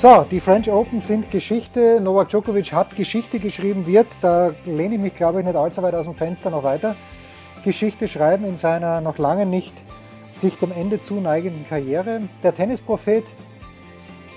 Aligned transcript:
So, 0.00 0.24
die 0.30 0.38
French 0.38 0.70
Open 0.70 1.00
sind 1.00 1.28
Geschichte. 1.28 2.00
Novak 2.00 2.28
Djokovic 2.28 2.72
hat 2.72 2.94
Geschichte 2.94 3.40
geschrieben, 3.40 3.84
wird, 3.84 4.06
da 4.20 4.52
lehne 4.64 4.94
ich 4.94 5.00
mich, 5.00 5.16
glaube 5.16 5.40
ich, 5.40 5.44
nicht 5.44 5.56
allzu 5.56 5.82
weit 5.82 5.96
aus 5.96 6.04
dem 6.04 6.14
Fenster 6.14 6.50
noch 6.50 6.62
weiter, 6.62 6.94
Geschichte 7.64 8.06
schreiben 8.06 8.44
in 8.44 8.56
seiner 8.56 9.00
noch 9.00 9.18
lange 9.18 9.44
nicht 9.44 9.74
sich 10.34 10.56
dem 10.56 10.70
Ende 10.70 11.00
zuneigenden 11.00 11.66
Karriere. 11.66 12.20
Der 12.44 12.54
Tennisprophet 12.54 13.24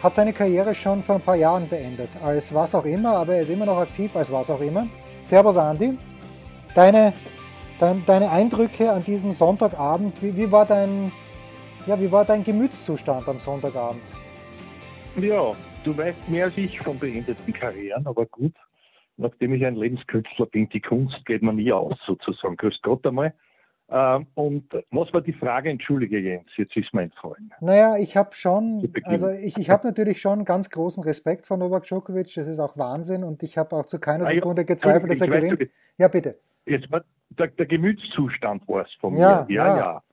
hat 0.01 0.15
seine 0.15 0.33
Karriere 0.33 0.73
schon 0.73 1.03
vor 1.03 1.17
ein 1.17 1.21
paar 1.21 1.35
Jahren 1.35 1.69
beendet, 1.69 2.09
als 2.25 2.51
was 2.55 2.73
auch 2.73 2.85
immer, 2.85 3.17
aber 3.17 3.35
er 3.35 3.43
ist 3.43 3.49
immer 3.49 3.67
noch 3.67 3.77
aktiv 3.77 4.15
als 4.15 4.31
was 4.31 4.49
auch 4.49 4.61
immer. 4.61 4.87
Servus 5.23 5.57
Andi, 5.57 5.95
deine, 6.73 7.13
dein, 7.79 8.03
deine 8.07 8.31
Eindrücke 8.31 8.91
an 8.91 9.03
diesem 9.03 9.31
Sonntagabend, 9.31 10.23
wie, 10.23 10.35
wie, 10.35 10.51
war 10.51 10.65
dein, 10.65 11.11
ja, 11.85 11.99
wie 11.99 12.11
war 12.11 12.25
dein 12.25 12.43
Gemütszustand 12.43 13.27
am 13.27 13.39
Sonntagabend? 13.39 14.01
Ja, 15.17 15.55
du 15.83 15.97
weißt 15.97 16.29
mehr 16.29 16.45
als 16.45 16.57
ich 16.57 16.79
von 16.79 16.97
beendeten 16.97 17.53
Karrieren, 17.53 18.07
aber 18.07 18.25
gut, 18.25 18.53
nachdem 19.17 19.53
ich 19.53 19.65
ein 19.65 19.75
Lebenskünstler 19.75 20.45
bin, 20.45 20.69
die 20.69 20.81
Kunst 20.81 21.25
geht 21.25 21.41
mir 21.41 21.53
nie 21.53 21.71
aus, 21.71 21.97
sozusagen. 22.05 22.55
Grüß 22.55 22.81
Gott 22.81 23.05
einmal. 23.05 23.33
Ähm, 23.89 24.27
und 24.35 24.71
was 24.91 25.13
war 25.13 25.19
die 25.19 25.33
Frage? 25.33 25.69
Entschuldige 25.69 26.17
Jens, 26.17 26.47
jetzt 26.55 26.77
ist 26.77 26.93
mein 26.93 27.11
Freund. 27.11 27.51
Naja, 27.59 27.97
ich 27.97 28.15
habe 28.15 28.33
schon, 28.33 28.89
also 29.03 29.29
ich, 29.29 29.57
ich 29.57 29.69
habe 29.69 29.85
natürlich 29.85 30.21
schon 30.21 30.45
ganz 30.45 30.69
großen 30.69 31.03
Respekt 31.03 31.45
vor 31.45 31.57
Novak 31.57 31.83
Djokovic, 31.83 32.33
das 32.33 32.47
ist 32.47 32.59
auch 32.59 32.77
Wahnsinn 32.77 33.25
und 33.25 33.43
ich 33.43 33.57
habe 33.57 33.75
auch 33.75 33.85
zu 33.85 33.99
keiner 33.99 34.25
Sekunde 34.25 34.63
gezweifelt, 34.63 35.11
dass 35.11 35.19
er 35.19 35.27
gewinnt. 35.27 35.69
Ja, 35.97 36.07
bitte. 36.07 36.39
Jetzt 36.65 36.89
war 36.89 37.03
der, 37.31 37.47
der 37.47 37.65
Gemütszustand 37.65 38.65
war 38.69 38.85
es 38.85 38.93
von 38.93 39.15
ja, 39.17 39.45
mir. 39.47 39.55
Ja, 39.55 39.67
ja, 39.67 39.77
ja. 39.77 40.03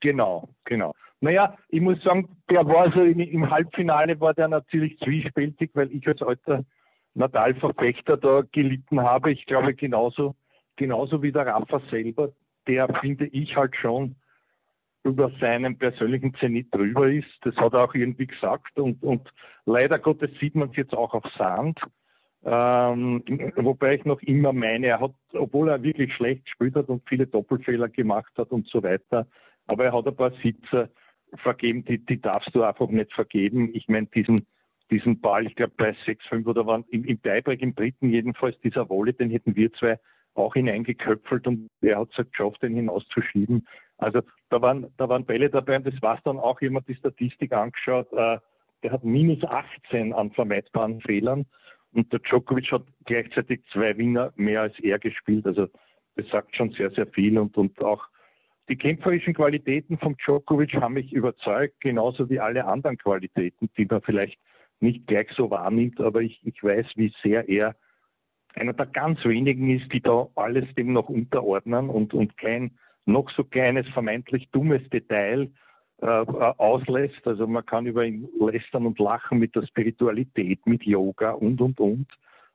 Genau, 0.00 0.50
genau. 0.64 0.94
Naja, 1.24 1.56
ich 1.70 1.80
muss 1.80 2.02
sagen, 2.02 2.36
der 2.50 2.66
war 2.66 2.92
so 2.92 3.02
im, 3.02 3.18
im 3.18 3.50
Halbfinale 3.50 4.20
war 4.20 4.34
der 4.34 4.46
natürlich 4.46 4.98
zwiespältig, 4.98 5.70
weil 5.72 5.90
ich 5.90 6.06
als 6.06 6.20
alter 6.20 6.66
Nadal-Verfechter 7.14 8.18
da 8.18 8.42
gelitten 8.52 9.00
habe. 9.00 9.32
Ich 9.32 9.46
glaube 9.46 9.72
genauso, 9.72 10.34
genauso 10.76 11.22
wie 11.22 11.32
der 11.32 11.46
Rafa 11.46 11.80
selber, 11.90 12.32
der 12.66 12.94
finde 13.00 13.24
ich 13.24 13.56
halt 13.56 13.74
schon 13.74 14.16
über 15.02 15.30
seinen 15.40 15.78
persönlichen 15.78 16.34
Zenit 16.34 16.74
drüber 16.74 17.08
ist. 17.08 17.32
Das 17.40 17.56
hat 17.56 17.72
er 17.72 17.84
auch 17.84 17.94
irgendwie 17.94 18.26
gesagt 18.26 18.78
und, 18.78 19.02
und 19.02 19.26
leider 19.64 19.98
Gottes 19.98 20.28
sieht 20.40 20.54
man 20.54 20.68
es 20.72 20.76
jetzt 20.76 20.92
auch 20.92 21.14
auf 21.14 21.24
Sand. 21.38 21.80
Ähm, 22.44 23.22
wobei 23.56 23.94
ich 23.94 24.04
noch 24.04 24.20
immer 24.20 24.52
meine, 24.52 24.88
er 24.88 25.00
hat, 25.00 25.14
obwohl 25.32 25.70
er 25.70 25.82
wirklich 25.82 26.12
schlecht 26.12 26.44
gespielt 26.44 26.74
hat 26.74 26.90
und 26.90 27.02
viele 27.08 27.26
Doppelfehler 27.26 27.88
gemacht 27.88 28.32
hat 28.36 28.50
und 28.50 28.68
so 28.68 28.82
weiter, 28.82 29.26
aber 29.66 29.86
er 29.86 29.94
hat 29.94 30.06
ein 30.06 30.14
paar 30.14 30.32
Sitze 30.42 30.90
vergeben, 31.36 31.84
die, 31.84 31.98
die 31.98 32.20
darfst 32.20 32.54
du 32.54 32.62
einfach 32.62 32.88
nicht 32.88 33.12
vergeben. 33.12 33.70
Ich 33.74 33.88
meine, 33.88 34.06
diesen, 34.06 34.46
diesen 34.90 35.20
Ball, 35.20 35.46
ich 35.46 35.54
glaube 35.54 35.74
bei 35.76 35.90
6-5 35.90 36.46
oder 36.46 36.66
wann, 36.66 36.84
im, 36.90 37.04
im 37.04 37.20
Tiebreak, 37.22 37.62
im 37.62 37.74
dritten 37.74 38.10
jedenfalls, 38.10 38.58
dieser 38.60 38.88
Wolle, 38.88 39.12
den 39.12 39.30
hätten 39.30 39.56
wir 39.56 39.72
zwei 39.72 39.98
auch 40.34 40.54
hineingeköpfelt 40.54 41.46
und 41.46 41.68
er 41.80 42.00
hat 42.00 42.08
es 42.10 42.18
halt 42.18 42.32
geschafft, 42.32 42.62
den 42.62 42.74
hinauszuschieben. 42.74 43.66
Also 43.98 44.20
da 44.50 44.60
waren, 44.60 44.92
da 44.96 45.08
waren 45.08 45.24
Bälle 45.24 45.48
dabei 45.48 45.76
und 45.76 45.86
das 45.86 46.00
war 46.02 46.20
dann 46.24 46.38
auch 46.38 46.60
jemand 46.60 46.88
die 46.88 46.96
Statistik 46.96 47.52
angeschaut, 47.52 48.12
äh, 48.12 48.38
der 48.82 48.92
hat 48.92 49.04
minus 49.04 49.42
18 49.44 50.12
an 50.12 50.32
vermeidbaren 50.32 51.00
Fehlern 51.00 51.46
und 51.92 52.12
der 52.12 52.18
Djokovic 52.18 52.70
hat 52.72 52.84
gleichzeitig 53.06 53.62
zwei 53.72 53.96
Winner 53.96 54.32
mehr 54.36 54.62
als 54.62 54.78
er 54.80 54.98
gespielt. 54.98 55.46
Also 55.46 55.68
das 56.16 56.28
sagt 56.28 56.54
schon 56.56 56.72
sehr, 56.72 56.90
sehr 56.90 57.06
viel 57.06 57.38
und, 57.38 57.56
und 57.56 57.80
auch 57.82 58.04
die 58.68 58.76
kämpferischen 58.76 59.34
Qualitäten 59.34 59.98
von 59.98 60.16
Djokovic 60.16 60.74
haben 60.74 60.94
mich 60.94 61.12
überzeugt, 61.12 61.80
genauso 61.80 62.28
wie 62.30 62.40
alle 62.40 62.64
anderen 62.64 62.96
Qualitäten, 62.96 63.68
die 63.76 63.84
man 63.84 64.02
vielleicht 64.02 64.38
nicht 64.80 65.06
gleich 65.06 65.28
so 65.36 65.50
wahrnimmt, 65.50 66.00
aber 66.00 66.22
ich, 66.22 66.40
ich 66.44 66.62
weiß, 66.62 66.86
wie 66.96 67.12
sehr 67.22 67.48
er 67.48 67.76
einer 68.54 68.72
der 68.72 68.86
ganz 68.86 69.24
wenigen 69.24 69.70
ist, 69.70 69.92
die 69.92 70.00
da 70.00 70.28
alles 70.36 70.64
dem 70.76 70.92
noch 70.92 71.08
unterordnen 71.08 71.88
und, 71.88 72.14
und 72.14 72.36
kein 72.36 72.78
noch 73.04 73.28
so 73.30 73.44
kleines, 73.44 73.86
vermeintlich 73.88 74.48
dummes 74.50 74.88
Detail 74.90 75.50
äh, 75.98 76.06
auslässt. 76.06 77.26
Also 77.26 77.46
man 77.46 77.66
kann 77.66 77.86
über 77.86 78.04
ihn 78.04 78.28
lästern 78.38 78.86
und 78.86 78.98
lachen 78.98 79.38
mit 79.38 79.54
der 79.54 79.66
Spiritualität, 79.66 80.64
mit 80.66 80.84
Yoga 80.84 81.32
und, 81.32 81.60
und, 81.60 81.80
und. 81.80 82.06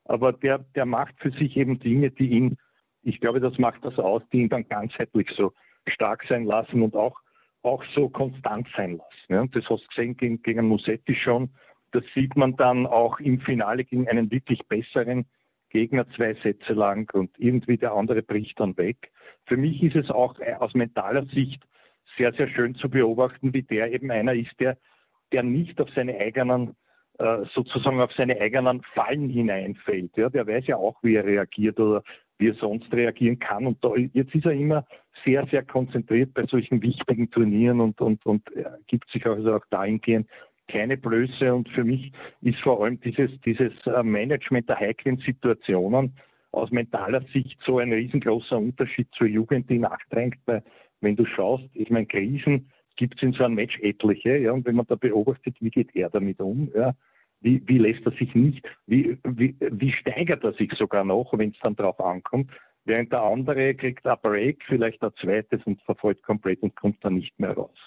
Aber 0.05 0.33
der, 0.33 0.59
der 0.75 0.85
macht 0.85 1.15
für 1.19 1.31
sich 1.31 1.55
eben 1.57 1.79
Dinge, 1.79 2.11
die 2.11 2.29
ihn, 2.29 2.57
ich 3.03 3.19
glaube, 3.19 3.39
das 3.39 3.57
macht 3.57 3.83
das 3.85 3.99
aus, 3.99 4.23
die 4.31 4.41
ihn 4.41 4.49
dann 4.49 4.67
ganzheitlich 4.67 5.29
so 5.35 5.53
stark 5.89 6.25
sein 6.27 6.45
lassen 6.45 6.81
und 6.81 6.95
auch, 6.95 7.19
auch 7.63 7.83
so 7.95 8.09
konstant 8.09 8.67
sein 8.75 8.97
lassen. 8.97 9.33
Ja, 9.33 9.41
und 9.41 9.55
das 9.55 9.69
hast 9.69 9.83
du 9.83 9.87
gesehen 9.87 10.17
gegen, 10.17 10.41
gegen 10.41 10.67
Musetti 10.67 11.15
schon. 11.15 11.49
Das 11.91 12.03
sieht 12.13 12.35
man 12.35 12.55
dann 12.55 12.85
auch 12.85 13.19
im 13.19 13.39
Finale 13.41 13.83
gegen 13.83 14.07
einen 14.07 14.31
wirklich 14.31 14.59
besseren 14.67 15.25
Gegner 15.69 16.07
zwei 16.15 16.33
Sätze 16.35 16.73
lang 16.73 17.11
und 17.13 17.31
irgendwie 17.37 17.77
der 17.77 17.93
andere 17.93 18.21
bricht 18.21 18.59
dann 18.59 18.77
weg. 18.77 19.11
Für 19.45 19.57
mich 19.57 19.81
ist 19.83 19.95
es 19.95 20.09
auch 20.09 20.39
äh, 20.39 20.53
aus 20.53 20.73
mentaler 20.73 21.25
Sicht 21.27 21.63
sehr, 22.17 22.33
sehr 22.33 22.47
schön 22.49 22.75
zu 22.75 22.89
beobachten, 22.89 23.53
wie 23.53 23.63
der 23.63 23.91
eben 23.91 24.11
einer 24.11 24.33
ist, 24.33 24.59
der, 24.59 24.77
der 25.31 25.43
nicht 25.43 25.79
auf 25.79 25.89
seine 25.95 26.17
eigenen, 26.17 26.75
äh, 27.19 27.45
sozusagen 27.53 28.01
auf 28.01 28.11
seine 28.13 28.39
eigenen 28.39 28.81
Fallen 28.93 29.29
hineinfällt. 29.29 30.17
Ja, 30.17 30.29
der 30.29 30.47
weiß 30.47 30.67
ja 30.67 30.77
auch, 30.77 31.01
wie 31.03 31.15
er 31.15 31.25
reagiert 31.25 31.79
oder 31.79 32.03
wie 32.39 32.49
er 32.49 32.55
sonst 32.55 32.91
reagieren 32.91 33.37
kann. 33.37 33.67
Und 33.67 33.83
da, 33.83 33.95
jetzt 33.95 34.33
ist 34.33 34.45
er 34.45 34.53
immer 34.53 34.85
sehr, 35.23 35.45
sehr 35.47 35.63
konzentriert 35.63 36.33
bei 36.33 36.45
solchen 36.45 36.81
wichtigen 36.81 37.29
Turnieren 37.29 37.81
und, 37.81 38.01
und, 38.01 38.25
und 38.25 38.43
gibt 38.87 39.09
sich 39.11 39.25
also 39.25 39.55
auch 39.55 39.65
dahingehend 39.69 40.27
keine 40.69 40.97
Blöße. 40.97 41.53
Und 41.53 41.69
für 41.69 41.83
mich 41.83 42.11
ist 42.41 42.59
vor 42.59 42.83
allem 42.83 42.99
dieses, 43.01 43.29
dieses 43.41 43.73
äh, 43.85 44.03
Management 44.03 44.69
der 44.69 44.79
heiklen 44.79 45.17
Situationen 45.17 46.13
aus 46.51 46.71
mentaler 46.71 47.21
Sicht 47.33 47.59
so 47.65 47.79
ein 47.79 47.91
riesengroßer 47.91 48.57
Unterschied 48.57 49.07
zur 49.11 49.27
Jugend, 49.27 49.69
die 49.69 49.79
nachdrängt. 49.79 50.37
Weil 50.45 50.63
wenn 51.01 51.15
du 51.15 51.25
schaust, 51.25 51.65
ich 51.73 51.89
meine, 51.89 52.05
Krisen 52.05 52.69
gibt 52.95 53.15
es 53.17 53.23
in 53.23 53.33
so 53.33 53.43
einem 53.43 53.55
Match 53.55 53.77
etliche, 53.79 54.37
ja, 54.37 54.51
und 54.51 54.65
wenn 54.65 54.75
man 54.75 54.85
da 54.87 54.95
beobachtet, 54.95 55.55
wie 55.59 55.69
geht 55.69 55.95
er 55.95 56.09
damit 56.09 56.39
um, 56.41 56.69
ja, 56.75 56.93
wie, 57.41 57.61
wie 57.67 57.77
lässt 57.77 58.05
er 58.05 58.11
sich 58.11 58.33
nicht, 58.35 58.65
wie, 58.85 59.17
wie, 59.23 59.55
wie 59.59 59.91
steigert 59.91 60.43
er 60.43 60.53
sich 60.53 60.71
sogar 60.73 61.03
noch, 61.03 61.31
wenn 61.37 61.51
es 61.51 61.59
dann 61.61 61.75
darauf 61.75 61.99
ankommt, 61.99 62.51
während 62.85 63.11
der 63.11 63.21
andere 63.21 63.75
kriegt 63.75 64.05
ein 64.05 64.17
Break, 64.21 64.63
vielleicht 64.67 65.01
ein 65.03 65.11
zweites 65.21 65.61
und 65.65 65.81
verfolgt 65.83 66.23
komplett 66.23 66.61
und 66.61 66.75
kommt 66.75 67.03
dann 67.03 67.15
nicht 67.15 67.39
mehr 67.39 67.53
raus. 67.53 67.77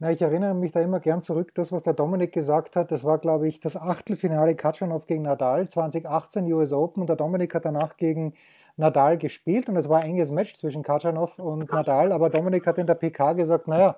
Na, 0.00 0.12
ich 0.12 0.22
erinnere 0.22 0.54
mich 0.54 0.72
da 0.72 0.80
immer 0.80 1.00
gern 1.00 1.22
zurück, 1.22 1.52
das, 1.54 1.72
was 1.72 1.82
der 1.82 1.94
Dominik 1.94 2.32
gesagt 2.32 2.76
hat, 2.76 2.92
das 2.92 3.04
war, 3.04 3.18
glaube 3.18 3.48
ich, 3.48 3.60
das 3.60 3.76
Achtelfinale 3.76 4.54
Katschanov 4.54 5.06
gegen 5.06 5.22
Nadal, 5.22 5.68
2018 5.68 6.52
US 6.52 6.72
Open. 6.72 7.00
Und 7.00 7.08
der 7.08 7.16
Dominik 7.16 7.54
hat 7.54 7.64
danach 7.64 7.96
gegen 7.96 8.34
Nadal 8.76 9.18
gespielt 9.18 9.68
und 9.68 9.76
es 9.76 9.88
war 9.88 10.00
ein 10.00 10.10
enges 10.10 10.30
Match 10.30 10.54
zwischen 10.54 10.84
Katschanov 10.84 11.38
und 11.38 11.72
Nadal. 11.72 12.12
Aber 12.12 12.30
Dominik 12.30 12.66
hat 12.66 12.78
in 12.78 12.86
der 12.86 12.94
PK 12.94 13.32
gesagt, 13.32 13.66
naja, 13.66 13.96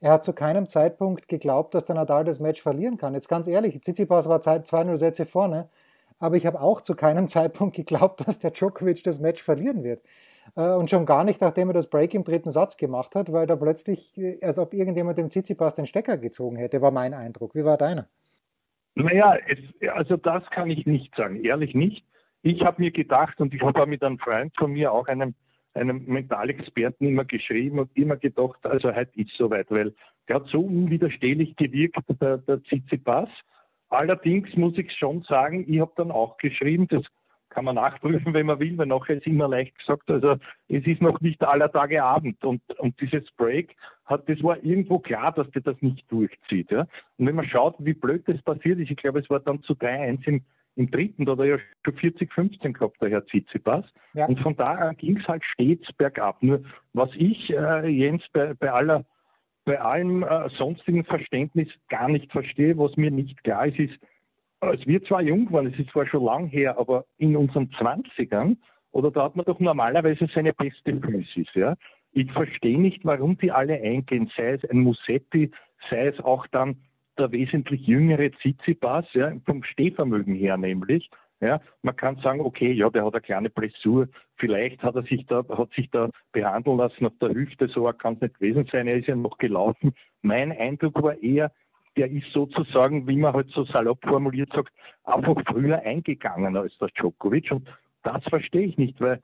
er 0.00 0.12
hat 0.12 0.24
zu 0.24 0.32
keinem 0.32 0.68
Zeitpunkt 0.68 1.28
geglaubt, 1.28 1.74
dass 1.74 1.84
der 1.84 1.96
Nadal 1.96 2.24
das 2.24 2.40
Match 2.40 2.62
verlieren 2.62 2.98
kann. 2.98 3.14
Jetzt 3.14 3.28
ganz 3.28 3.48
ehrlich, 3.48 3.80
Tsitsipas 3.80 4.28
war 4.28 4.40
2-0 4.40 4.96
Sätze 4.96 5.26
vorne, 5.26 5.68
aber 6.18 6.36
ich 6.36 6.46
habe 6.46 6.60
auch 6.60 6.80
zu 6.80 6.94
keinem 6.94 7.28
Zeitpunkt 7.28 7.76
geglaubt, 7.76 8.26
dass 8.26 8.38
der 8.38 8.52
Djokovic 8.52 9.02
das 9.02 9.20
Match 9.20 9.42
verlieren 9.42 9.82
wird. 9.82 10.02
Äh, 10.56 10.70
und 10.72 10.90
schon 10.90 11.06
gar 11.06 11.24
nicht, 11.24 11.40
nachdem 11.40 11.70
er 11.70 11.74
das 11.74 11.88
Break 11.88 12.14
im 12.14 12.24
dritten 12.24 12.50
Satz 12.50 12.76
gemacht 12.76 13.14
hat, 13.14 13.32
weil 13.32 13.46
da 13.46 13.56
plötzlich, 13.56 14.16
äh, 14.18 14.38
als 14.42 14.58
ob 14.58 14.74
irgendjemand 14.74 15.18
dem 15.18 15.30
Tsitsipas 15.30 15.74
den 15.74 15.86
Stecker 15.86 16.16
gezogen 16.16 16.56
hätte, 16.56 16.80
war 16.80 16.90
mein 16.90 17.14
Eindruck. 17.14 17.54
Wie 17.54 17.64
war 17.64 17.76
deiner? 17.76 18.08
Naja, 18.94 19.36
es, 19.46 19.58
also 19.90 20.16
das 20.16 20.42
kann 20.50 20.70
ich 20.70 20.86
nicht 20.86 21.14
sagen, 21.14 21.44
ehrlich 21.44 21.74
nicht. 21.74 22.04
Ich 22.42 22.62
habe 22.62 22.82
mir 22.82 22.90
gedacht 22.90 23.40
und 23.40 23.54
ich 23.54 23.62
habe 23.62 23.86
mit 23.86 24.02
einem 24.02 24.18
Freund 24.18 24.52
von 24.56 24.72
mir, 24.72 24.92
auch 24.92 25.06
einem, 25.08 25.34
einem 25.78 26.04
Mentalexperten, 26.06 27.06
immer 27.06 27.24
geschrieben 27.24 27.78
und 27.78 27.96
immer 27.96 28.16
gedacht, 28.16 28.58
also 28.64 28.94
heute 28.94 29.20
ist 29.20 29.32
soweit, 29.36 29.70
weil 29.70 29.94
der 30.28 30.36
hat 30.36 30.46
so 30.48 30.60
unwiderstehlich 30.60 31.56
gewirkt, 31.56 31.98
der, 32.20 32.38
der 32.38 32.62
Tsitsipas. 32.64 33.28
Allerdings 33.88 34.54
muss 34.56 34.76
ich 34.76 34.92
schon 34.92 35.22
sagen, 35.22 35.64
ich 35.66 35.80
habe 35.80 35.92
dann 35.96 36.10
auch 36.10 36.36
geschrieben, 36.36 36.86
das 36.88 37.02
kann 37.48 37.64
man 37.64 37.76
nachprüfen, 37.76 38.34
wenn 38.34 38.46
man 38.46 38.60
will, 38.60 38.76
weil 38.76 38.86
nachher 38.86 39.16
ist 39.16 39.26
immer 39.26 39.48
leicht 39.48 39.78
gesagt, 39.78 40.10
also 40.10 40.36
es 40.68 40.86
ist 40.86 41.00
noch 41.00 41.20
nicht 41.20 41.42
aller 41.42 41.72
Tage 41.72 42.04
Abend 42.04 42.44
und, 42.44 42.60
und 42.78 43.00
dieses 43.00 43.30
Break 43.32 43.74
hat, 44.04 44.28
das 44.28 44.42
war 44.42 44.62
irgendwo 44.62 44.98
klar, 44.98 45.32
dass 45.32 45.50
der 45.50 45.62
das 45.62 45.76
nicht 45.80 46.10
durchzieht. 46.10 46.70
Ja? 46.70 46.86
Und 47.16 47.26
wenn 47.26 47.34
man 47.34 47.48
schaut, 47.48 47.76
wie 47.78 47.94
blöd 47.94 48.22
das 48.26 48.40
passiert 48.42 48.78
ist, 48.78 48.90
ich 48.90 48.96
glaube, 48.96 49.20
es 49.20 49.30
war 49.30 49.40
dann 49.40 49.62
zu 49.62 49.72
3-1 49.74 50.26
im, 50.26 50.42
Im 50.78 50.90
dritten, 50.92 51.24
da 51.26 51.32
hat 51.32 51.40
er 51.40 51.44
ja 51.44 51.58
schon 51.84 51.94
40, 51.96 52.32
15 52.32 52.72
gehabt, 52.72 53.02
der 53.02 53.10
Herr 53.10 53.26
Tsitsipas. 53.26 53.84
Ja. 54.14 54.26
Und 54.26 54.38
von 54.38 54.54
da 54.56 54.74
an 54.74 54.96
ging 54.96 55.16
es 55.16 55.26
halt 55.26 55.42
stets 55.44 55.92
bergab. 55.94 56.40
Nur 56.40 56.62
was 56.92 57.10
ich, 57.16 57.50
äh, 57.50 57.88
Jens, 57.88 58.22
bei, 58.32 58.54
bei 58.54 58.70
aller 58.70 59.04
bei 59.64 59.78
allem 59.80 60.22
äh, 60.22 60.48
sonstigen 60.56 61.04
Verständnis 61.04 61.68
gar 61.90 62.08
nicht 62.08 62.32
verstehe, 62.32 62.78
was 62.78 62.96
mir 62.96 63.10
nicht 63.10 63.42
klar 63.44 63.66
ist, 63.66 63.78
ist, 63.78 63.98
als 64.60 64.86
wir 64.86 65.02
zwar 65.04 65.20
jung 65.20 65.52
waren, 65.52 65.66
es 65.66 65.78
ist 65.78 65.90
zwar 65.90 66.06
schon 66.06 66.24
lang 66.24 66.46
her, 66.46 66.78
aber 66.78 67.04
in 67.18 67.36
unseren 67.36 67.70
Zwanzigern, 67.72 68.56
oder 68.92 69.10
da 69.10 69.24
hat 69.24 69.36
man 69.36 69.44
doch 69.44 69.60
normalerweise 69.60 70.26
seine 70.34 70.54
beste 70.54 70.98
Physis, 71.00 71.48
ja. 71.54 71.74
Ich 72.12 72.32
verstehe 72.32 72.80
nicht, 72.80 73.04
warum 73.04 73.36
die 73.36 73.52
alle 73.52 73.74
eingehen, 73.74 74.30
sei 74.34 74.52
es 74.52 74.64
ein 74.70 74.78
Musetti, 74.78 75.50
sei 75.90 76.06
es 76.06 76.18
auch 76.20 76.46
dann 76.46 76.76
der 77.18 77.32
wesentlich 77.32 77.86
jüngere 77.86 78.30
Tsitsipas, 78.30 79.06
ja, 79.12 79.32
vom 79.44 79.62
Stehvermögen 79.62 80.34
her 80.34 80.56
nämlich. 80.56 81.10
Ja, 81.40 81.60
man 81.82 81.94
kann 81.94 82.16
sagen, 82.16 82.40
okay, 82.40 82.72
ja, 82.72 82.90
der 82.90 83.04
hat 83.04 83.14
eine 83.14 83.20
kleine 83.20 83.50
Blessur, 83.50 84.08
vielleicht 84.36 84.82
hat 84.82 84.96
er 84.96 85.04
sich 85.04 85.24
da, 85.26 85.44
hat 85.48 85.72
sich 85.72 85.88
da 85.90 86.10
behandeln 86.32 86.78
lassen 86.78 87.06
auf 87.06 87.12
der 87.20 87.30
Hüfte, 87.30 87.68
so 87.68 87.84
kann 87.92 88.14
es 88.14 88.22
nicht 88.22 88.40
gewesen 88.40 88.68
sein, 88.72 88.88
er 88.88 88.96
ist 88.96 89.06
ja 89.06 89.14
noch 89.14 89.38
gelaufen. 89.38 89.92
Mein 90.22 90.50
Eindruck 90.50 91.00
war 91.00 91.16
eher, 91.22 91.52
der 91.96 92.10
ist 92.10 92.32
sozusagen, 92.32 93.06
wie 93.06 93.16
man 93.16 93.34
halt 93.34 93.50
so 93.50 93.64
salopp 93.64 94.04
formuliert 94.04 94.52
sagt, 94.52 94.72
einfach 95.04 95.40
früher 95.46 95.80
eingegangen 95.80 96.56
als 96.56 96.76
der 96.78 96.88
Djokovic 96.88 97.52
und 97.52 97.68
das 98.02 98.24
verstehe 98.24 98.66
ich 98.66 98.76
nicht, 98.76 99.00
weil 99.00 99.22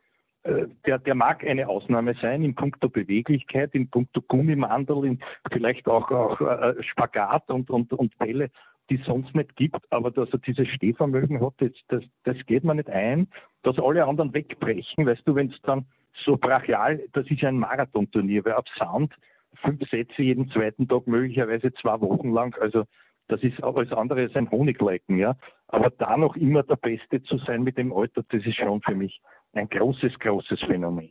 der, 0.86 0.98
der 0.98 1.14
mag 1.14 1.44
eine 1.44 1.68
Ausnahme 1.68 2.14
sein 2.20 2.42
in 2.42 2.54
puncto 2.54 2.88
Beweglichkeit, 2.88 3.74
in 3.74 3.88
puncto 3.88 4.20
Gummimandel, 4.20 5.04
in 5.04 5.20
vielleicht 5.50 5.88
auch, 5.88 6.10
auch 6.10 6.40
äh, 6.40 6.74
Spagat 6.82 7.50
und, 7.50 7.70
und, 7.70 7.92
und 7.92 8.16
Bälle 8.18 8.50
die 8.90 8.96
es 8.96 9.06
sonst 9.06 9.34
nicht 9.34 9.56
gibt, 9.56 9.80
aber 9.90 10.10
dass 10.10 10.30
er 10.30 10.38
dieses 10.40 10.68
Stehvermögen 10.68 11.40
hat, 11.40 11.54
das, 11.58 11.70
das, 11.88 12.02
das 12.24 12.36
geht 12.46 12.64
mir 12.64 12.74
nicht 12.74 12.90
ein, 12.90 13.28
dass 13.62 13.78
alle 13.78 14.04
anderen 14.04 14.34
wegbrechen, 14.34 15.06
weißt 15.06 15.26
du, 15.26 15.34
wenn 15.34 15.50
es 15.50 15.60
dann 15.62 15.86
so 16.24 16.36
brachial, 16.36 17.00
das 17.12 17.26
ist 17.30 17.40
ja 17.40 17.48
ein 17.48 17.58
Marathonturnier, 17.58 18.44
weil 18.44 18.52
ab 18.52 18.66
Sound 18.78 19.14
fünf 19.62 19.88
Sätze 19.88 20.22
jeden 20.22 20.48
zweiten 20.50 20.86
Tag, 20.88 21.06
möglicherweise 21.06 21.72
zwei 21.74 22.00
Wochen 22.00 22.32
lang, 22.32 22.54
also 22.60 22.84
das 23.28 23.42
ist 23.42 23.62
alles 23.62 23.90
andere 23.92 24.22
als 24.22 24.36
ein 24.36 24.50
Honiglecken, 24.50 25.16
ja. 25.16 25.34
Aber 25.68 25.90
da 25.90 26.16
noch 26.16 26.36
immer 26.36 26.62
der 26.62 26.76
Beste 26.76 27.22
zu 27.22 27.38
sein 27.38 27.62
mit 27.62 27.78
dem 27.78 27.92
Alter, 27.92 28.22
das 28.28 28.44
ist 28.44 28.56
schon 28.56 28.82
für 28.82 28.94
mich 28.94 29.20
ein 29.54 29.68
großes, 29.68 30.18
großes 30.18 30.60
Phänomen. 30.66 31.10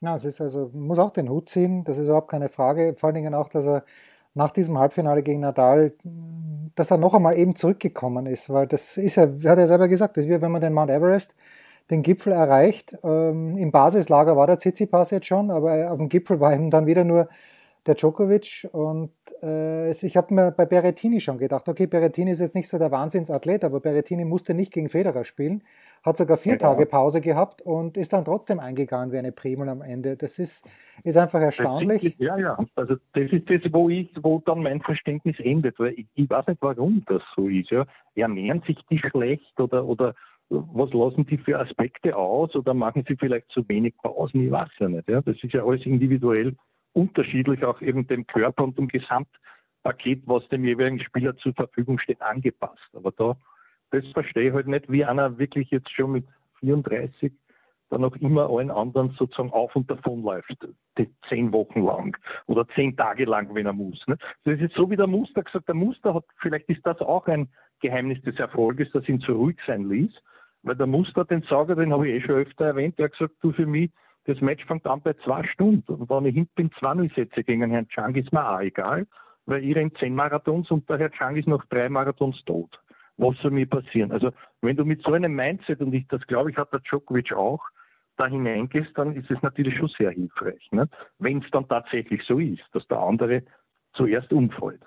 Ja, 0.00 0.14
es 0.14 0.24
ist 0.24 0.40
also, 0.40 0.70
muss 0.74 0.98
auch 0.98 1.10
den 1.10 1.28
Hut 1.28 1.48
ziehen, 1.48 1.82
das 1.84 1.98
ist 1.98 2.06
überhaupt 2.06 2.30
keine 2.30 2.48
Frage. 2.48 2.94
Vor 2.96 3.08
allen 3.08 3.16
Dingen 3.16 3.34
auch, 3.34 3.48
dass 3.48 3.66
er 3.66 3.84
nach 4.34 4.52
diesem 4.52 4.78
Halbfinale 4.78 5.22
gegen 5.22 5.40
Nadal, 5.40 5.92
dass 6.74 6.90
er 6.92 6.98
noch 6.98 7.14
einmal 7.14 7.36
eben 7.36 7.56
zurückgekommen 7.56 8.26
ist, 8.26 8.50
weil 8.50 8.68
das 8.68 8.96
ist 8.96 9.16
ja, 9.16 9.24
hat 9.24 9.58
er 9.58 9.66
selber 9.66 9.88
gesagt, 9.88 10.16
das 10.16 10.24
ist 10.24 10.30
wie 10.30 10.40
wenn 10.40 10.52
man 10.52 10.60
den 10.60 10.72
Mount 10.72 10.90
Everest, 10.90 11.34
den 11.90 12.02
Gipfel 12.02 12.32
erreicht. 12.32 12.96
Ähm, 13.02 13.56
Im 13.56 13.72
Basislager 13.72 14.36
war 14.36 14.46
der 14.46 14.58
Tsitsipas 14.58 15.10
jetzt 15.10 15.26
schon, 15.26 15.50
aber 15.50 15.90
auf 15.90 15.98
dem 15.98 16.08
Gipfel 16.08 16.38
war 16.38 16.52
eben 16.52 16.70
dann 16.70 16.86
wieder 16.86 17.02
nur 17.02 17.28
der 17.86 17.94
Djokovic 17.94 18.68
und 18.72 19.12
äh, 19.42 19.90
ich 19.90 20.16
habe 20.16 20.34
mir 20.34 20.50
bei 20.50 20.66
Berrettini 20.66 21.20
schon 21.20 21.38
gedacht, 21.38 21.68
okay, 21.68 21.86
Berrettini 21.86 22.30
ist 22.32 22.40
jetzt 22.40 22.54
nicht 22.54 22.68
so 22.68 22.78
der 22.78 22.90
Wahnsinnsathlet, 22.90 23.64
aber 23.64 23.80
Berrettini 23.80 24.24
musste 24.24 24.52
nicht 24.52 24.72
gegen 24.72 24.88
Federer 24.88 25.24
spielen, 25.24 25.62
hat 26.08 26.16
sogar 26.16 26.36
vier 26.38 26.52
ja, 26.52 26.58
Tage 26.58 26.86
Pause 26.86 27.20
gehabt 27.20 27.62
und 27.62 27.96
ist 27.96 28.12
dann 28.12 28.24
trotzdem 28.24 28.58
eingegangen 28.58 29.12
wie 29.12 29.18
eine 29.18 29.32
Primel 29.32 29.68
am 29.68 29.82
Ende. 29.82 30.16
Das 30.16 30.38
ist, 30.38 30.68
ist 31.04 31.16
einfach 31.16 31.40
erstaunlich. 31.40 32.04
Ist, 32.04 32.18
ja, 32.18 32.36
ja, 32.36 32.58
also 32.74 32.96
das 33.12 33.30
ist 33.30 33.48
das, 33.48 33.72
wo, 33.72 33.88
ich, 33.88 34.10
wo 34.22 34.42
dann 34.44 34.62
mein 34.62 34.80
Verständnis 34.80 35.38
endet, 35.38 35.78
weil 35.78 35.92
ich, 35.92 36.06
ich 36.14 36.28
weiß 36.28 36.46
nicht, 36.48 36.62
warum 36.62 37.04
das 37.06 37.22
so 37.36 37.48
ist. 37.48 37.70
Ja. 37.70 37.86
Ernähren 38.14 38.62
sich 38.66 38.78
die 38.90 38.98
schlecht 38.98 39.60
oder, 39.60 39.84
oder 39.84 40.14
was 40.50 40.92
lassen 40.92 41.26
die 41.26 41.38
für 41.38 41.58
Aspekte 41.58 42.16
aus 42.16 42.54
oder 42.56 42.74
machen 42.74 43.04
sie 43.06 43.16
vielleicht 43.16 43.50
zu 43.50 43.68
wenig 43.68 43.94
Pausen? 44.02 44.44
Ich 44.44 44.50
weiß 44.50 44.70
ja 44.78 44.88
nicht. 44.88 45.08
Ja. 45.08 45.20
Das 45.20 45.36
ist 45.42 45.52
ja 45.52 45.64
alles 45.64 45.84
individuell 45.84 46.56
unterschiedlich 46.92 47.64
auch 47.64 47.80
eben 47.80 48.06
dem 48.06 48.26
Körper 48.26 48.64
und 48.64 48.78
dem 48.78 48.88
Gesamtpaket, 48.88 50.22
was 50.26 50.48
dem 50.48 50.64
jeweiligen 50.64 51.00
Spieler 51.00 51.36
zur 51.36 51.54
Verfügung 51.54 51.98
steht, 51.98 52.20
angepasst. 52.20 52.88
Aber 52.92 53.12
da, 53.12 53.36
das 53.90 54.06
verstehe 54.12 54.48
ich 54.48 54.54
halt 54.54 54.66
nicht, 54.66 54.90
wie 54.90 55.04
einer 55.04 55.38
wirklich 55.38 55.70
jetzt 55.70 55.90
schon 55.90 56.12
mit 56.12 56.26
34 56.60 57.32
dann 57.90 58.04
auch 58.04 58.16
immer 58.16 58.50
allen 58.50 58.70
anderen 58.70 59.10
sozusagen 59.18 59.50
auf 59.50 59.74
und 59.74 59.90
davon 59.90 60.22
läuft, 60.22 60.56
die 60.98 61.08
zehn 61.28 61.52
Wochen 61.52 61.82
lang 61.82 62.16
oder 62.46 62.66
zehn 62.74 62.96
Tage 62.96 63.24
lang, 63.24 63.54
wenn 63.54 63.66
er 63.66 63.72
muss. 63.72 64.06
Ne? 64.06 64.18
Das 64.44 64.60
ist 64.60 64.74
so 64.74 64.90
wie 64.90 64.96
der 64.96 65.06
Muster 65.06 65.42
gesagt, 65.42 65.68
der 65.68 65.74
Muster 65.74 66.14
hat, 66.14 66.24
vielleicht 66.38 66.68
ist 66.68 66.84
das 66.86 67.00
auch 67.00 67.26
ein 67.26 67.48
Geheimnis 67.80 68.20
des 68.22 68.38
Erfolges, 68.38 68.90
dass 68.92 69.08
ihn 69.08 69.20
so 69.20 69.32
ruhig 69.32 69.56
sein 69.66 69.88
ließ, 69.88 70.12
weil 70.62 70.76
der 70.76 70.86
Muster, 70.86 71.24
den 71.24 71.42
Sauger, 71.42 71.76
den 71.76 71.92
habe 71.92 72.08
ich 72.08 72.16
eh 72.16 72.26
schon 72.26 72.36
öfter 72.36 72.66
erwähnt, 72.66 72.98
der 72.98 73.06
hat 73.06 73.12
gesagt, 73.12 73.34
du 73.40 73.52
für 73.52 73.66
mich, 73.66 73.90
das 74.24 74.40
Match 74.40 74.64
fängt 74.66 74.86
an 74.86 75.00
bei 75.00 75.14
zwei 75.24 75.42
Stunden. 75.44 75.94
Und 75.94 76.10
wenn 76.10 76.26
ich 76.26 76.34
hinten 76.34 76.52
bin, 76.54 76.70
zwei 76.78 76.94
Null 76.94 77.10
setze 77.14 77.42
gegen 77.42 77.70
Herrn 77.70 77.88
Chang, 77.88 78.14
ist 78.14 78.32
mir 78.32 78.46
auch 78.46 78.60
egal, 78.60 79.06
weil 79.46 79.64
ich 79.64 79.74
rennt 79.74 79.96
zehn 79.98 80.14
Marathons 80.14 80.70
und 80.70 80.88
der 80.90 80.98
Herr 80.98 81.10
Chang 81.12 81.36
ist 81.36 81.48
nach 81.48 81.64
drei 81.66 81.88
Marathons 81.88 82.44
tot. 82.44 82.78
Was 83.18 83.36
soll 83.38 83.50
mir 83.50 83.66
passieren? 83.66 84.12
Also, 84.12 84.30
wenn 84.62 84.76
du 84.76 84.84
mit 84.84 85.02
so 85.02 85.12
einem 85.12 85.34
Mindset, 85.34 85.80
und 85.80 85.92
ich, 85.92 86.06
das 86.08 86.26
glaube 86.26 86.50
ich, 86.50 86.56
hat 86.56 86.72
der 86.72 86.80
Djokovic 86.80 87.32
auch, 87.32 87.60
da 88.16 88.26
hineingehst, 88.26 88.96
dann 88.96 89.14
ist 89.14 89.30
es 89.30 89.40
natürlich 89.42 89.76
schon 89.76 89.90
sehr 89.96 90.10
hilfreich. 90.10 90.68
Ne? 90.72 90.88
Wenn 91.18 91.38
es 91.38 91.50
dann 91.50 91.68
tatsächlich 91.68 92.22
so 92.24 92.38
ist, 92.38 92.64
dass 92.72 92.86
der 92.88 92.98
andere 92.98 93.42
zuerst 93.92 94.32
umfällt. 94.32 94.82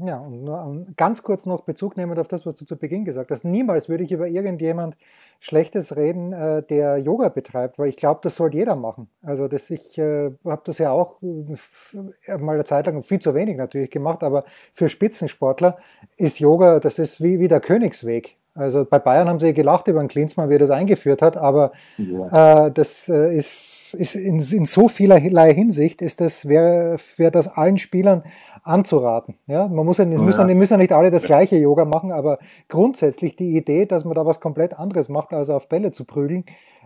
Ja, 0.00 0.18
und 0.18 0.96
ganz 0.96 1.24
kurz 1.24 1.44
noch 1.44 1.62
Bezug 1.62 1.96
nehmend 1.96 2.20
auf 2.20 2.28
das, 2.28 2.46
was 2.46 2.54
du 2.54 2.64
zu 2.64 2.76
Beginn 2.76 3.04
gesagt 3.04 3.32
hast. 3.32 3.44
Niemals 3.44 3.88
würde 3.88 4.04
ich 4.04 4.12
über 4.12 4.28
irgendjemand 4.28 4.96
Schlechtes 5.40 5.96
reden, 5.96 6.32
äh, 6.32 6.62
der 6.62 6.98
Yoga 6.98 7.28
betreibt, 7.30 7.80
weil 7.80 7.88
ich 7.88 7.96
glaube, 7.96 8.20
das 8.22 8.36
sollte 8.36 8.58
jeder 8.58 8.76
machen. 8.76 9.10
Also 9.22 9.48
das, 9.48 9.70
ich 9.70 9.98
äh, 9.98 10.30
habe 10.44 10.62
das 10.64 10.78
ja 10.78 10.92
auch 10.92 11.20
äh, 11.22 12.38
mal 12.38 12.54
eine 12.54 12.64
Zeit 12.64 12.86
lang 12.86 13.02
viel 13.02 13.18
zu 13.18 13.34
wenig 13.34 13.56
natürlich 13.56 13.90
gemacht, 13.90 14.22
aber 14.22 14.44
für 14.72 14.88
Spitzensportler 14.88 15.78
ist 16.16 16.38
Yoga, 16.38 16.78
das 16.78 16.98
ist 17.00 17.20
wie, 17.20 17.40
wie 17.40 17.48
der 17.48 17.60
Königsweg. 17.60 18.37
Also 18.58 18.84
bei 18.84 18.98
Bayern 18.98 19.28
haben 19.28 19.38
sie 19.38 19.54
gelacht 19.54 19.86
über 19.86 20.00
den 20.00 20.08
Klinsmann, 20.08 20.50
wie 20.50 20.54
er 20.54 20.58
das 20.58 20.70
eingeführt 20.70 21.22
hat, 21.22 21.36
aber 21.36 21.72
ja. 21.96 22.66
äh, 22.66 22.72
das 22.72 23.08
äh, 23.08 23.34
ist, 23.34 23.94
ist 23.94 24.16
in, 24.16 24.40
in, 24.40 24.64
so 24.64 24.88
vielerlei 24.88 25.54
Hinsicht 25.54 26.02
ist 26.02 26.20
das, 26.20 26.48
wäre 26.48 26.96
wär 27.16 27.30
das 27.30 27.56
allen 27.56 27.78
Spielern 27.78 28.24
anzuraten. 28.64 29.36
Ja, 29.46 29.68
man 29.68 29.86
muss 29.86 29.98
ja, 29.98 30.04
es 30.04 30.20
müssen, 30.20 30.48
ja. 30.48 30.54
müssen 30.54 30.72
ja 30.72 30.78
nicht 30.78 30.92
alle 30.92 31.10
das 31.12 31.22
gleiche 31.22 31.56
Yoga 31.56 31.84
machen, 31.84 32.10
aber 32.10 32.38
grundsätzlich 32.68 33.36
die 33.36 33.56
Idee, 33.56 33.86
dass 33.86 34.04
man 34.04 34.14
da 34.14 34.26
was 34.26 34.40
komplett 34.40 34.78
anderes 34.78 35.08
macht, 35.08 35.32
als 35.32 35.50
auf 35.50 35.68
Bälle 35.68 35.92
zu 35.92 36.04
prügeln, 36.04 36.44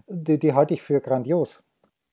die, 0.08 0.38
die 0.38 0.52
halte 0.52 0.75
ich 0.75 0.82
für 0.82 1.00
grandios. 1.00 1.62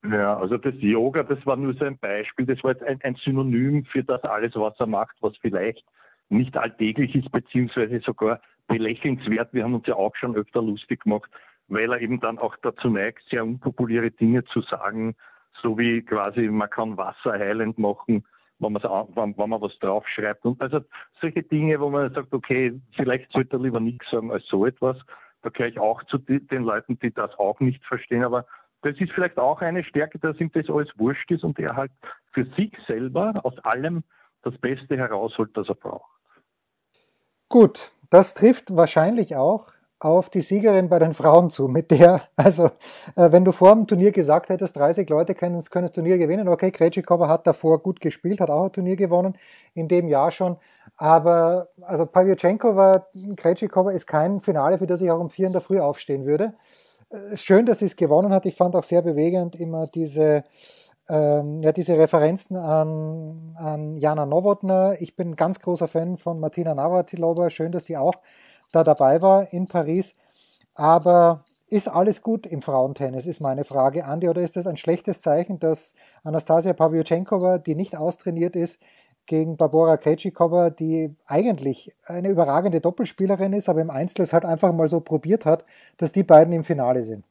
Ja, 0.09 0.37
also 0.37 0.57
das 0.57 0.75
Yoga, 0.77 1.23
das 1.23 1.45
war 1.45 1.57
nur 1.57 1.73
so 1.73 1.83
ein 1.83 1.97
Beispiel, 1.97 2.45
das 2.45 2.63
war 2.63 2.71
jetzt 2.71 2.83
ein, 2.83 2.99
ein 3.03 3.15
Synonym 3.15 3.83
für 3.83 4.03
das 4.03 4.23
alles, 4.23 4.55
was 4.55 4.79
er 4.79 4.87
macht, 4.87 5.17
was 5.19 5.35
vielleicht 5.41 5.83
nicht 6.29 6.55
alltäglich 6.55 7.13
ist, 7.15 7.31
beziehungsweise 7.31 7.99
sogar 7.99 8.39
belächelnswert. 8.69 9.53
Wir 9.53 9.65
haben 9.65 9.73
uns 9.73 9.87
ja 9.87 9.95
auch 9.95 10.15
schon 10.15 10.35
öfter 10.35 10.61
lustig 10.61 11.03
gemacht, 11.03 11.29
weil 11.67 11.91
er 11.91 11.99
eben 11.99 12.21
dann 12.21 12.37
auch 12.37 12.55
dazu 12.61 12.89
neigt, 12.89 13.21
sehr 13.29 13.43
unpopuläre 13.43 14.11
Dinge 14.11 14.45
zu 14.45 14.61
sagen, 14.61 15.15
so 15.61 15.77
wie 15.77 16.01
quasi 16.01 16.47
man 16.47 16.69
kann 16.69 16.95
Wasser 16.95 17.33
heilend 17.33 17.77
machen, 17.77 18.23
wenn 18.59 18.71
man, 18.71 18.81
wenn, 18.81 19.37
wenn 19.37 19.49
man 19.49 19.61
was 19.61 19.77
draufschreibt. 19.79 20.45
Und 20.45 20.61
also 20.61 20.81
solche 21.19 21.43
Dinge, 21.43 21.79
wo 21.79 21.89
man 21.89 22.13
sagt, 22.13 22.33
okay, 22.33 22.79
vielleicht 22.95 23.31
sollte 23.31 23.57
er 23.57 23.59
lieber 23.59 23.79
nichts 23.79 24.09
sagen 24.09 24.31
als 24.31 24.45
so 24.47 24.65
etwas. 24.65 24.97
Da 25.41 25.49
gehöre 25.49 25.69
ich 25.69 25.79
auch 25.79 26.03
zu 26.03 26.17
den 26.17 26.63
Leuten, 26.63 26.99
die 26.99 27.13
das 27.13 27.37
auch 27.39 27.59
nicht 27.59 27.83
verstehen. 27.85 28.23
Aber 28.23 28.45
das 28.81 28.95
ist 28.99 29.11
vielleicht 29.11 29.37
auch 29.37 29.61
eine 29.61 29.83
Stärke, 29.83 30.19
dass 30.19 30.39
ihm 30.39 30.51
das 30.53 30.69
alles 30.69 30.89
wurscht 30.97 31.31
ist 31.31 31.43
und 31.43 31.59
er 31.59 31.75
halt 31.75 31.91
für 32.31 32.45
sich 32.55 32.71
selber 32.87 33.33
aus 33.43 33.57
allem 33.59 34.03
das 34.41 34.57
Beste 34.57 34.97
herausholt, 34.97 35.55
das 35.55 35.67
er 35.67 35.75
braucht. 35.75 36.18
Gut, 37.51 37.91
das 38.11 38.35
trifft 38.35 38.75
wahrscheinlich 38.75 39.35
auch 39.35 39.69
auf 39.97 40.29
die 40.29 40.41
Siegerin 40.41 40.87
bei 40.87 40.99
den 40.99 41.15
Frauen 41.15 41.49
zu, 41.49 41.67
mit 41.67 41.89
der, 41.89 42.21
also 42.35 42.65
äh, 43.15 43.31
wenn 43.31 43.43
du 43.43 43.51
vor 43.51 43.73
dem 43.73 43.87
Turnier 43.87 44.11
gesagt 44.11 44.49
hättest, 44.49 44.77
30 44.77 45.09
Leute 45.09 45.33
können, 45.33 45.59
können 45.63 45.87
das 45.87 45.91
Turnier 45.91 46.19
gewinnen, 46.19 46.47
okay, 46.47 46.69
Krejcikova 46.69 47.27
hat 47.27 47.47
davor 47.47 47.79
gut 47.79 48.01
gespielt, 48.01 48.39
hat 48.39 48.51
auch 48.51 48.65
ein 48.65 48.71
Turnier 48.71 48.95
gewonnen, 48.95 49.35
in 49.73 49.87
dem 49.87 50.07
Jahr 50.07 50.29
schon, 50.29 50.57
aber 50.95 51.69
also 51.81 52.05
Pavlyuchenkova, 52.05 53.07
Krejcikova 53.35 53.91
ist 53.93 54.05
kein 54.05 54.41
Finale, 54.41 54.77
für 54.77 54.85
das 54.85 55.01
ich 55.01 55.09
auch 55.09 55.19
um 55.19 55.31
vier 55.31 55.47
in 55.47 55.53
der 55.53 55.61
Früh 55.61 55.79
aufstehen 55.79 56.27
würde. 56.27 56.53
Äh, 57.09 57.35
schön, 57.35 57.65
dass 57.65 57.79
sie 57.79 57.85
es 57.85 57.95
gewonnen 57.95 58.31
hat, 58.31 58.45
ich 58.45 58.55
fand 58.55 58.75
auch 58.75 58.83
sehr 58.83 59.01
bewegend 59.01 59.55
immer 59.55 59.87
diese 59.87 60.43
ähm, 61.09 61.61
ja, 61.61 61.71
diese 61.71 61.97
Referenzen 61.97 62.55
an, 62.55 63.55
an 63.55 63.97
Jana 63.97 64.25
Nowotna. 64.25 64.93
Ich 64.99 65.15
bin 65.15 65.31
ein 65.31 65.35
ganz 65.35 65.59
großer 65.59 65.87
Fan 65.87 66.17
von 66.17 66.39
Martina 66.39 66.73
Navratilova. 66.73 67.49
Schön, 67.49 67.71
dass 67.71 67.85
die 67.85 67.97
auch 67.97 68.15
da 68.71 68.83
dabei 68.83 69.21
war 69.21 69.51
in 69.51 69.67
Paris. 69.67 70.15
Aber 70.75 71.43
ist 71.67 71.87
alles 71.87 72.21
gut 72.21 72.47
im 72.47 72.61
Frauentennis, 72.61 73.27
ist 73.27 73.41
meine 73.41 73.63
Frage. 73.63 74.05
Andi, 74.05 74.29
oder 74.29 74.41
ist 74.41 74.55
das 74.55 74.67
ein 74.67 74.77
schlechtes 74.77 75.21
Zeichen, 75.21 75.59
dass 75.59 75.93
Anastasia 76.23 76.73
Pavlyuchenkova, 76.73 77.59
die 77.59 77.75
nicht 77.75 77.97
austrainiert 77.97 78.55
ist, 78.55 78.79
gegen 79.25 79.57
Barbara 79.57 79.97
Krejcikova, 79.97 80.71
die 80.71 81.15
eigentlich 81.27 81.95
eine 82.05 82.29
überragende 82.29 82.81
Doppelspielerin 82.81 83.53
ist, 83.53 83.69
aber 83.69 83.81
im 83.81 83.91
Einzel 83.91 84.23
es 84.23 84.33
halt 84.33 84.45
einfach 84.45 84.73
mal 84.73 84.87
so 84.87 85.01
probiert 85.01 85.45
hat, 85.45 85.65
dass 85.97 86.11
die 86.11 86.23
beiden 86.23 86.51
im 86.53 86.63
Finale 86.63 87.03
sind. 87.03 87.28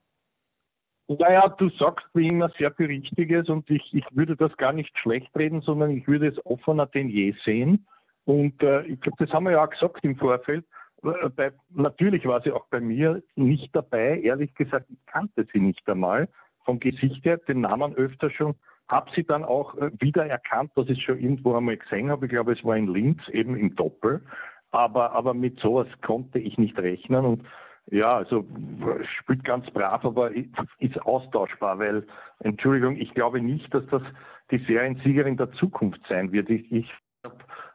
Naja, 1.09 1.49
du 1.49 1.71
sagst 1.71 2.07
wie 2.13 2.29
immer 2.29 2.51
sehr 2.59 2.71
viel 2.73 2.87
Richtiges 2.87 3.49
und 3.49 3.69
ich, 3.71 3.83
ich 3.95 4.05
würde 4.11 4.37
das 4.37 4.55
gar 4.59 4.75
nicht 4.75 4.97
schlecht 4.99 5.35
reden, 5.37 5.63
sondern 5.63 5.91
ich 5.91 6.07
würde 6.07 6.29
es 6.29 6.45
offener 6.45 6.85
denn 6.85 7.09
je 7.09 7.35
sehen. 7.45 7.87
Und 8.27 8.63
äh, 8.63 8.83
ich 8.83 9.01
glaube, 9.01 9.25
das 9.25 9.33
haben 9.33 9.45
wir 9.45 9.53
ja 9.53 9.65
auch 9.65 9.71
gesagt 9.71 10.05
im 10.05 10.17
Vorfeld. 10.17 10.67
Äh, 11.03 11.31
bei, 11.35 11.53
natürlich 11.71 12.27
war 12.27 12.43
sie 12.43 12.53
auch 12.53 12.67
bei 12.67 12.81
mir 12.81 13.23
nicht 13.37 13.75
dabei. 13.75 14.21
Ehrlich 14.21 14.55
gesagt, 14.55 14.87
ich 14.91 14.99
kannte 15.07 15.47
sie 15.51 15.61
nicht 15.61 15.89
einmal 15.89 16.29
vom 16.65 16.79
Gesicht 16.79 17.25
her, 17.25 17.39
den 17.39 17.63
Namen 17.63 17.95
öfter 17.95 18.29
schon. 18.29 18.55
Habe 18.89 19.11
sie 19.15 19.25
dann 19.25 19.45
auch 19.45 19.77
äh, 19.79 19.91
wieder 20.01 20.27
erkannt, 20.27 20.73
dass 20.75 20.91
ich 20.91 21.03
schon 21.03 21.19
irgendwo 21.19 21.55
einmal 21.55 21.79
gesehen 21.79 22.11
habe. 22.11 22.27
Ich 22.27 22.33
glaube, 22.33 22.53
es 22.53 22.63
war 22.65 22.77
in 22.77 22.93
Linz, 22.93 23.27
eben 23.29 23.57
im 23.57 23.75
Doppel. 23.77 24.21
Aber, 24.73 25.13
aber 25.13 25.33
mit 25.33 25.59
sowas 25.61 25.89
konnte 26.03 26.39
ich 26.39 26.59
nicht 26.59 26.77
rechnen. 26.77 27.25
Und 27.25 27.45
ja, 27.91 28.17
also 28.17 28.45
spielt 29.21 29.45
ganz 29.45 29.71
brav, 29.71 30.05
aber 30.05 30.31
ist 30.33 31.03
austauschbar, 31.03 31.79
weil, 31.79 32.07
Entschuldigung, 32.41 32.97
ich 32.97 33.15
glaube 33.15 33.41
nicht, 33.41 33.73
dass 33.73 33.87
das 33.87 34.03
die 34.51 34.59
Seriensiegerin 34.59 35.37
der 35.37 35.53
Zukunft 35.53 36.01
sein 36.09 36.33
wird. 36.33 36.51
Ich, 36.51 36.71
ich 36.73 36.93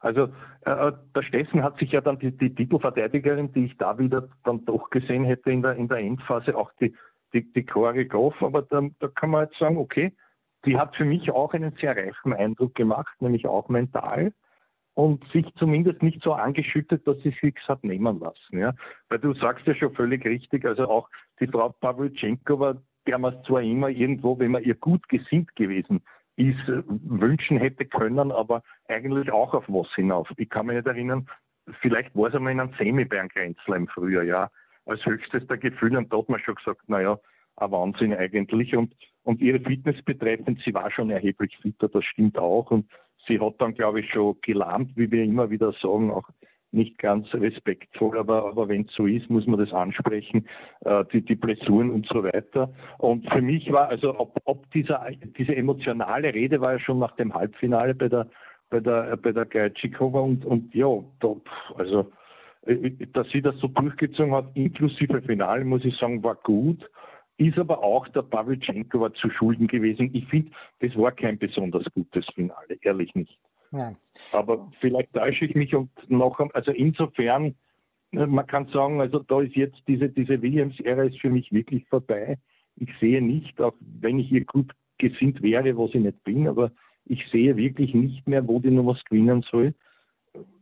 also 0.02 0.30
äh, 0.62 0.92
der 1.16 1.22
Stessen 1.24 1.64
hat 1.64 1.78
sich 1.78 1.92
ja 1.92 2.02
dann 2.02 2.20
die, 2.20 2.32
die, 2.32 2.54
Titelverteidigerin, 2.54 3.54
die 3.54 3.66
ich 3.66 3.78
da 3.78 3.98
wieder 3.98 4.30
dann 4.44 4.66
doch 4.66 4.90
gesehen 4.90 5.26
hätte 5.26 5.52
in 5.52 5.62
der, 5.62 5.76
in 5.76 5.88
der 5.88 6.00
Endphase, 6.00 6.56
auch 6.56 6.72
die, 6.80 6.96
die, 7.34 7.52
die 7.54 7.66
Chore 7.66 8.06
Goff, 8.06 8.42
aber 8.42 8.62
dann, 8.62 8.96
da 9.00 9.08
kann 9.08 9.32
man 9.32 9.46
jetzt 9.46 9.58
sagen, 9.60 9.78
okay, 9.78 10.14
die 10.66 10.78
hat 10.78 10.96
für 10.96 11.06
mich 11.06 11.32
auch 11.32 11.54
einen 11.54 11.76
sehr 11.80 11.96
reifen 11.96 12.34
Eindruck 12.34 12.76
gemacht, 12.76 13.16
nämlich 13.22 13.48
auch 13.48 13.70
mental 13.70 14.34
und 14.96 15.24
sich 15.32 15.46
zumindest 15.56 16.04
nicht 16.04 16.22
so 16.22 16.34
angeschüttet, 16.34 17.08
dass 17.08 17.18
sie 17.24 17.36
sich 17.42 17.56
hat 17.68 17.84
nehmen 17.84 18.20
lassen. 18.20 18.60
Ja? 18.60 18.74
Weil 19.10 19.20
du 19.20 19.34
sagst 19.34 19.66
ja 19.66 19.76
schon 19.76 19.94
völlig 19.94 20.24
richtig, 20.26 20.66
also 20.66 20.88
auch 20.88 21.10
die 21.40 21.48
Frau 21.48 21.70
Pavlyuchenkova, 21.70 22.60
war, 22.60 22.82
der 23.08 23.18
man 23.18 23.44
zwar 23.46 23.62
immer 23.62 23.90
irgendwo, 23.90 24.38
wenn 24.40 24.52
man 24.52 24.64
ihr 24.64 24.76
gut 24.76 25.08
gesinnt 25.10 25.56
gewesen 25.56 26.02
ist, 26.36 26.62
wünschen 26.88 27.58
hätte 27.58 27.86
können, 27.86 28.32
aber 28.32 28.64
eigentlich 28.88 29.32
auch 29.32 29.54
auf 29.54 29.66
was 29.68 29.94
hinauf. 29.96 30.32
Ich 30.38 30.50
kann 30.50 30.68
mich 30.68 30.76
nicht 30.76 30.88
erinnern, 30.88 31.28
vielleicht 31.82 32.16
war 32.16 32.30
es 32.30 32.36
einmal 32.36 32.54
in 32.54 32.60
einem 32.60 32.74
semi 32.78 33.06
bei 33.06 33.28
im 33.68 33.88
Frühjahr, 33.88 34.24
ja, 34.24 34.50
als 34.86 35.06
höchstes 35.06 35.46
der 35.48 35.58
Gefühle 35.58 35.98
und 35.98 36.12
da 36.12 36.18
hat 36.18 36.30
man 36.30 36.40
schon 36.40 36.56
gesagt, 36.56 36.88
naja, 36.88 37.20
ein 37.58 37.72
Wahnsinn 37.72 38.14
eigentlich 38.14 38.76
und, 38.76 38.96
und 39.24 39.42
ihre 39.42 39.60
Fitness 39.60 40.02
betreffend, 40.04 40.62
sie 40.66 40.74
war 40.74 40.92
schon 40.92 41.10
erheblich 41.12 41.58
fitter, 41.62 41.88
das 41.88 42.04
stimmt 42.06 42.38
auch 42.38 42.72
und 42.72 42.90
sie 43.28 43.40
hat 43.40 43.56
dann, 43.60 43.74
glaube 43.74 44.02
ich, 44.02 44.10
schon 44.10 44.36
gelahmt, 44.42 44.92
wie 44.96 45.12
wir 45.12 45.24
immer 45.24 45.50
wieder 45.50 45.74
sagen, 45.82 46.12
auch 46.12 46.30
nicht 46.74 46.98
ganz 46.98 47.32
respektvoll, 47.34 48.18
aber, 48.18 48.46
aber 48.46 48.68
wenn 48.68 48.82
es 48.82 48.94
so 48.94 49.06
ist, 49.06 49.30
muss 49.30 49.46
man 49.46 49.60
das 49.60 49.72
ansprechen, 49.72 50.48
äh, 50.82 51.06
die, 51.14 51.22
die 51.22 51.36
Blessuren 51.36 51.92
und 51.92 52.08
so 52.08 52.24
weiter. 52.24 52.74
Und 52.98 53.30
für 53.30 53.42
mich 53.42 53.72
war, 53.72 53.90
also 53.90 54.20
ob, 54.20 54.40
ob 54.46 54.70
dieser, 54.72 55.08
diese 55.38 55.56
emotionale 55.56 56.34
Rede 56.34 56.62
war 56.62 56.74
ja 56.74 56.80
schon 56.80 57.00
nach 57.00 57.16
dem 57.16 57.34
Halbfinale 57.34 57.94
bei 57.94 58.10
der 58.10 58.28
bei 58.70 58.80
der 58.80 59.18
bei 59.18 59.32
der 59.32 59.46
Gajcikova 59.46 60.20
und, 60.20 60.46
und 60.46 60.74
ja, 60.74 60.88
da, 61.20 61.36
also 61.78 62.12
äh, 62.66 62.92
dass 63.14 63.30
sie 63.30 63.44
das 63.44 63.56
so 63.60 63.68
durchgezogen 63.68 64.34
hat, 64.34 64.48
inklusive 64.56 65.22
Finale, 65.22 65.64
muss 65.64 65.86
ich 65.86 65.96
sagen, 65.98 66.24
war 66.24 66.36
gut 66.36 66.90
ist 67.48 67.58
aber 67.58 67.84
auch 67.84 68.08
der 68.10 68.22
Pavlyuchenkova 68.22 69.14
zu 69.14 69.30
Schulden 69.30 69.68
gewesen. 69.68 70.10
Ich 70.14 70.28
finde, 70.28 70.52
das 70.80 70.96
war 70.98 71.12
kein 71.12 71.38
besonders 71.38 71.86
gutes 71.94 72.26
Finale, 72.34 72.78
ehrlich 72.82 73.14
nicht. 73.16 73.40
Ja. 73.72 73.96
Aber 74.32 74.72
vielleicht 74.80 75.14
täusche 75.14 75.46
ich 75.46 75.56
mich 75.56 75.74
und 75.74 75.90
noch, 76.08 76.40
also 76.54 76.72
insofern, 76.72 77.56
äh, 78.12 78.26
man 78.26 78.46
kann 78.46 78.68
sagen, 78.68 79.02
also 79.02 79.20
da 79.20 79.42
ist 79.42 79.56
jetzt 79.56 79.82
diese, 79.88 80.10
diese 80.10 80.42
Williams-Ära 80.42 81.04
ist 81.04 81.20
für 81.20 81.32
mich 81.32 81.52
wirklich 81.52 81.88
vorbei. 81.88 82.38
Ich 82.76 82.90
sehe 83.00 83.22
nicht, 83.22 83.60
auch 83.60 83.74
wenn 83.80 84.20
ich 84.20 84.32
ihr 84.32 84.46
gut 84.46 84.72
gesinnt 85.00 85.42
wäre, 85.42 85.76
was 85.78 85.90
ich 85.94 86.02
nicht 86.02 86.24
bin, 86.24 86.48
aber 86.48 86.72
ich 87.06 87.26
sehe 87.32 87.58
wirklich 87.58 87.94
nicht 87.94 88.28
mehr, 88.28 88.48
wo 88.48 88.60
die 88.60 88.72
noch 88.72 88.86
was 88.86 89.04
gewinnen 89.06 89.44
soll. 89.50 89.74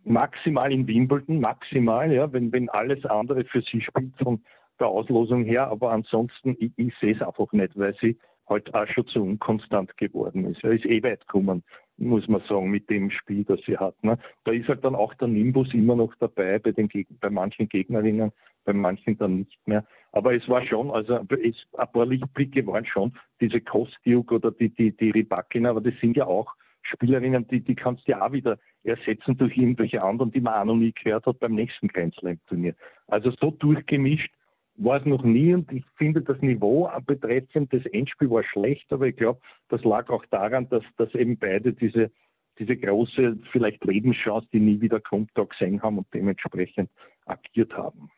Maximal 0.03 0.71
in 0.71 0.87
Wimbledon, 0.87 1.39
maximal, 1.39 2.11
ja, 2.11 2.31
wenn, 2.33 2.51
wenn 2.51 2.69
alles 2.69 3.05
andere 3.05 3.43
für 3.45 3.61
sie 3.61 3.81
spielt 3.81 4.15
von 4.17 4.41
der 4.81 4.89
Auslosung 4.89 5.45
her, 5.45 5.67
aber 5.67 5.91
ansonsten, 5.91 6.57
ich, 6.59 6.71
ich 6.75 6.93
sehe 6.99 7.15
es 7.15 7.21
einfach 7.21 7.51
nicht, 7.53 7.77
weil 7.77 7.95
sie 8.01 8.17
halt 8.49 8.73
auch 8.73 8.87
schon 8.87 9.07
zu 9.07 9.23
unkonstant 9.23 9.95
geworden 9.97 10.45
ist. 10.45 10.63
Er 10.63 10.71
ist 10.71 10.85
eh 10.85 11.01
weit 11.03 11.21
gekommen, 11.21 11.63
muss 11.97 12.27
man 12.27 12.41
sagen, 12.49 12.69
mit 12.69 12.89
dem 12.89 13.09
Spiel, 13.11 13.43
das 13.45 13.59
sie 13.65 13.77
hat. 13.77 14.03
Ne? 14.03 14.17
Da 14.43 14.51
ist 14.51 14.67
halt 14.67 14.83
dann 14.83 14.95
auch 14.95 15.13
der 15.13 15.27
Nimbus 15.27 15.73
immer 15.73 15.95
noch 15.95 16.13
dabei, 16.19 16.59
bei, 16.59 16.71
den 16.71 16.89
bei 17.21 17.29
manchen 17.29 17.69
Gegnerinnen, 17.69 18.31
bei 18.65 18.73
manchen 18.73 19.17
dann 19.17 19.37
nicht 19.39 19.67
mehr. 19.67 19.85
Aber 20.11 20.33
es 20.35 20.47
war 20.49 20.65
schon, 20.65 20.91
also 20.91 21.19
es, 21.29 21.55
ein 21.77 21.91
paar 21.91 22.05
Lichtblicke 22.05 22.65
waren 22.67 22.85
schon 22.85 23.13
diese 23.39 23.61
Kostiuk 23.61 24.31
oder 24.31 24.51
die, 24.51 24.69
die, 24.69 24.95
die 24.95 25.11
Rybakina, 25.11 25.69
aber 25.69 25.81
das 25.81 25.93
sind 26.01 26.17
ja 26.17 26.25
auch 26.25 26.53
Spielerinnen, 26.83 27.47
die, 27.47 27.61
die 27.61 27.75
kannst 27.75 28.07
du 28.07 28.13
ja 28.13 28.25
auch 28.25 28.31
wieder 28.31 28.57
ersetzen 28.83 29.37
durch 29.37 29.55
irgendwelche 29.55 30.01
anderen, 30.01 30.31
die 30.31 30.41
man 30.41 30.55
auch 30.55 30.65
noch 30.65 30.75
nie 30.75 30.91
gehört 30.91 31.25
hat 31.27 31.39
beim 31.39 31.53
nächsten 31.53 31.87
Grand 31.87 32.15
Slam-Turnier. 32.15 32.73
Also 33.07 33.31
so 33.39 33.51
durchgemischt 33.51 34.33
war 34.75 34.99
es 34.99 35.05
noch 35.05 35.23
nie 35.23 35.53
und 35.53 35.71
ich 35.71 35.83
finde 35.95 36.21
das 36.21 36.41
Niveau 36.41 36.89
betreffend 37.05 37.71
das 37.73 37.85
Endspiel 37.87 38.29
war 38.29 38.43
schlecht, 38.43 38.91
aber 38.91 39.07
ich 39.07 39.15
glaube, 39.15 39.39
das 39.69 39.83
lag 39.83 40.09
auch 40.09 40.25
daran, 40.31 40.67
dass, 40.69 40.83
dass 40.97 41.13
eben 41.13 41.37
beide 41.37 41.73
diese, 41.73 42.11
diese 42.57 42.75
große 42.75 43.37
vielleicht 43.51 43.83
Lebenschance, 43.85 44.47
die 44.53 44.59
nie 44.59 44.81
wieder 44.81 44.99
kommt, 44.99 45.31
da 45.35 45.43
gesehen 45.43 45.81
haben 45.81 45.99
und 45.99 46.07
dementsprechend 46.13 46.89
agiert 47.25 47.73
haben. 47.73 48.09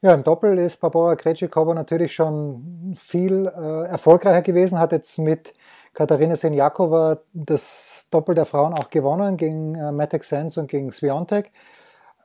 Ja, 0.00 0.14
im 0.14 0.22
Doppel 0.22 0.58
ist 0.58 0.80
Barbara 0.80 1.16
Krejcikova 1.16 1.74
natürlich 1.74 2.14
schon 2.14 2.94
viel 2.96 3.46
äh, 3.46 3.88
erfolgreicher 3.88 4.42
gewesen, 4.42 4.78
hat 4.78 4.92
jetzt 4.92 5.18
mit 5.18 5.54
Katharina 5.92 6.36
Senjakova 6.36 7.18
das 7.32 8.06
Doppel 8.12 8.36
der 8.36 8.46
Frauen 8.46 8.74
auch 8.74 8.90
gewonnen 8.90 9.36
gegen 9.36 9.74
äh, 9.74 9.90
Matek 9.90 10.22
Sands 10.22 10.56
und 10.56 10.70
gegen 10.70 10.92
Sviontek. 10.92 11.50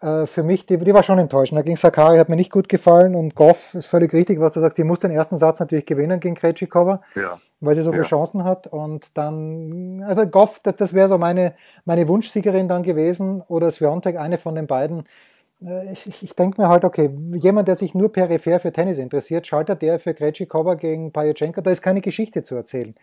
Äh, 0.04 0.26
für 0.28 0.44
mich, 0.44 0.66
die, 0.66 0.78
die 0.78 0.94
war 0.94 1.02
schon 1.02 1.18
enttäuschend. 1.18 1.64
Gegen 1.64 1.78
Sakari 1.78 2.18
hat 2.18 2.28
mir 2.28 2.36
nicht 2.36 2.52
gut 2.52 2.68
gefallen 2.68 3.16
und 3.16 3.36
Goff 3.36 3.74
ist 3.74 3.88
völlig 3.88 4.12
richtig, 4.12 4.40
was 4.40 4.54
du 4.54 4.60
sagst. 4.60 4.78
Die 4.78 4.84
muss 4.84 5.00
den 5.00 5.12
ersten 5.12 5.38
Satz 5.38 5.60
natürlich 5.60 5.86
gewinnen 5.86 6.20
gegen 6.20 6.36
Krejcikova, 6.36 7.02
ja. 7.16 7.40
weil 7.62 7.76
sie 7.76 7.84
so 7.84 7.92
viele 7.92 8.04
ja. 8.04 8.10
Chancen 8.10 8.44
hat. 8.44 8.68
Und 8.68 9.18
dann, 9.18 10.04
also 10.06 10.26
Goff, 10.28 10.60
das, 10.62 10.76
das 10.76 10.94
wäre 10.94 11.08
so 11.08 11.18
meine, 11.18 11.54
meine 11.86 12.08
Wunschsiegerin 12.10 12.68
dann 12.68 12.84
gewesen 12.84 13.42
oder 13.48 13.72
Sviontek, 13.72 14.18
eine 14.18 14.38
von 14.38 14.56
den 14.56 14.68
beiden. 14.68 15.06
Äh, 15.66 15.94
ich, 15.94 16.22
ich 16.22 16.36
denke 16.36 16.62
mir 16.62 16.68
halt, 16.68 16.84
okay, 16.84 17.10
jemand, 17.36 17.70
der 17.70 17.76
sich 17.76 17.96
nur 17.96 18.12
peripher 18.12 18.60
für 18.60 18.74
Tennis 18.74 18.98
interessiert, 18.98 19.48
schaltet 19.48 19.82
der 19.82 20.00
für 20.00 20.14
Krejcikova 20.14 20.74
gegen 20.74 21.14
Pajachenko, 21.14 21.62
da 21.62 21.72
ist 21.72 21.82
keine 21.82 22.02
Geschichte 22.02 22.44
zu 22.44 22.56
erzählen. 22.56 22.94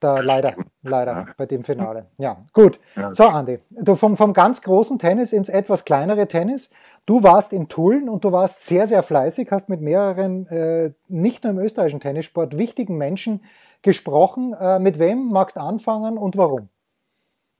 Da 0.00 0.20
leider, 0.20 0.54
leider 0.82 1.12
ja. 1.12 1.26
bei 1.36 1.46
dem 1.46 1.64
Finale. 1.64 2.06
Ja, 2.18 2.44
gut. 2.52 2.80
Ja. 2.96 3.14
So, 3.14 3.24
Andi, 3.24 3.58
du 3.70 3.96
vom, 3.96 4.16
vom 4.16 4.32
ganz 4.32 4.62
großen 4.62 4.98
Tennis 4.98 5.32
ins 5.32 5.48
etwas 5.48 5.84
kleinere 5.84 6.28
Tennis. 6.28 6.70
Du 7.06 7.22
warst 7.22 7.52
in 7.52 7.68
Tulln 7.68 8.08
und 8.08 8.24
du 8.24 8.32
warst 8.32 8.66
sehr, 8.66 8.86
sehr 8.86 9.02
fleißig, 9.02 9.50
hast 9.50 9.68
mit 9.68 9.80
mehreren, 9.80 10.46
äh, 10.48 10.92
nicht 11.08 11.44
nur 11.44 11.54
im 11.54 11.58
österreichischen 11.58 12.00
Tennissport, 12.00 12.58
wichtigen 12.58 12.98
Menschen 12.98 13.40
gesprochen. 13.82 14.54
Äh, 14.54 14.78
mit 14.78 14.98
wem 14.98 15.30
magst 15.30 15.56
du 15.56 15.60
anfangen 15.60 16.18
und 16.18 16.36
warum? 16.36 16.68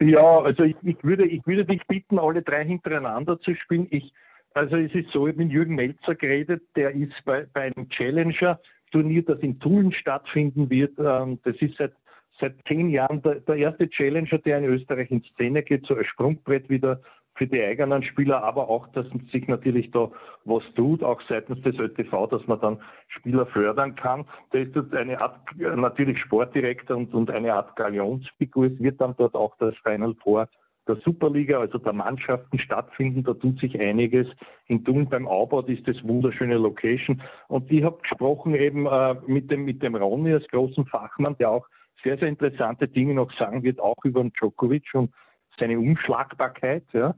Ja, 0.01 0.41
also 0.41 0.63
ich, 0.63 0.77
ich, 0.83 1.03
würde, 1.03 1.27
ich 1.27 1.45
würde 1.47 1.65
dich 1.65 1.85
bitten, 1.87 2.19
alle 2.19 2.43
drei 2.43 2.65
hintereinander 2.65 3.41
zu 3.41 3.55
spielen. 3.55 3.89
Ich, 3.91 4.13
also 4.55 4.77
es 4.77 4.95
ist 4.95 5.11
so, 5.13 5.27
ich 5.27 5.33
habe 5.33 5.45
mit 5.45 5.53
Jürgen 5.53 5.75
Melzer 5.75 6.15
geredet, 6.15 6.63
der 6.77 6.93
ist 6.93 7.15
bei, 7.25 7.47
bei 7.53 7.63
einem 7.63 7.89
Challenger-Turnier, 7.89 9.23
das 9.23 9.41
in 9.41 9.59
Tulln 9.59 9.93
stattfinden 9.93 10.71
wird. 10.71 10.99
Ähm, 10.99 11.41
das 11.43 11.57
ist 11.61 11.77
seit 11.79 11.93
seit 12.41 12.55
zehn 12.67 12.91
Jahren 12.91 13.23
der, 13.23 13.37
der 13.37 13.57
erste 13.57 13.89
Challenger, 13.89 14.39
der 14.39 14.59
in 14.59 14.65
Österreich 14.65 15.11
in 15.11 15.23
Szene 15.35 15.63
geht, 15.63 15.87
so 15.87 15.95
ein 15.95 16.05
Sprungbrett 16.05 16.69
wieder 16.69 17.01
für 17.39 17.47
die 17.47 17.63
eigenen 17.63 18.03
Spieler, 18.03 18.43
aber 18.43 18.69
auch, 18.69 18.89
dass 18.89 19.07
sich 19.31 19.47
natürlich 19.47 19.91
da 19.93 20.11
was 20.45 20.63
tut, 20.75 21.05
auch 21.05 21.21
seitens 21.29 21.63
des 21.63 21.79
ÖTV, 21.79 22.27
dass 22.27 22.47
man 22.49 22.61
dann 22.61 22.83
Spieler 23.07 23.47
fördern 23.47 23.95
kann. 23.95 24.25
Da 24.51 24.59
ist 24.59 24.75
dort 24.75 24.93
eine 24.95 25.21
Art, 25.21 25.39
natürlich 25.57 26.19
Sportdirektor 26.19 26.97
und, 26.97 27.15
und 27.15 27.31
eine 27.31 27.55
Art 27.55 27.77
Galionsfigur. 27.77 28.67
Es 28.67 28.79
wird 28.81 29.01
dann 29.01 29.15
dort 29.17 29.35
auch 29.35 29.57
das 29.59 29.75
Final 29.85 30.15
Four 30.23 30.49
der 30.89 30.97
Superliga, 31.05 31.61
also 31.61 31.79
der 31.79 31.93
Mannschaften 31.93 32.59
stattfinden. 32.59 33.23
Da 33.23 33.35
tut 33.35 33.61
sich 33.61 33.79
einiges. 33.79 34.27
In 34.67 34.85
Thun 34.85 35.09
beim 35.09 35.29
Aubau 35.29 35.61
ist 35.61 35.87
das 35.87 36.03
wunderschöne 36.03 36.57
Location. 36.57 37.23
Und 37.49 37.71
ich 37.71 37.85
habe 37.85 37.99
gesprochen 38.03 38.55
eben 38.55 38.87
äh, 38.87 39.15
mit 39.27 39.51
dem, 39.51 39.65
mit 39.65 39.83
dem 39.83 39.95
Ronny 39.95 40.33
als 40.33 40.49
großen 40.49 40.87
Fachmann, 40.87 41.37
der 41.39 41.51
auch 41.51 41.67
sehr, 42.03 42.19
sehr 42.19 42.29
interessante 42.29 42.89
Dinge 42.89 43.15
noch 43.15 43.33
sagen 43.39 43.63
wird, 43.63 43.81
auch 43.81 44.05
über 44.05 44.23
den 44.23 44.33
Djokovic 44.33 44.89
und 44.95 45.13
seine 45.59 45.79
Unschlagbarkeit. 45.79 46.85
Ja. 46.93 47.15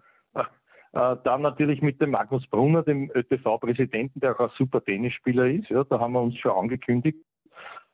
Äh, 0.92 1.16
dann 1.22 1.42
natürlich 1.42 1.82
mit 1.82 2.00
dem 2.00 2.10
Magnus 2.10 2.46
Brunner, 2.48 2.82
dem 2.82 3.10
ÖTV-Präsidenten, 3.14 4.20
der 4.20 4.34
auch 4.34 4.50
ein 4.50 4.56
super 4.56 4.82
Tennisspieler 4.82 5.46
ist. 5.46 5.68
Ja, 5.68 5.84
da 5.84 6.00
haben 6.00 6.14
wir 6.14 6.20
uns 6.20 6.36
schon 6.38 6.50
angekündigt, 6.50 7.18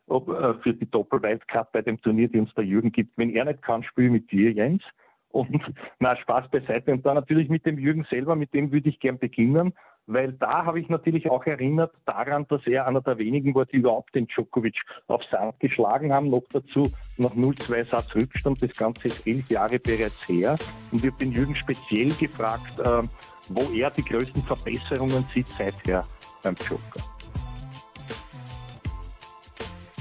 ob, 0.06 0.28
äh, 0.28 0.54
für 0.62 0.72
die 0.72 0.90
Doppel-Wildcard 0.90 1.72
bei 1.72 1.82
dem 1.82 2.00
Turnier, 2.00 2.28
die 2.28 2.40
uns 2.40 2.54
der 2.54 2.64
Jürgen 2.64 2.92
gibt. 2.92 3.18
Wenn 3.18 3.30
er 3.30 3.44
nicht 3.44 3.60
kann, 3.62 3.82
spiele 3.82 4.10
mit 4.10 4.30
dir, 4.30 4.50
Jens. 4.52 4.82
Und 5.28 5.50
na, 5.98 6.16
Spaß 6.16 6.50
beiseite. 6.50 6.90
Und 6.92 7.04
dann 7.04 7.16
natürlich 7.16 7.50
mit 7.50 7.66
dem 7.66 7.78
Jürgen 7.78 8.06
selber, 8.08 8.34
mit 8.34 8.54
dem 8.54 8.72
würde 8.72 8.88
ich 8.88 8.98
gern 8.98 9.18
beginnen, 9.18 9.74
weil 10.06 10.32
da 10.32 10.64
habe 10.64 10.80
ich 10.80 10.88
natürlich 10.88 11.28
auch 11.30 11.44
erinnert 11.46 11.92
daran, 12.04 12.46
dass 12.48 12.64
er 12.66 12.86
einer 12.86 13.00
der 13.00 13.18
wenigen 13.18 13.54
war, 13.54 13.66
die 13.66 13.76
überhaupt 13.76 14.14
den 14.14 14.26
Djokovic 14.28 14.76
auf 15.08 15.22
Sand 15.30 15.58
geschlagen 15.60 16.12
haben. 16.12 16.30
Noch 16.30 16.44
dazu 16.52 16.92
nach 17.16 17.32
0-2 17.32 17.90
Satz 17.90 18.14
Rückstand. 18.14 18.62
Das 18.62 18.76
Ganze 18.76 19.08
ist 19.08 19.26
elf 19.26 19.48
Jahre 19.50 19.78
bereits 19.78 20.28
her. 20.28 20.56
Und 20.92 21.04
ich 21.04 21.10
habe 21.10 21.25
den 21.25 21.32
Jürgen 21.32 21.56
speziell 21.56 22.12
gefragt, 22.12 22.78
äh, 22.78 23.02
wo 23.48 23.72
er 23.75 23.90
die 23.90 24.04
größten 24.04 24.42
Verbesserungen 24.42 25.25
sieht 25.34 25.48
seither 25.58 26.04
beim 26.42 26.54
Joker. 26.68 27.00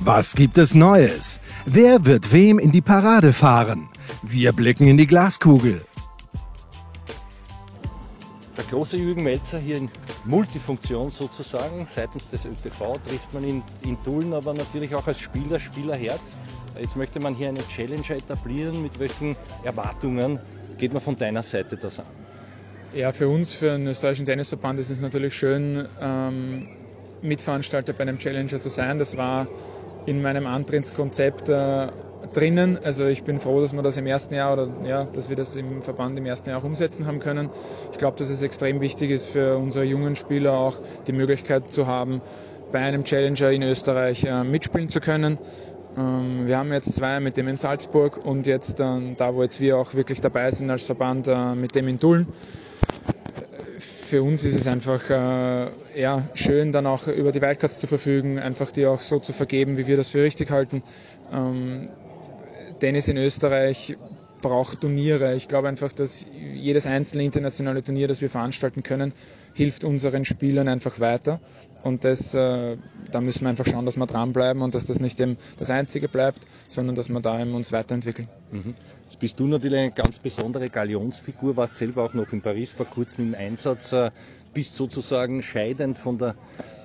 Was 0.01 0.35
gibt 0.35 0.59
es 0.59 0.75
Neues? 0.75 1.41
Wer 1.65 2.05
wird 2.05 2.31
wem 2.31 2.59
in 2.59 2.71
die 2.71 2.81
Parade 2.81 3.33
fahren? 3.33 3.89
Wir 4.21 4.51
blicken 4.51 4.85
in 4.87 4.97
die 4.97 5.07
Glaskugel. 5.07 5.81
Der 8.57 8.63
große 8.63 8.95
Jürgen 8.95 9.23
Melzer 9.23 9.59
hier 9.59 9.75
in 9.77 9.89
Multifunktion 10.23 11.11
sozusagen. 11.11 11.85
Seitens 11.85 12.29
des 12.29 12.45
ÖTV 12.45 12.99
trifft 13.03 13.33
man 13.33 13.43
ihn 13.43 13.63
in 13.83 14.01
Tulln, 14.03 14.33
aber 14.33 14.53
natürlich 14.53 14.95
auch 14.95 15.05
als 15.05 15.19
Spieler, 15.19 15.59
Spielerherz. 15.59 16.37
Jetzt 16.79 16.95
möchte 16.95 17.19
man 17.19 17.35
hier 17.35 17.49
eine 17.49 17.67
Challenge 17.67 18.09
etablieren. 18.09 18.81
Mit 18.81 18.97
welchen 18.97 19.35
Erwartungen 19.63 20.39
geht 20.77 20.93
man 20.93 21.01
von 21.01 21.17
deiner 21.17 21.43
Seite 21.43 21.75
das 21.75 21.99
an? 21.99 22.05
Ja, 22.93 23.11
für 23.11 23.27
uns, 23.27 23.53
für 23.53 23.71
den 23.71 23.87
österreichischen 23.87 24.25
Tennisverband 24.25 24.79
ist 24.79 24.89
es 24.89 25.01
natürlich 25.01 25.35
schön, 25.35 25.85
ähm, 25.99 26.69
Mitveranstalter 27.21 27.91
bei 27.91 28.03
einem 28.03 28.19
Challenger 28.19 28.61
zu 28.61 28.69
sein. 28.69 28.99
Das 28.99 29.17
war 29.17 29.47
in 30.05 30.21
meinem 30.21 30.47
Antrittskonzept 30.47 31.49
äh, 31.49 31.87
drinnen. 32.33 32.79
Also 32.83 33.05
ich 33.05 33.23
bin 33.23 33.39
froh, 33.39 33.61
dass 33.61 33.73
wir 33.73 33.81
das 33.81 33.97
im 33.97 34.07
ersten 34.07 34.33
Jahr 34.33 34.53
oder 34.53 34.69
ja, 34.85 35.05
dass 35.05 35.29
wir 35.29 35.35
das 35.35 35.55
im 35.55 35.81
Verband 35.81 36.17
im 36.17 36.25
ersten 36.25 36.49
Jahr 36.49 36.59
auch 36.59 36.63
umsetzen 36.63 37.05
haben 37.07 37.19
können. 37.19 37.49
Ich 37.91 37.97
glaube, 37.97 38.17
dass 38.17 38.29
es 38.29 38.41
extrem 38.41 38.81
wichtig 38.81 39.11
ist 39.11 39.27
für 39.27 39.57
unsere 39.57 39.85
jungen 39.85 40.15
Spieler 40.15 40.53
auch 40.53 40.77
die 41.07 41.13
Möglichkeit 41.13 41.71
zu 41.71 41.87
haben, 41.87 42.21
bei 42.71 42.79
einem 42.79 43.03
Challenger 43.03 43.51
in 43.51 43.63
Österreich 43.63 44.23
äh, 44.23 44.43
mitspielen 44.43 44.89
zu 44.89 44.99
können. 44.99 45.37
Ähm, 45.97 46.47
wir 46.47 46.57
haben 46.57 46.73
jetzt 46.73 46.93
zwei 46.93 47.19
mit 47.19 47.37
dem 47.37 47.47
in 47.47 47.55
Salzburg 47.55 48.25
und 48.25 48.47
jetzt 48.47 48.79
äh, 48.79 49.15
da, 49.17 49.33
wo 49.33 49.43
jetzt 49.43 49.59
wir 49.59 49.77
auch 49.77 49.93
wirklich 49.93 50.21
dabei 50.21 50.51
sind 50.51 50.69
als 50.69 50.83
Verband, 50.83 51.27
äh, 51.27 51.55
mit 51.55 51.75
dem 51.75 51.87
in 51.87 51.99
Tulln 51.99 52.27
für 54.05 54.21
uns 54.21 54.43
ist 54.43 54.55
es 54.55 54.67
einfach 54.67 55.09
äh, 55.09 55.69
ja, 55.99 56.23
schön, 56.35 56.71
dann 56.71 56.85
auch 56.85 57.07
über 57.07 57.31
die 57.31 57.41
Wildcards 57.41 57.79
zu 57.79 57.87
verfügen, 57.87 58.39
einfach 58.39 58.71
die 58.71 58.85
auch 58.85 59.01
so 59.01 59.19
zu 59.19 59.33
vergeben, 59.33 59.77
wie 59.77 59.87
wir 59.87 59.97
das 59.97 60.09
für 60.09 60.23
richtig 60.23 60.51
halten. 60.51 60.83
Ähm, 61.33 61.89
Tennis 62.79 63.07
in 63.07 63.17
Österreich 63.17 63.97
braucht 64.41 64.81
Turniere. 64.81 65.33
Ich 65.35 65.47
glaube 65.47 65.67
einfach, 65.67 65.91
dass 65.91 66.25
jedes 66.53 66.85
einzelne 66.85 67.23
internationale 67.23 67.83
Turnier, 67.83 68.07
das 68.07 68.21
wir 68.21 68.29
veranstalten 68.29 68.83
können, 68.83 69.11
hilft 69.53 69.83
unseren 69.83 70.25
Spielern 70.25 70.67
einfach 70.67 70.99
weiter. 70.99 71.39
Und 71.83 72.03
das, 72.03 72.33
äh, 72.33 72.77
da 73.11 73.21
müssen 73.21 73.41
wir 73.41 73.49
einfach 73.49 73.65
schauen, 73.65 73.85
dass 73.85 73.97
wir 73.97 74.05
dranbleiben 74.05 74.61
und 74.61 74.75
dass 74.75 74.85
das 74.85 74.99
nicht 74.99 75.17
dem, 75.19 75.37
das 75.57 75.69
Einzige 75.69 76.09
bleibt, 76.09 76.39
sondern 76.67 76.95
dass 76.95 77.09
wir 77.09 77.19
da 77.21 77.39
eben 77.39 77.53
uns 77.53 77.71
weiterentwickeln. 77.71 78.27
Mhm. 78.51 78.75
Jetzt 79.05 79.19
bist 79.19 79.39
du 79.39 79.47
natürlich 79.47 79.79
eine 79.79 79.91
ganz 79.91 80.19
besondere 80.19 80.69
Galionsfigur, 80.69 81.55
warst 81.55 81.77
selber 81.77 82.03
auch 82.03 82.13
noch 82.13 82.31
in 82.33 82.41
Paris 82.41 82.71
vor 82.71 82.85
kurzem 82.85 83.29
im 83.29 83.35
Einsatz, 83.35 83.93
äh, 83.93 84.11
bist 84.55 84.75
sozusagen 84.75 85.43
scheidend 85.43 85.99
von 85.99 86.17
der 86.17 86.33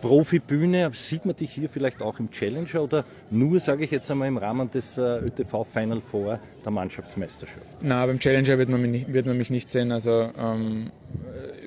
Profibühne. 0.02 0.90
Sieht 0.92 1.24
man 1.24 1.36
dich 1.36 1.52
hier 1.52 1.68
vielleicht 1.68 2.02
auch 2.02 2.18
im 2.18 2.30
Challenger 2.30 2.82
oder 2.82 3.04
nur, 3.30 3.60
sage 3.60 3.84
ich 3.84 3.90
jetzt 3.92 4.10
einmal, 4.10 4.28
im 4.28 4.36
Rahmen 4.36 4.70
des 4.70 4.98
äh, 4.98 5.20
ÖTV 5.20 5.64
Final 5.64 6.00
Four 6.00 6.40
der 6.64 6.72
Mannschaftsmeisterschaft? 6.72 7.66
Na, 7.80 8.04
beim 8.04 8.18
Challenger 8.18 8.58
wird 8.58 8.68
man 8.68 8.82
mich 8.82 8.90
nicht, 8.90 9.12
wird 9.12 9.26
man 9.26 9.38
mich 9.38 9.50
nicht 9.50 9.70
sehen. 9.70 9.92
Also 9.92 10.30
ähm, 10.36 10.90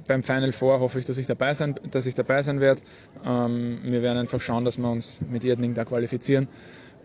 beim 0.08 0.24
Final 0.24 0.52
Four 0.52 0.82
hoffe 0.82 1.00
ich, 1.00 1.06
dass 1.06 1.18
ich 1.18 1.26
dabei 1.26 1.54
sein, 1.54 1.76
dass 1.90 2.06
ich 2.06 2.16
dabei 2.16 2.42
sein 2.42 2.60
werde. 2.60 2.82
Ähm, 3.26 3.80
wir 3.84 4.02
werden 4.02 4.18
einfach 4.18 4.42
schauen, 4.42 4.66
dass 4.66 4.78
wir 4.78 4.90
uns 4.90 5.20
mit 5.32 5.46
Irdening 5.46 5.74
da 5.74 5.86
qualifizieren 5.86 6.50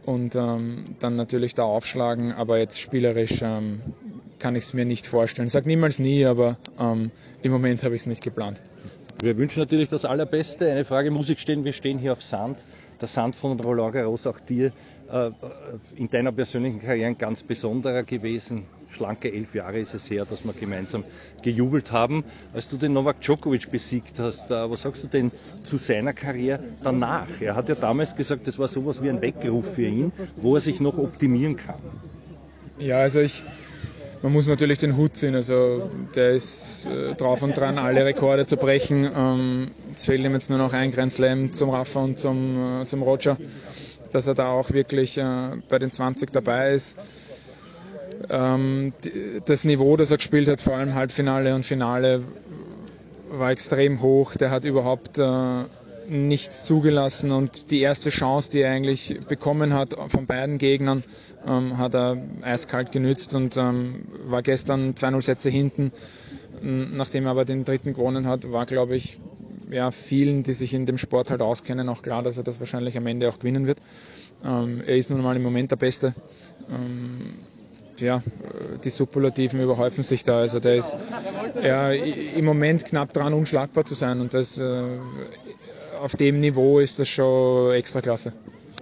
und 0.07 0.35
ähm, 0.35 0.97
dann 0.99 1.15
natürlich 1.15 1.55
da 1.55 1.63
aufschlagen. 1.63 2.33
Aber 2.33 2.59
jetzt 2.59 2.81
spielerisch 2.81 3.43
ähm, 3.43 3.81
kann 4.39 4.57
ich 4.57 4.65
es 4.65 4.75
mir 4.75 4.85
nicht 4.85 5.07
vorstellen. 5.07 5.49
Sage 5.49 5.69
niemals 5.69 5.99
nie, 5.99 6.25
aber 6.25 6.57
ähm, 6.79 7.11
im 7.43 7.53
Moment 7.53 7.83
habe 7.83 7.95
ich 7.95 8.03
es 8.03 8.07
nicht 8.07 8.23
geplant. 8.23 8.63
Wir 9.21 9.37
wünschen 9.37 9.61
natürlich 9.61 9.89
das 9.89 10.05
Allerbeste. 10.05 10.71
Eine 10.71 10.85
Frage 10.85 11.11
muss 11.11 11.29
ich 11.29 11.41
stellen. 11.41 11.65
Wir 11.65 11.73
stehen 11.73 11.99
hier 11.99 12.13
auf 12.13 12.23
Sand. 12.23 12.59
Der 13.01 13.09
Sand 13.09 13.37
von 13.37 13.59
Roland 13.61 13.95
Garros 13.95 14.27
auch 14.27 14.41
dir 14.41 14.73
äh, 15.11 15.31
in 15.97 16.09
deiner 16.09 16.33
persönlichen 16.33 16.81
Karriere 16.81 17.09
ein 17.09 17.19
ganz 17.19 17.43
besonderer 17.43 18.03
gewesen. 18.03 18.65
Schlanke 18.91 19.33
elf 19.33 19.55
Jahre 19.55 19.79
ist 19.79 19.95
es 19.95 20.11
her, 20.11 20.25
dass 20.25 20.45
wir 20.45 20.53
gemeinsam 20.53 21.05
gejubelt 21.43 21.93
haben. 21.93 22.25
Als 22.53 22.69
du 22.69 22.77
den 22.77 22.93
Novak 22.93 23.21
Djokovic 23.21 23.71
besiegt 23.71 24.19
hast, 24.19 24.51
äh, 24.51 24.71
was 24.71 24.83
sagst 24.83 25.05
du 25.05 25.07
denn 25.07 25.31
zu 25.63 25.77
seiner 25.77 26.13
Karriere 26.13 26.61
danach? 26.83 27.29
Er 27.41 27.55
hat 27.55 27.69
ja 27.69 27.77
damals 27.77 28.17
gesagt, 28.17 28.47
das 28.47 28.59
war 28.59 28.69
sowas 28.69 29.03
wie 29.03 29.11
ein 29.11 29.21
Weckruf 29.21 29.75
für 29.75 29.87
ihn, 29.87 30.13
wo 30.37 30.57
er 30.57 30.61
sich 30.61 30.81
noch 30.81 30.99
optimieren 30.99 31.57
kann. 31.57 31.79
Ja, 32.79 32.99
also 32.99 33.21
ich, 33.21 33.45
man 34.23 34.33
muss 34.33 34.47
natürlich 34.47 34.79
den 34.79 34.97
Hut 34.97 35.17
ziehen. 35.17 35.35
Also 35.35 35.91
der 36.15 36.31
ist 36.31 36.87
äh, 36.87 37.15
drauf 37.15 37.43
und 37.43 37.57
dran, 37.57 37.79
alle 37.79 38.05
Rekorde 38.05 38.47
zu 38.47 38.57
brechen. 38.57 39.09
Ähm, 39.15 39.71
es 39.95 40.05
fehlt 40.05 40.25
ihm 40.25 40.33
jetzt 40.33 40.51
nur 40.51 40.59
noch 40.59 40.73
ein 40.73 40.91
Grand 40.91 41.13
Slam 41.13 41.53
zum 41.53 41.71
Rafa 41.71 42.01
und 42.01 42.19
zum, 42.19 42.83
äh, 42.83 42.87
zum 42.87 43.03
Roger, 43.03 43.37
dass 44.13 44.27
er 44.27 44.35
da 44.35 44.49
auch 44.51 44.71
wirklich 44.71 45.19
äh, 45.19 45.25
bei 45.69 45.79
den 45.79 45.93
20 45.93 46.33
dabei 46.33 46.73
ist. 46.73 46.99
Ähm, 48.31 48.93
das 49.47 49.65
Niveau, 49.65 49.97
das 49.97 50.11
er 50.11 50.17
gespielt 50.17 50.49
hat, 50.49 50.61
vor 50.61 50.75
allem 50.77 50.95
Halbfinale 50.95 51.55
und 51.55 51.65
Finale, 51.65 52.23
war 53.31 53.51
extrem 53.51 54.03
hoch. 54.03 54.35
Der 54.35 54.51
hat 54.51 54.65
überhaupt 54.65 55.19
äh, 55.19 55.23
nichts 56.09 56.65
zugelassen 56.65 57.31
und 57.33 57.71
die 57.71 57.81
erste 57.81 58.11
Chance, 58.11 58.51
die 58.51 58.61
er 58.61 58.73
eigentlich 58.73 59.21
bekommen 59.29 59.75
hat 59.75 59.95
von 60.09 60.27
beiden 60.27 60.59
Gegnern, 60.59 61.05
ähm, 61.47 61.79
hat 61.79 61.95
er 61.95 62.17
eiskalt 62.43 62.93
genützt 62.93 63.35
und 63.35 63.57
ähm, 63.57 64.07
war 64.27 64.43
gestern 64.43 64.95
2-0 64.95 65.23
Sätze 65.23 65.51
hinten. 65.51 65.93
Nachdem 66.61 67.27
er 67.27 67.31
aber 67.31 67.45
den 67.45 67.65
dritten 67.65 67.95
gewonnen 67.95 68.27
hat, 68.27 68.51
war, 68.51 68.67
glaube 68.67 68.97
ich, 68.97 69.19
ja, 69.71 69.91
vielen, 69.91 70.43
die 70.43 70.55
sich 70.55 70.75
in 70.75 70.87
dem 70.87 70.99
Sport 70.99 71.31
halt 71.31 71.41
auskennen, 71.41 71.89
auch 71.89 72.03
klar, 72.03 72.23
dass 72.23 72.37
er 72.37 72.43
das 72.43 72.59
wahrscheinlich 72.59 72.97
am 72.97 73.07
Ende 73.07 73.29
auch 73.29 73.39
gewinnen 73.39 73.67
wird. 73.67 73.79
Ähm, 74.45 74.83
er 74.87 74.97
ist 74.97 75.11
nun 75.11 75.23
mal 75.23 75.37
im 75.37 75.43
Moment 75.43 75.71
der 75.71 75.77
Beste. 75.77 76.15
Ähm, 76.69 77.35
ja, 77.99 78.23
die 78.85 78.91
Superlativen 78.91 79.61
überhäufen 79.61 80.05
sich 80.05 80.23
da. 80.23 80.39
Also 80.39 80.61
der 80.61 80.77
ist 80.77 80.97
ja, 81.63 81.91
im 81.91 82.45
Moment 82.45 82.85
knapp 82.85 83.13
dran, 83.13 83.35
unschlagbar 83.35 83.85
zu 83.85 83.95
sein. 83.95 84.21
Und 84.21 84.35
das, 84.35 84.59
äh, 84.59 84.83
auf 86.01 86.15
dem 86.17 86.41
Niveau 86.41 86.79
ist 86.79 86.99
das 86.99 87.09
schon 87.09 87.73
extra 87.73 88.01
klasse. 88.01 88.33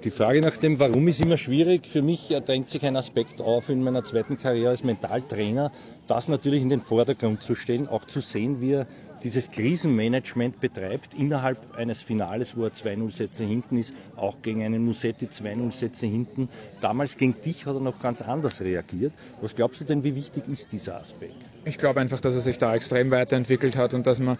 Die 0.05 0.11
Frage 0.11 0.41
nach 0.41 0.57
dem 0.57 0.79
Warum 0.79 1.09
ist 1.09 1.21
immer 1.21 1.37
schwierig. 1.37 1.87
Für 1.87 2.03
mich 2.03 2.29
drängt 2.45 2.69
sich 2.69 2.85
ein 2.85 2.97
Aspekt 2.97 3.41
auf 3.41 3.71
in 3.71 3.83
meiner 3.83 4.05
zweiten 4.05 4.37
Karriere 4.37 4.71
als 4.71 4.85
Mentaltrainer, 4.85 5.73
das 6.07 6.29
natürlich 6.29 6.63
in 6.63 6.69
den 6.69 6.83
Vordergrund 6.83 7.43
zu 7.43 7.55
stellen, 7.55 7.89
auch 7.89 8.05
zu 8.05 8.21
sehen, 8.21 8.61
wie 8.61 8.75
er 8.75 8.87
dieses 9.23 9.51
Krisenmanagement 9.51 10.61
betreibt 10.61 11.15
innerhalb 11.15 11.75
eines 11.77 12.03
Finales, 12.03 12.57
wo 12.57 12.65
er 12.65 12.73
2-0 12.73 13.11
Sätze 13.11 13.45
hinten 13.45 13.79
ist, 13.79 13.95
auch 14.17 14.43
gegen 14.43 14.63
einen 14.63 14.85
Musetti 14.85 15.27
2-0 15.27 15.73
Sätze 15.73 16.07
hinten. 16.07 16.51
Damals 16.83 17.17
gegen 17.17 17.35
dich 17.41 17.65
hat 17.65 17.75
er 17.75 17.81
noch 17.81 18.01
ganz 18.01 18.21
anders 18.21 18.61
reagiert. 18.61 19.13
Was 19.41 19.57
glaubst 19.57 19.81
du 19.81 19.85
denn, 19.85 20.05
wie 20.05 20.15
wichtig 20.15 20.47
ist 20.47 20.73
dieser 20.73 21.01
Aspekt? 21.01 21.35
Ich 21.65 21.79
glaube 21.79 22.01
einfach, 22.01 22.21
dass 22.21 22.35
er 22.35 22.43
sich 22.43 22.59
da 22.59 22.75
extrem 22.75 23.11
weiterentwickelt 23.11 23.77
hat 23.77 23.95
und 23.95 24.07
dass 24.07 24.21
man 24.21 24.37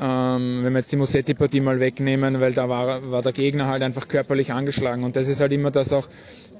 ähm, 0.00 0.60
wenn 0.62 0.72
wir 0.72 0.80
jetzt 0.80 0.92
die 0.92 0.96
Musetti-Partie 0.96 1.60
mal 1.60 1.80
wegnehmen, 1.80 2.40
weil 2.40 2.52
da 2.52 2.68
war, 2.68 3.10
war 3.10 3.22
der 3.22 3.32
Gegner 3.32 3.66
halt 3.66 3.82
einfach 3.82 4.08
körperlich 4.08 4.52
angeschlagen. 4.52 5.04
Und 5.04 5.16
das 5.16 5.28
ist 5.28 5.40
halt 5.40 5.52
immer 5.52 5.70
das 5.70 5.92
auch, 5.92 6.08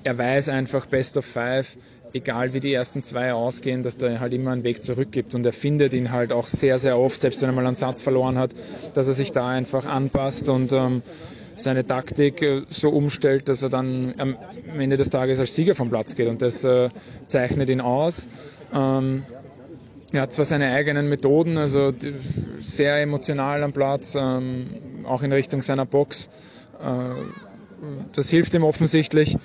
er 0.05 0.17
weiß 0.17 0.49
einfach 0.49 0.87
Best 0.87 1.17
of 1.17 1.27
Five, 1.27 1.77
egal 2.13 2.55
wie 2.55 2.61
die 2.61 2.73
ersten 2.73 3.03
zwei 3.03 3.33
ausgehen, 3.33 3.83
dass 3.83 3.99
da 3.99 4.21
halt 4.21 4.33
immer 4.33 4.53
einen 4.53 4.65
Weg 4.65 4.83
zurück 4.83 5.13
gibt. 5.13 5.35
Und 5.35 5.45
er 5.45 5.53
findet 5.53 5.93
ihn 5.93 6.13
halt 6.13 6.33
auch 6.33 6.47
sehr, 6.47 6.79
sehr 6.79 6.99
oft, 6.99 7.21
selbst 7.21 7.43
wenn 7.43 7.51
er 7.51 7.53
mal 7.53 7.67
einen 7.67 7.77
Satz 7.77 8.03
verloren 8.03 8.39
hat, 8.39 8.53
dass 8.95 9.09
er 9.09 9.15
sich 9.15 9.33
da 9.33 9.49
einfach 9.49 9.85
anpasst 9.85 10.49
und 10.49 10.73
ähm, 10.73 11.03
seine 11.57 11.87
Taktik 11.87 12.43
äh, 12.43 12.63
so 12.69 12.91
umstellt, 12.91 13.49
dass 13.49 13.63
er 13.63 13.71
dann 13.71 14.15
am 14.19 14.37
Ende 14.79 14.97
des 14.97 15.11
Tages 15.11 15.41
als 15.41 15.55
Sieger 15.55 15.75
vom 15.75 15.91
Platz 15.91 16.15
geht. 16.15 16.29
Und 16.29 16.41
das 16.43 16.65
äh, 16.65 16.91
zeichnet 17.27 17.69
ihn 17.69 17.81
aus. 17.81 18.29
Ähm, 18.75 19.25
er 20.13 20.23
hat 20.23 20.33
zwar 20.33 20.45
seine 20.45 20.73
eigenen 20.73 21.09
Methoden, 21.09 21.59
also 21.59 21.93
sehr 22.61 23.03
emotional 23.03 23.63
am 23.63 23.73
Platz, 23.73 24.15
ähm, 24.15 24.69
auch 25.05 25.23
in 25.23 25.33
Richtung 25.33 25.63
seiner 25.63 25.87
Box. 25.87 26.29
Äh, 26.81 27.15
das 28.15 28.31
hilft 28.31 28.55
ihm 28.55 28.65
offensichtlich. 28.65 29.37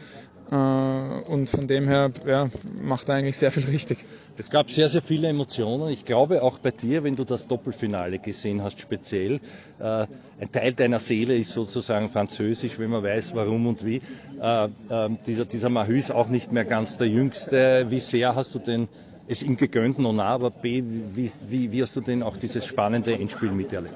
Äh, 0.51 0.55
und 0.55 1.49
von 1.49 1.67
dem 1.67 1.87
her 1.87 2.11
ja, 2.27 2.49
macht 2.81 3.09
er 3.09 3.15
eigentlich 3.15 3.37
sehr 3.37 3.51
viel 3.51 3.63
richtig. 3.65 3.99
Es 4.37 4.49
gab 4.49 4.69
sehr, 4.69 4.89
sehr 4.89 5.01
viele 5.01 5.29
Emotionen. 5.29 5.89
Ich 5.89 6.05
glaube 6.05 6.43
auch 6.43 6.59
bei 6.59 6.71
dir, 6.71 7.03
wenn 7.03 7.15
du 7.15 7.23
das 7.23 7.47
Doppelfinale 7.47 8.19
gesehen 8.19 8.61
hast, 8.63 8.79
speziell. 8.79 9.39
Äh, 9.79 10.07
ein 10.39 10.51
Teil 10.51 10.73
deiner 10.73 10.99
Seele 10.99 11.37
ist 11.37 11.51
sozusagen 11.51 12.09
französisch, 12.09 12.79
wenn 12.79 12.89
man 12.89 13.03
weiß, 13.03 13.33
warum 13.35 13.67
und 13.67 13.85
wie. 13.85 14.01
Äh, 14.41 14.65
äh, 14.65 15.09
dieser, 15.25 15.45
dieser 15.45 15.69
Mahü 15.69 15.97
ist 15.97 16.11
auch 16.11 16.27
nicht 16.27 16.51
mehr 16.51 16.65
ganz 16.65 16.97
der 16.97 17.07
Jüngste. 17.07 17.87
Wie 17.89 17.99
sehr 17.99 18.35
hast 18.35 18.53
du 18.53 18.59
den 18.59 18.87
es 19.31 19.43
ihm 19.43 19.57
gegönnt, 19.57 19.97
nah, 19.99 20.23
aber 20.23 20.51
B, 20.51 20.83
wie, 20.85 21.29
wie, 21.49 21.71
wie 21.71 21.81
hast 21.81 21.95
du 21.95 22.01
denn 22.01 22.21
auch 22.21 22.37
dieses 22.37 22.65
spannende 22.65 23.13
Endspiel 23.13 23.51
miterlebt? 23.51 23.95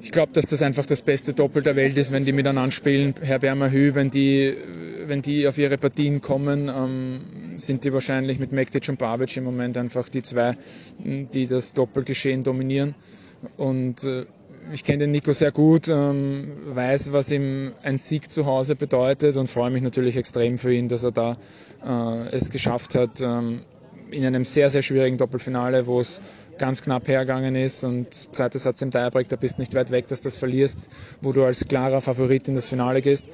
Ich 0.00 0.10
glaube, 0.10 0.32
dass 0.32 0.44
das 0.44 0.60
einfach 0.60 0.84
das 0.84 1.00
beste 1.00 1.32
Doppel 1.32 1.62
der 1.62 1.76
Welt 1.76 1.96
ist, 1.96 2.12
wenn 2.12 2.24
die 2.26 2.32
miteinander 2.32 2.70
spielen. 2.70 3.14
Herr 3.22 3.38
Bermerhü, 3.38 3.94
wenn 3.94 4.10
die, 4.10 4.54
wenn 5.06 5.22
die 5.22 5.48
auf 5.48 5.56
ihre 5.56 5.78
Partien 5.78 6.20
kommen, 6.20 6.68
ähm, 6.68 7.20
sind 7.56 7.84
die 7.84 7.92
wahrscheinlich 7.92 8.38
mit 8.38 8.52
Mektic 8.52 8.86
und 8.88 8.98
Babic 8.98 9.34
im 9.36 9.44
Moment 9.44 9.78
einfach 9.78 10.08
die 10.10 10.22
zwei, 10.22 10.56
die 10.98 11.46
das 11.46 11.72
Doppelgeschehen 11.72 12.42
dominieren. 12.42 12.94
Und 13.56 14.04
äh, 14.04 14.26
ich 14.72 14.84
kenne 14.84 14.98
den 14.98 15.10
Nico 15.10 15.32
sehr 15.32 15.52
gut, 15.52 15.88
ähm, 15.88 16.48
weiß, 16.66 17.12
was 17.12 17.30
ihm 17.30 17.72
ein 17.82 17.98
Sieg 17.98 18.30
zu 18.30 18.46
Hause 18.46 18.76
bedeutet 18.76 19.36
und 19.36 19.48
freue 19.48 19.70
mich 19.70 19.82
natürlich 19.82 20.16
extrem 20.16 20.58
für 20.58 20.72
ihn, 20.72 20.88
dass 20.88 21.02
er 21.02 21.12
da 21.12 21.36
äh, 21.84 22.28
es 22.28 22.50
geschafft 22.50 22.94
hat, 22.94 23.20
ähm, 23.20 23.60
in 24.10 24.24
einem 24.24 24.44
sehr, 24.44 24.70
sehr 24.70 24.82
schwierigen 24.82 25.18
Doppelfinale, 25.18 25.86
wo 25.86 26.00
es 26.00 26.20
ganz 26.58 26.82
knapp 26.82 27.08
hergegangen 27.08 27.56
ist 27.56 27.84
und 27.84 28.12
zweiter 28.14 28.58
Satz 28.58 28.80
im 28.82 28.90
Tiebreak, 28.90 29.28
da 29.28 29.36
bist 29.36 29.58
nicht 29.58 29.74
weit 29.74 29.90
weg, 29.90 30.08
dass 30.08 30.20
du 30.20 30.28
das 30.28 30.36
verlierst, 30.36 30.88
wo 31.20 31.32
du 31.32 31.44
als 31.44 31.66
klarer 31.66 32.00
Favorit 32.00 32.48
in 32.48 32.54
das 32.54 32.68
Finale 32.68 33.02
gehst. 33.02 33.26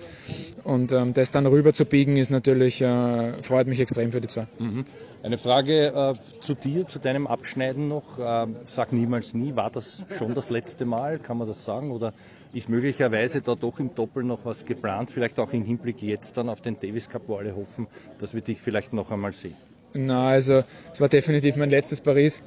Und 0.64 0.92
ähm, 0.92 1.12
das 1.12 1.30
dann 1.30 1.46
rüber 1.46 1.72
zu 1.72 1.84
biegen, 1.84 2.16
ist 2.16 2.30
natürlich, 2.30 2.80
äh, 2.80 3.42
freut 3.42 3.66
mich 3.66 3.80
extrem 3.80 4.12
für 4.12 4.20
die 4.20 4.28
zwei. 4.28 4.46
Mhm. 4.58 4.84
Eine 5.22 5.38
Frage 5.38 5.88
äh, 5.88 6.40
zu 6.40 6.54
dir, 6.54 6.86
zu 6.86 6.98
deinem 6.98 7.26
Abschneiden 7.26 7.88
noch. 7.88 8.18
Äh, 8.18 8.46
sag 8.66 8.92
niemals 8.92 9.34
nie, 9.34 9.56
war 9.56 9.70
das 9.70 10.04
schon 10.16 10.34
das 10.34 10.50
letzte 10.50 10.84
Mal, 10.84 11.18
kann 11.18 11.38
man 11.38 11.48
das 11.48 11.64
sagen? 11.64 11.90
Oder 11.90 12.12
ist 12.52 12.68
möglicherweise 12.68 13.42
da 13.42 13.54
doch 13.54 13.80
im 13.80 13.94
Doppel 13.94 14.24
noch 14.24 14.44
was 14.44 14.64
geplant, 14.64 15.10
vielleicht 15.10 15.38
auch 15.38 15.52
im 15.52 15.64
Hinblick 15.64 16.02
jetzt 16.02 16.36
dann 16.36 16.48
auf 16.48 16.60
den 16.60 16.78
Davis 16.78 17.08
Cup, 17.08 17.22
wo 17.26 17.36
alle 17.36 17.54
hoffen, 17.56 17.86
dass 18.18 18.34
wir 18.34 18.40
dich 18.40 18.60
vielleicht 18.60 18.92
noch 18.92 19.10
einmal 19.10 19.32
sehen? 19.32 19.56
Na, 19.92 20.28
also 20.28 20.62
es 20.92 21.00
war 21.00 21.08
definitiv 21.08 21.56
mein 21.56 21.70
letztes 21.70 22.00
Paris. 22.00 22.42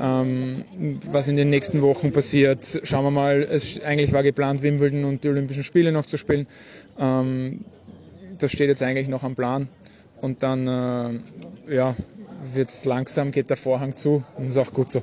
Ähm, 0.00 0.64
was 1.10 1.28
in 1.28 1.36
den 1.36 1.50
nächsten 1.50 1.82
Wochen 1.82 2.12
passiert, 2.12 2.80
schauen 2.84 3.04
wir 3.04 3.10
mal. 3.10 3.42
Es, 3.42 3.80
eigentlich 3.80 4.12
war 4.12 4.22
geplant, 4.22 4.62
Wimbledon 4.62 5.04
und 5.04 5.24
die 5.24 5.28
Olympischen 5.28 5.64
Spiele 5.64 5.92
noch 5.92 6.06
zu 6.06 6.16
spielen. 6.16 6.46
Ähm, 6.98 7.64
das 8.38 8.52
steht 8.52 8.68
jetzt 8.68 8.82
eigentlich 8.82 9.08
noch 9.08 9.24
am 9.24 9.34
Plan. 9.34 9.68
Und 10.20 10.42
dann, 10.42 10.66
äh, 11.68 11.74
ja, 11.74 11.96
wird's 12.54 12.84
langsam, 12.84 13.32
geht 13.32 13.50
der 13.50 13.56
Vorhang 13.56 13.96
zu. 13.96 14.22
Und 14.36 14.46
ist 14.46 14.56
auch 14.56 14.72
gut 14.72 14.90
so. 14.90 15.02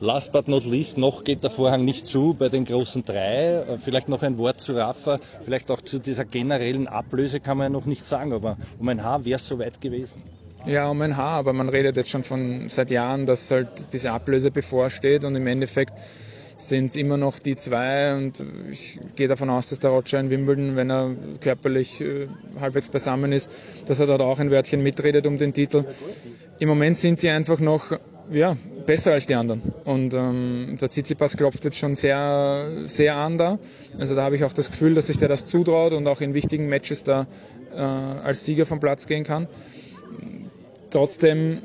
Last 0.00 0.32
but 0.32 0.48
not 0.48 0.64
least, 0.64 0.98
noch 0.98 1.24
geht 1.24 1.42
der 1.42 1.50
Vorhang 1.50 1.84
nicht 1.84 2.06
zu 2.06 2.34
bei 2.34 2.48
den 2.48 2.64
großen 2.64 3.04
drei. 3.04 3.64
Äh, 3.68 3.78
vielleicht 3.78 4.08
noch 4.08 4.22
ein 4.22 4.38
Wort 4.38 4.60
zu 4.60 4.72
Rafa, 4.72 5.18
vielleicht 5.44 5.70
auch 5.70 5.80
zu 5.80 5.98
dieser 5.98 6.24
generellen 6.24 6.88
Ablöse 6.88 7.40
kann 7.40 7.58
man 7.58 7.66
ja 7.66 7.70
noch 7.70 7.86
nicht 7.86 8.06
sagen, 8.06 8.32
aber 8.32 8.56
um 8.78 8.88
ein 8.88 9.04
Haar 9.04 9.24
wäre 9.24 9.36
es 9.36 9.46
soweit 9.46 9.80
gewesen. 9.80 10.22
Ja, 10.64 10.88
um 10.88 11.00
ein 11.02 11.16
Haar, 11.16 11.38
aber 11.38 11.52
man 11.52 11.68
redet 11.68 11.96
jetzt 11.96 12.10
schon 12.10 12.22
von 12.22 12.68
seit 12.68 12.90
Jahren, 12.90 13.26
dass 13.26 13.50
halt 13.50 13.68
diese 13.92 14.12
Ablöse 14.12 14.52
bevorsteht 14.52 15.24
und 15.24 15.34
im 15.34 15.46
Endeffekt 15.48 15.92
sind 16.56 16.86
es 16.86 16.96
immer 16.96 17.16
noch 17.16 17.40
die 17.40 17.56
zwei 17.56 18.14
und 18.14 18.34
ich 18.70 19.00
gehe 19.16 19.26
davon 19.26 19.50
aus, 19.50 19.70
dass 19.70 19.80
der 19.80 19.90
Roger 19.90 20.20
in 20.20 20.30
Wimbledon, 20.30 20.76
wenn 20.76 20.90
er 20.90 21.10
körperlich 21.40 22.00
äh, 22.00 22.28
halbwegs 22.60 22.90
beisammen 22.90 23.32
ist, 23.32 23.50
dass 23.86 23.98
er 23.98 24.06
dort 24.06 24.20
auch 24.20 24.38
ein 24.38 24.52
Wörtchen 24.52 24.82
mitredet 24.82 25.26
um 25.26 25.36
den 25.36 25.52
Titel. 25.52 25.84
Im 26.60 26.68
Moment 26.68 26.96
sind 26.96 27.22
die 27.22 27.28
einfach 27.28 27.58
noch 27.58 27.98
ja, 28.30 28.56
besser 28.86 29.12
als 29.12 29.26
die 29.26 29.34
anderen. 29.34 29.60
Und 29.84 30.14
ähm, 30.14 30.78
der 30.80 30.88
Tsitsipas 30.88 31.36
klopft 31.36 31.64
jetzt 31.64 31.78
schon 31.78 31.96
sehr, 31.96 32.66
sehr 32.86 33.16
an 33.16 33.36
da. 33.36 33.58
Also 33.98 34.14
da 34.14 34.22
habe 34.22 34.36
ich 34.36 34.44
auch 34.44 34.52
das 34.52 34.70
Gefühl, 34.70 34.94
dass 34.94 35.08
sich 35.08 35.18
der 35.18 35.28
das 35.28 35.46
zutraut 35.46 35.92
und 35.92 36.06
auch 36.06 36.20
in 36.20 36.34
wichtigen 36.34 36.68
Matches 36.68 37.02
da 37.02 37.26
äh, 37.74 37.80
als 37.80 38.44
Sieger 38.44 38.66
vom 38.66 38.78
Platz 38.78 39.06
gehen 39.06 39.24
kann. 39.24 39.48
Trotzdem, 40.92 41.62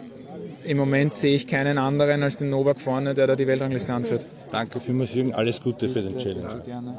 im 0.63 0.77
Moment 0.77 1.13
sehe 1.13 1.35
ich 1.35 1.47
keinen 1.47 1.77
anderen 1.77 2.23
als 2.23 2.37
den 2.37 2.49
Novak 2.49 2.79
vorne, 2.79 3.13
der 3.13 3.27
da 3.27 3.35
die 3.35 3.45
Weltrangliste 3.45 3.93
anführt. 3.93 4.25
Danke 4.51 4.79
vielmals, 4.79 5.13
Jürgen. 5.13 5.33
Alles 5.33 5.61
Gute 5.61 5.89
für 5.89 6.01
den 6.01 6.17
Challenge. 6.17 6.61
Gerne. 6.65 6.97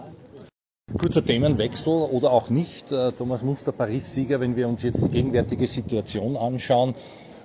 Kurzer 0.99 1.25
Themenwechsel 1.25 1.93
oder 1.93 2.31
auch 2.31 2.51
nicht. 2.51 2.93
Äh, 2.93 3.13
Thomas 3.13 3.43
Munster, 3.43 3.73
Paris-Sieger, 3.73 4.41
wenn 4.41 4.57
wir 4.57 4.69
uns 4.69 4.83
jetzt 4.83 5.03
die 5.05 5.09
gegenwärtige 5.09 5.67
Situation 5.67 6.37
anschauen 6.37 6.95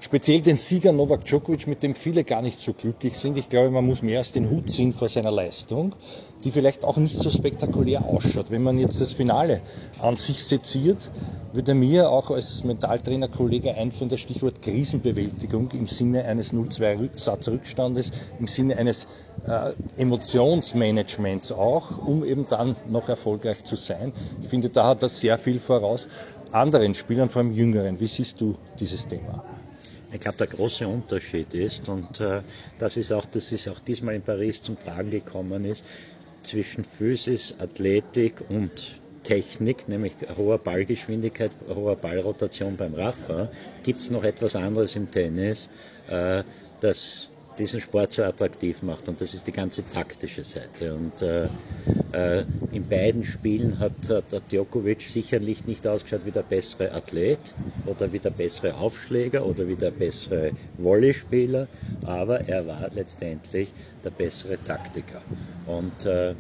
speziell 0.03 0.41
den 0.41 0.57
Sieger 0.57 0.91
Novak 0.91 1.23
Djokovic, 1.23 1.65
mit 1.65 1.81
dem 1.81 1.95
viele 1.95 2.25
gar 2.25 2.41
nicht 2.41 2.59
so 2.59 2.73
glücklich 2.73 3.17
sind. 3.17 3.37
Ich 3.37 3.49
glaube, 3.49 3.71
man 3.71 3.85
muss 3.85 4.01
mehr 4.01 4.19
als 4.19 4.33
den 4.33 4.49
Hut 4.49 4.69
ziehen 4.69 4.91
vor 4.91 5.07
seiner 5.07 5.31
Leistung, 5.31 5.95
die 6.43 6.51
vielleicht 6.51 6.83
auch 6.83 6.97
nicht 6.97 7.17
so 7.17 7.29
spektakulär 7.29 8.03
ausschaut. 8.03 8.51
Wenn 8.51 8.63
man 8.63 8.77
jetzt 8.77 8.99
das 8.99 9.13
Finale 9.13 9.61
an 10.01 10.17
sich 10.17 10.43
seziert, 10.43 11.09
würde 11.53 11.73
mir 11.73 12.09
auch 12.09 12.31
als 12.31 12.65
Mentaltrainer-Kollege 12.65 13.75
einfallen 13.75 14.09
das 14.09 14.19
Stichwort 14.19 14.61
Krisenbewältigung 14.61 15.71
im 15.71 15.87
Sinne 15.87 16.25
eines 16.25 16.51
0-2-Satzrückstandes, 16.51 18.11
im 18.39 18.47
Sinne 18.47 18.75
eines 18.77 19.07
äh, 19.47 19.71
Emotionsmanagements 19.95 21.53
auch, 21.53 22.05
um 22.05 22.25
eben 22.25 22.45
dann 22.49 22.75
noch 22.89 23.07
erfolgreich 23.07 23.63
zu 23.63 23.77
sein. 23.77 24.11
Ich 24.41 24.49
finde, 24.49 24.69
da 24.69 24.87
hat 24.87 25.01
er 25.01 25.09
sehr 25.09 25.37
viel 25.37 25.59
voraus 25.59 26.07
anderen 26.51 26.93
Spielern, 26.93 27.29
vor 27.29 27.41
allem 27.41 27.51
jüngeren. 27.51 27.99
Wie 27.99 28.07
siehst 28.07 28.41
du 28.41 28.55
dieses 28.79 29.07
Thema? 29.07 29.62
Ich 30.13 30.19
glaube, 30.19 30.37
der 30.37 30.47
große 30.47 30.87
Unterschied 30.87 31.55
ist, 31.55 31.89
und 31.89 32.19
äh, 32.19 32.43
das 32.77 32.97
ist 32.97 33.11
auch, 33.11 33.25
das 33.25 33.51
ist 33.51 33.67
auch 33.67 33.79
diesmal 33.79 34.13
in 34.13 34.21
Paris 34.21 34.61
zum 34.61 34.79
Tragen 34.79 35.09
gekommen 35.09 35.65
ist, 35.65 35.83
zwischen 36.43 36.83
Physis, 36.83 37.55
Athletik 37.59 38.43
und 38.49 39.01
Technik, 39.23 39.87
nämlich 39.87 40.13
hoher 40.37 40.59
Ballgeschwindigkeit, 40.59 41.51
hoher 41.67 41.95
Ballrotation 41.95 42.77
beim 42.77 42.93
Raffer, 42.93 43.49
gibt 43.81 44.03
es 44.03 44.11
noch 44.11 44.23
etwas 44.23 44.55
anderes 44.55 44.95
im 44.95 45.09
Tennis, 45.09 45.67
äh, 46.07 46.43
das 46.79 47.32
diesen 47.57 47.81
Sport 47.81 48.13
so 48.13 48.23
attraktiv 48.23 48.81
macht. 48.81 49.07
Und 49.07 49.21
das 49.21 49.33
ist 49.33 49.47
die 49.47 49.51
ganze 49.51 49.87
taktische 49.87 50.43
Seite. 50.43 50.93
Und 50.93 51.21
äh, 51.21 51.45
äh, 52.13 52.45
in 52.71 52.87
beiden 52.87 53.23
Spielen 53.23 53.79
hat, 53.79 54.09
hat 54.09 54.51
Djokovic 54.51 55.01
sicherlich 55.01 55.65
nicht 55.65 55.85
ausgeschaut 55.87 56.25
wie 56.25 56.31
der 56.31 56.43
bessere 56.43 56.91
Athlet 56.93 57.53
oder 57.85 58.11
wie 58.11 58.19
der 58.19 58.31
bessere 58.31 58.75
Aufschläger 58.75 59.45
oder 59.45 59.67
wie 59.67 59.75
der 59.75 59.91
bessere 59.91 60.51
Volleyspieler, 60.77 61.67
aber 62.05 62.41
er 62.47 62.65
war 62.67 62.89
letztendlich 62.93 63.69
der 64.03 64.11
bessere 64.11 64.63
Taktiker. 64.63 65.21
Und 65.65 66.05
äh, 66.05 66.35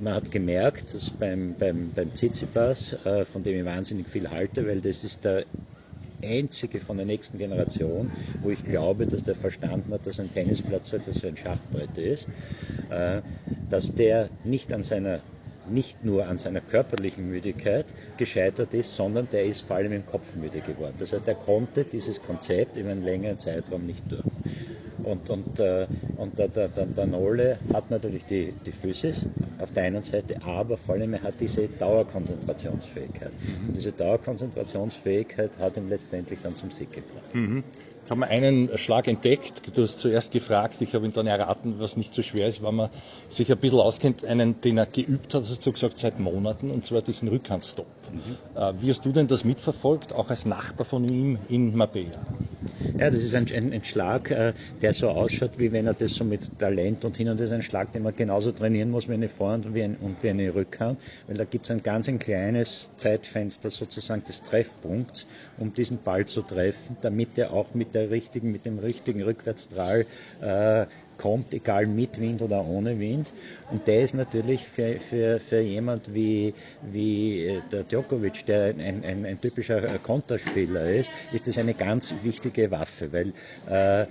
man 0.00 0.14
hat 0.14 0.30
gemerkt, 0.30 0.94
dass 0.94 1.10
beim, 1.10 1.54
beim, 1.58 1.92
beim 1.94 2.14
Tsitsipas, 2.14 2.94
äh, 3.04 3.24
von 3.24 3.42
dem 3.42 3.58
ich 3.58 3.64
wahnsinnig 3.64 4.08
viel 4.08 4.28
halte, 4.28 4.66
weil 4.66 4.80
das 4.80 5.04
ist 5.04 5.24
der 5.24 5.44
einzige 6.22 6.80
von 6.80 6.96
der 6.96 7.06
nächsten 7.06 7.38
Generation, 7.38 8.10
wo 8.40 8.50
ich 8.50 8.64
glaube, 8.64 9.06
dass 9.06 9.22
der 9.22 9.34
verstanden 9.34 9.92
hat, 9.92 10.06
dass 10.06 10.20
ein 10.20 10.32
Tennisplatz 10.32 10.90
so 10.90 10.96
etwas 10.96 11.22
wie 11.22 11.28
ein 11.28 11.36
Schachbrett 11.36 11.96
ist, 11.98 12.28
äh, 12.90 13.20
dass 13.70 13.94
der 13.94 14.28
nicht 14.44 14.72
an 14.72 14.82
seiner 14.82 15.20
nicht 15.70 16.04
nur 16.04 16.26
an 16.26 16.38
seiner 16.38 16.60
körperlichen 16.60 17.28
Müdigkeit 17.28 17.86
gescheitert 18.18 18.74
ist, 18.74 18.96
sondern 18.96 19.28
der 19.30 19.44
ist 19.44 19.62
vor 19.62 19.76
allem 19.76 19.92
im 19.92 20.04
Kopf 20.04 20.34
müde 20.34 20.60
geworden. 20.60 20.94
Das 20.98 21.12
heißt, 21.12 21.28
er 21.28 21.36
konnte 21.36 21.84
dieses 21.84 22.20
Konzept 22.20 22.76
über 22.76 22.90
einen 22.90 23.04
längeren 23.04 23.38
Zeitraum 23.38 23.86
nicht 23.86 24.10
durch. 24.10 24.24
Und, 25.04 25.30
und, 25.30 25.60
äh, 25.60 25.86
und 26.16 26.38
der, 26.38 26.48
der, 26.48 26.68
der, 26.68 26.86
der 26.86 27.06
Nolle 27.06 27.58
hat 27.72 27.90
natürlich 27.90 28.24
die, 28.24 28.52
die 28.66 28.72
Physis 28.72 29.26
auf 29.62 29.70
der 29.70 29.84
einen 29.84 30.02
Seite, 30.02 30.34
aber 30.42 30.76
vor 30.76 30.96
allem 30.96 31.14
er 31.14 31.22
hat 31.22 31.40
diese 31.40 31.68
Dauerkonzentrationsfähigkeit. 31.68 33.32
Mhm. 33.46 33.68
Und 33.68 33.76
diese 33.76 33.92
Dauerkonzentrationsfähigkeit 33.92 35.58
hat 35.58 35.76
ihn 35.76 35.88
letztendlich 35.88 36.40
dann 36.42 36.56
zum 36.56 36.70
Sieg 36.70 36.92
gebracht. 36.92 37.34
Mhm. 37.34 37.64
Jetzt 38.02 38.10
haben 38.10 38.18
wir 38.18 38.26
einen 38.26 38.76
Schlag 38.78 39.06
entdeckt. 39.06 39.76
Du 39.76 39.82
hast 39.82 40.00
zuerst 40.00 40.32
gefragt, 40.32 40.78
ich 40.80 40.92
habe 40.92 41.06
ihn 41.06 41.12
dann 41.12 41.28
erraten, 41.28 41.76
was 41.78 41.96
nicht 41.96 42.12
so 42.12 42.22
schwer 42.22 42.48
ist, 42.48 42.60
weil 42.60 42.72
man 42.72 42.90
sich 43.28 43.52
ein 43.52 43.58
bisschen 43.58 43.78
auskennt, 43.78 44.24
einen, 44.24 44.60
den 44.60 44.78
er 44.78 44.86
geübt 44.86 45.34
hat, 45.34 45.44
hast 45.44 45.64
du 45.64 45.70
gesagt, 45.70 45.98
seit 45.98 46.18
Monaten, 46.18 46.72
und 46.72 46.84
zwar 46.84 47.02
diesen 47.02 47.28
Rückhandstopp. 47.28 47.86
Mhm. 48.10 48.60
Äh, 48.60 48.72
wie 48.82 48.90
hast 48.90 49.04
du 49.04 49.12
denn 49.12 49.28
das 49.28 49.44
mitverfolgt, 49.44 50.14
auch 50.14 50.30
als 50.30 50.46
Nachbar 50.46 50.84
von 50.84 51.08
ihm 51.08 51.38
in 51.48 51.76
Mabea? 51.76 52.18
Ja, 52.98 53.10
das 53.10 53.20
ist 53.20 53.34
ein, 53.34 53.46
ein, 53.52 53.72
ein 53.72 53.84
Schlag, 53.84 54.30
äh, 54.30 54.52
der 54.82 54.92
so 54.92 55.08
ausschaut, 55.08 55.58
wie 55.58 55.72
wenn 55.72 55.86
er 55.86 55.94
das 55.94 56.14
so 56.14 56.24
mit 56.24 56.58
Talent 56.58 57.04
und 57.04 57.16
hin 57.16 57.28
und 57.28 57.40
das 57.40 57.46
ist 57.46 57.52
ein 57.52 57.62
Schlag, 57.62 57.90
den 57.92 58.02
man 58.02 58.14
genauso 58.14 58.52
trainieren 58.52 58.90
muss 58.90 59.08
wie 59.08 59.14
eine 59.14 59.28
Vorhand 59.28 59.66
und 59.66 59.74
wie, 59.74 59.82
ein, 59.82 59.96
und 59.96 60.22
wie 60.22 60.30
eine 60.30 60.54
Rückhand, 60.54 61.00
weil 61.26 61.36
da 61.36 61.44
gibt 61.44 61.64
es 61.64 61.70
ein 61.70 61.82
ganz 61.82 62.08
ein 62.08 62.18
kleines 62.18 62.92
Zeitfenster 62.96 63.70
sozusagen 63.70 64.22
des 64.24 64.42
Treffpunkts, 64.42 65.26
um 65.58 65.72
diesen 65.72 65.98
Ball 66.02 66.26
zu 66.26 66.42
treffen, 66.42 66.96
damit 67.00 67.38
er 67.38 67.52
auch 67.52 67.74
mit 67.74 67.91
der 67.94 68.10
richtigen, 68.10 68.52
mit 68.52 68.66
dem 68.66 68.78
richtigen 68.78 69.22
Rückwärtsstrahl 69.22 70.06
äh, 70.40 70.86
kommt, 71.18 71.54
egal 71.54 71.86
mit 71.86 72.20
Wind 72.20 72.42
oder 72.42 72.66
ohne 72.66 72.98
Wind. 72.98 73.32
Und 73.70 73.86
der 73.86 74.02
ist 74.02 74.14
natürlich 74.14 74.66
für, 74.66 74.94
für, 74.96 75.38
für 75.38 75.60
jemand 75.60 76.14
wie, 76.14 76.54
wie 76.90 77.46
äh, 77.46 77.60
der 77.70 77.84
Djokovic, 77.84 78.44
der 78.46 78.74
ein, 78.74 79.04
ein, 79.04 79.24
ein 79.24 79.40
typischer 79.40 79.80
Konterspieler 79.98 80.86
ist, 80.86 81.10
ist 81.32 81.46
das 81.46 81.58
eine 81.58 81.74
ganz 81.74 82.14
wichtige 82.22 82.70
Waffe, 82.70 83.12
weil 83.12 83.32
äh, 83.68 84.06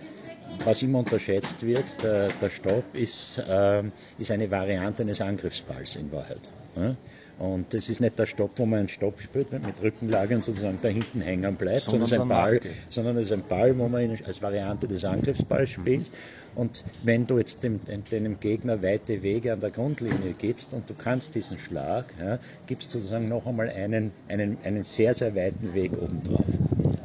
was 0.65 0.81
immer 0.83 0.99
unterschätzt 0.99 1.65
wird, 1.65 2.03
der, 2.03 2.29
der 2.29 2.49
Stopp 2.49 2.83
ist, 2.93 3.37
äh, 3.39 3.83
ist 4.17 4.31
eine 4.31 4.49
Variante 4.51 5.03
eines 5.03 5.21
Angriffsballs 5.21 5.95
in 5.95 6.11
Wahrheit. 6.11 6.49
Ja? 6.75 6.95
Und 7.41 7.73
das 7.73 7.89
ist 7.89 7.99
nicht 7.99 8.19
der 8.19 8.27
Stopp, 8.27 8.51
wo 8.57 8.67
man 8.67 8.81
einen 8.81 8.87
Stopp 8.87 9.19
spielt, 9.19 9.51
mit 9.51 9.81
Rückenlage 9.81 10.35
und 10.35 10.45
sozusagen 10.45 10.77
da 10.79 10.89
hinten 10.89 11.21
hängen 11.21 11.55
bleibt, 11.55 11.81
sondern, 11.81 12.07
sondern, 12.07 12.07
es, 12.07 12.11
ist 12.11 12.21
ein 12.21 12.27
Ball, 12.27 12.61
sondern 12.89 13.17
es 13.17 13.23
ist 13.23 13.31
ein 13.31 13.43
Ball, 13.47 13.79
wo 13.79 13.87
man 13.87 14.15
als 14.27 14.43
Variante 14.43 14.87
des 14.87 15.03
Angriffsballs 15.03 15.71
spielt. 15.71 16.11
Und 16.53 16.83
wenn 17.01 17.25
du 17.25 17.39
jetzt 17.39 17.63
dem, 17.63 17.83
dem, 17.85 18.03
deinem 18.11 18.39
Gegner 18.39 18.83
weite 18.83 19.23
Wege 19.23 19.53
an 19.53 19.59
der 19.59 19.71
Grundlinie 19.71 20.35
gibst 20.37 20.71
und 20.75 20.87
du 20.87 20.93
kannst 20.93 21.33
diesen 21.33 21.57
Schlag, 21.57 22.05
ja, 22.19 22.37
gibst 22.67 22.91
sozusagen 22.91 23.27
noch 23.27 23.47
einmal 23.47 23.69
einen, 23.69 24.11
einen, 24.27 24.57
einen 24.63 24.83
sehr, 24.83 25.15
sehr 25.15 25.33
weiten 25.33 25.73
Weg 25.73 25.93
obendrauf. 25.93 26.45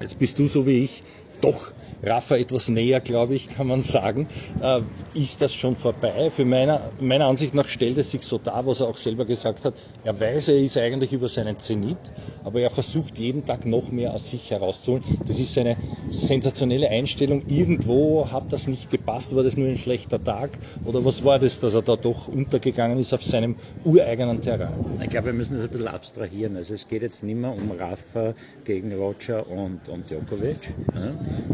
Jetzt 0.03 0.19
bist 0.19 0.39
du 0.39 0.47
so 0.47 0.67
wie 0.67 0.85
ich 0.85 1.03
doch 1.41 1.73
Rafa 2.03 2.37
etwas 2.37 2.69
näher, 2.69 3.01
glaube 3.01 3.35
ich, 3.35 3.49
kann 3.49 3.67
man 3.67 3.83
sagen. 3.83 4.29
Äh, 4.61 4.81
ist 5.15 5.41
das 5.41 5.55
schon 5.55 5.77
vorbei? 5.77 6.31
Für 6.31 6.45
meiner, 6.45 6.81
meiner 7.01 7.27
Ansicht 7.27 7.55
nach 7.55 7.69
stellt 7.69 7.97
es 7.99 8.11
sich 8.11 8.23
so 8.23 8.39
dar, 8.39 8.67
was 8.67 8.81
er 8.81 8.89
auch 8.89 8.97
selber 8.97 9.25
gesagt 9.25 9.65
hat. 9.65 9.75
Er 10.05 10.19
weiß, 10.19 10.49
er 10.49 10.57
ist 10.57 10.77
eigentlich 10.77 11.13
über 11.13 11.29
seinen 11.29 11.59
Zenit, 11.59 11.99
aber 12.45 12.61
er 12.61 12.71
versucht 12.71 13.19
jeden 13.19 13.45
Tag 13.45 13.67
noch 13.67 13.91
mehr 13.91 14.13
aus 14.13 14.31
sich 14.31 14.51
herauszuholen. 14.51 15.03
Das 15.27 15.39
ist 15.39 15.55
seine 15.55 15.77
sensationelle 16.11 16.89
Einstellung. 16.89 17.43
Irgendwo 17.49 18.31
hat 18.31 18.53
das 18.53 18.67
nicht 18.69 18.91
gepasst, 18.91 19.35
war 19.35 19.43
das 19.43 19.57
nur 19.57 19.69
ein 19.69 19.77
schlechter 19.77 20.23
Tag 20.23 20.59
oder 20.85 21.05
was 21.05 21.25
war 21.25 21.39
das, 21.39 21.59
dass 21.61 21.75
er 21.75 21.83
da 21.83 21.97
doch 21.97 22.29
untergegangen 22.29 22.99
ist 22.99 23.13
auf 23.13 23.25
seinem 23.25 23.57
ureigenen 23.85 24.41
Terrain? 24.41 24.73
Ich 25.03 25.11
glaube, 25.11 25.27
wir 25.27 25.33
müssen 25.33 25.55
das 25.55 25.65
ein 25.65 25.71
bisschen 25.71 25.89
abstrahieren. 25.89 26.57
Also 26.57 26.75
es 26.75 26.87
geht 26.89 27.03
jetzt 27.03 27.23
nicht 27.23 27.37
mehr 27.37 27.53
um 27.53 27.71
Rafa 27.73 28.35
gegen 28.65 28.93
Roger 28.95 29.47
und, 29.49 29.89
und 29.89 30.11
Djokovic. 30.11 30.75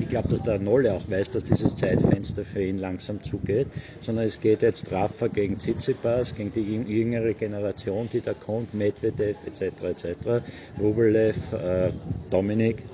Ich 0.01 0.09
glaube, 0.09 0.29
dass 0.29 0.43
der 0.43 0.59
Nolle 0.59 0.93
auch 0.95 1.09
weiß, 1.09 1.31
dass 1.31 1.45
dieses 1.45 1.77
Zeitfenster 1.77 2.45
für 2.45 2.63
ihn 2.63 2.79
langsam 2.79 3.23
zugeht, 3.23 3.69
sondern 4.01 4.27
es 4.27 4.41
geht 4.41 4.63
jetzt 4.63 4.91
Rafa 4.91 5.29
gegen 5.29 5.59
Tsitsipas, 5.59 6.35
gegen 6.35 6.53
die 6.53 6.63
jüngere 6.63 7.35
Generation, 7.35 8.09
die 8.09 8.21
da 8.21 8.35
kommt, 8.35 8.75
Medvedev 8.75 9.37
etc. 9.47 9.83
etc., 9.83 10.07
Rublev, 10.81 11.53
äh, 11.53 11.93
Dominik, 12.31 12.85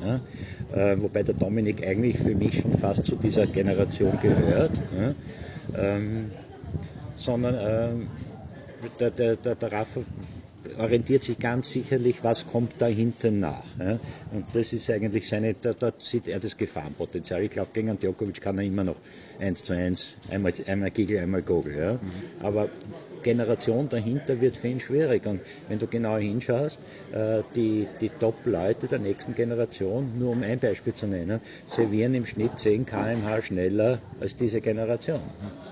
äh, 0.72 0.96
wobei 0.98 1.22
der 1.22 1.34
Dominik 1.34 1.86
eigentlich 1.86 2.18
für 2.18 2.34
mich 2.34 2.60
schon 2.60 2.74
fast 2.74 3.06
zu 3.06 3.16
dieser 3.16 3.46
Generation 3.46 4.18
gehört, 4.20 4.80
ja? 4.98 5.14
ähm, 5.76 6.30
sondern 7.16 7.56
ähm, 7.60 8.08
der, 9.00 9.10
der, 9.10 9.36
der, 9.36 9.54
der 9.54 9.72
Rafa 9.72 10.00
orientiert 10.78 11.24
sich 11.24 11.38
ganz 11.38 11.70
sicherlich, 11.70 12.22
was 12.22 12.46
kommt 12.46 12.74
da 12.78 12.86
hinten 12.86 13.40
nach. 13.40 13.64
Ja? 13.78 13.98
Und 14.32 14.46
das 14.52 14.72
ist 14.72 14.90
eigentlich 14.90 15.28
seine, 15.28 15.54
da, 15.54 15.72
da 15.72 15.92
sieht 15.98 16.28
er 16.28 16.40
das 16.40 16.56
Gefahrenpotenzial. 16.56 17.42
Ich 17.42 17.50
glaube, 17.50 17.70
gegen 17.72 17.98
Djokovic 17.98 18.40
kann 18.40 18.58
er 18.58 18.64
immer 18.64 18.84
noch 18.84 18.96
1 19.40 19.64
zu 19.64 19.72
1, 19.72 20.16
einmal, 20.30 20.52
einmal 20.66 20.90
Giegel, 20.90 21.18
einmal 21.18 21.42
Gogel. 21.42 21.76
Ja? 21.76 21.92
Mhm. 21.94 22.00
Aber 22.40 22.68
Generation 23.22 23.88
dahinter 23.88 24.40
wird 24.40 24.56
für 24.56 24.68
ihn 24.68 24.80
schwierig. 24.80 25.26
Und 25.26 25.40
wenn 25.68 25.78
du 25.78 25.86
genau 25.86 26.16
hinschaust, 26.16 26.78
äh, 27.12 27.42
die, 27.54 27.86
die 28.00 28.10
Top-Leute 28.10 28.86
der 28.86 28.98
nächsten 28.98 29.34
Generation, 29.34 30.18
nur 30.18 30.30
um 30.30 30.42
ein 30.42 30.58
Beispiel 30.58 30.94
zu 30.94 31.06
nennen, 31.06 31.40
servieren 31.66 32.14
im 32.14 32.26
Schnitt 32.26 32.58
10 32.58 32.86
kmh 32.86 33.42
schneller 33.42 34.00
als 34.20 34.36
diese 34.36 34.60
Generation. 34.60 35.20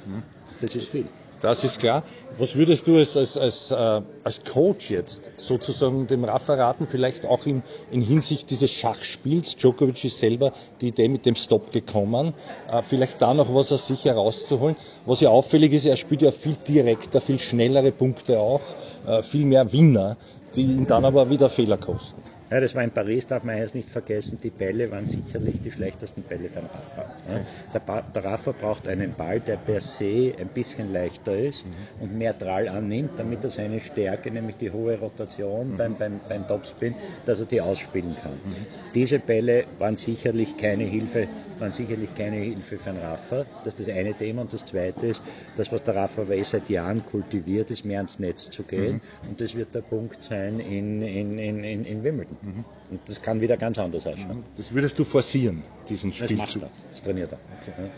Mhm. 0.06 0.22
Das 0.60 0.74
ist 0.74 0.88
viel. 0.88 1.06
Das 1.42 1.64
ist 1.64 1.80
klar. 1.80 2.02
Was 2.38 2.56
würdest 2.56 2.86
du 2.86 2.96
als, 2.96 3.16
als, 3.16 3.36
als, 3.36 3.70
äh, 3.70 4.02
als 4.24 4.44
Coach 4.44 4.90
jetzt 4.90 5.32
sozusagen 5.36 6.06
dem 6.06 6.24
Rafa 6.24 6.54
raten, 6.54 6.86
vielleicht 6.86 7.26
auch 7.26 7.44
in, 7.46 7.62
in 7.90 8.00
Hinsicht 8.02 8.50
dieses 8.50 8.70
Schachspiels? 8.70 9.56
Djokovic 9.56 10.04
ist 10.04 10.18
selber 10.18 10.52
die 10.80 10.88
Idee 10.88 11.08
mit 11.08 11.26
dem 11.26 11.34
Stop 11.34 11.72
gekommen. 11.72 12.32
Äh, 12.70 12.82
vielleicht 12.82 13.20
da 13.20 13.34
noch 13.34 13.54
was 13.54 13.70
aus 13.70 13.86
sich 13.86 14.04
herauszuholen. 14.04 14.76
Was 15.04 15.20
ja 15.20 15.30
auffällig 15.30 15.72
ist, 15.72 15.84
er 15.84 15.96
spielt 15.96 16.22
ja 16.22 16.32
viel 16.32 16.56
direkter, 16.56 17.20
viel 17.20 17.38
schnellere 17.38 17.92
Punkte 17.92 18.38
auch, 18.38 18.62
äh, 19.06 19.22
viel 19.22 19.44
mehr 19.44 19.72
Winner, 19.72 20.16
die 20.54 20.62
ihn 20.62 20.86
dann 20.86 21.04
aber 21.04 21.28
wieder 21.28 21.50
Fehler 21.50 21.76
kosten. 21.76 22.22
Ja, 22.50 22.60
das 22.60 22.76
war 22.76 22.84
in 22.84 22.92
Paris, 22.92 23.26
darf 23.26 23.42
man 23.42 23.58
jetzt 23.58 23.74
nicht 23.74 23.90
vergessen, 23.90 24.38
die 24.40 24.50
Bälle 24.50 24.88
waren 24.92 25.06
sicherlich 25.06 25.60
die 25.60 25.70
schlechtesten 25.72 26.22
Bälle 26.22 26.48
für 26.48 26.60
den 26.60 26.68
Rafa. 26.68 27.04
Ja. 27.28 27.44
Der, 27.74 28.02
der, 28.14 28.24
Rafa 28.24 28.52
braucht 28.52 28.86
einen 28.86 29.14
Ball, 29.14 29.40
der 29.40 29.56
per 29.56 29.80
se 29.80 30.32
ein 30.38 30.48
bisschen 30.48 30.92
leichter 30.92 31.36
ist 31.36 31.66
mhm. 31.66 32.04
und 32.04 32.18
mehr 32.18 32.34
Drall 32.34 32.68
annimmt, 32.68 33.18
damit 33.18 33.42
er 33.42 33.50
seine 33.50 33.80
Stärke, 33.80 34.30
nämlich 34.30 34.56
die 34.58 34.70
hohe 34.70 34.96
Rotation 34.96 35.72
mhm. 35.72 35.76
beim, 35.76 35.96
beim, 35.96 36.20
beim 36.28 36.46
Topspin, 36.46 36.94
dass 37.24 37.40
er 37.40 37.46
die 37.46 37.60
ausspielen 37.60 38.14
kann. 38.22 38.34
Mhm. 38.34 38.66
Diese 38.94 39.18
Bälle 39.18 39.64
waren 39.78 39.96
sicherlich 39.96 40.56
keine 40.56 40.84
Hilfe 40.84 41.26
waren 41.58 41.72
sicherlich 41.72 42.14
keine 42.14 42.36
Hilfe 42.36 42.78
für 42.78 42.90
den 42.90 43.00
Rafa. 43.00 43.46
Das 43.64 43.74
ist 43.74 43.88
das 43.88 43.96
eine 43.96 44.14
Thema. 44.14 44.42
Und 44.42 44.52
das 44.52 44.64
zweite 44.64 45.06
ist, 45.06 45.22
das, 45.56 45.72
was 45.72 45.82
der 45.82 45.96
Rafa 45.96 46.28
weiß, 46.28 46.50
seit 46.50 46.68
Jahren 46.68 47.04
kultiviert, 47.04 47.70
ist 47.70 47.84
mehr 47.84 47.98
ans 47.98 48.18
Netz 48.18 48.50
zu 48.50 48.62
gehen. 48.62 49.00
Mhm. 49.22 49.30
Und 49.30 49.40
das 49.40 49.54
wird 49.54 49.74
der 49.74 49.80
Punkt 49.80 50.22
sein 50.22 50.60
in, 50.60 51.02
in, 51.02 51.38
in, 51.38 51.64
in, 51.64 51.84
in 51.84 52.04
Wimbledon. 52.04 52.35
Mhm. 52.42 52.64
Und 52.90 53.00
das 53.06 53.20
kann 53.22 53.40
wieder 53.40 53.56
ganz 53.56 53.78
anders 53.78 54.06
ausschauen. 54.06 54.44
Das 54.56 54.72
würdest 54.72 54.98
du 54.98 55.04
forcieren, 55.04 55.62
diesen 55.88 56.12
Spielzug? 56.12 56.38
Das 56.38 56.54
macht 56.56 56.62
er. 56.62 56.70
Das 56.90 57.02
trainiert 57.02 57.32
er. 57.32 57.38
Okay. 57.60 57.72
Ja. 57.78 57.90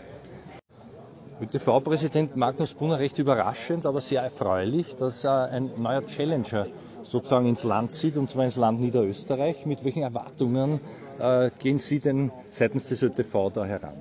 ÖTV-Präsident 1.41 2.35
Magnus 2.35 2.73
Brunner 2.73 2.99
recht 2.99 3.17
überraschend, 3.17 3.85
aber 3.85 4.01
sehr 4.01 4.21
erfreulich, 4.21 4.95
dass 4.95 5.23
ein 5.25 5.71
neuer 5.77 6.05
Challenger 6.05 6.67
sozusagen 7.01 7.47
ins 7.47 7.63
Land 7.63 7.95
zieht, 7.95 8.17
und 8.17 8.29
zwar 8.29 8.43
ins 8.43 8.57
Land 8.57 8.81
Niederösterreich. 8.81 9.65
Mit 9.65 9.85
welchen 9.85 10.03
Erwartungen 10.03 10.81
äh, 11.17 11.49
gehen 11.59 11.79
Sie 11.79 11.99
denn 12.01 12.31
seitens 12.49 12.87
des 12.89 13.03
ÖTV 13.03 13.51
da 13.53 13.63
heran? 13.63 13.93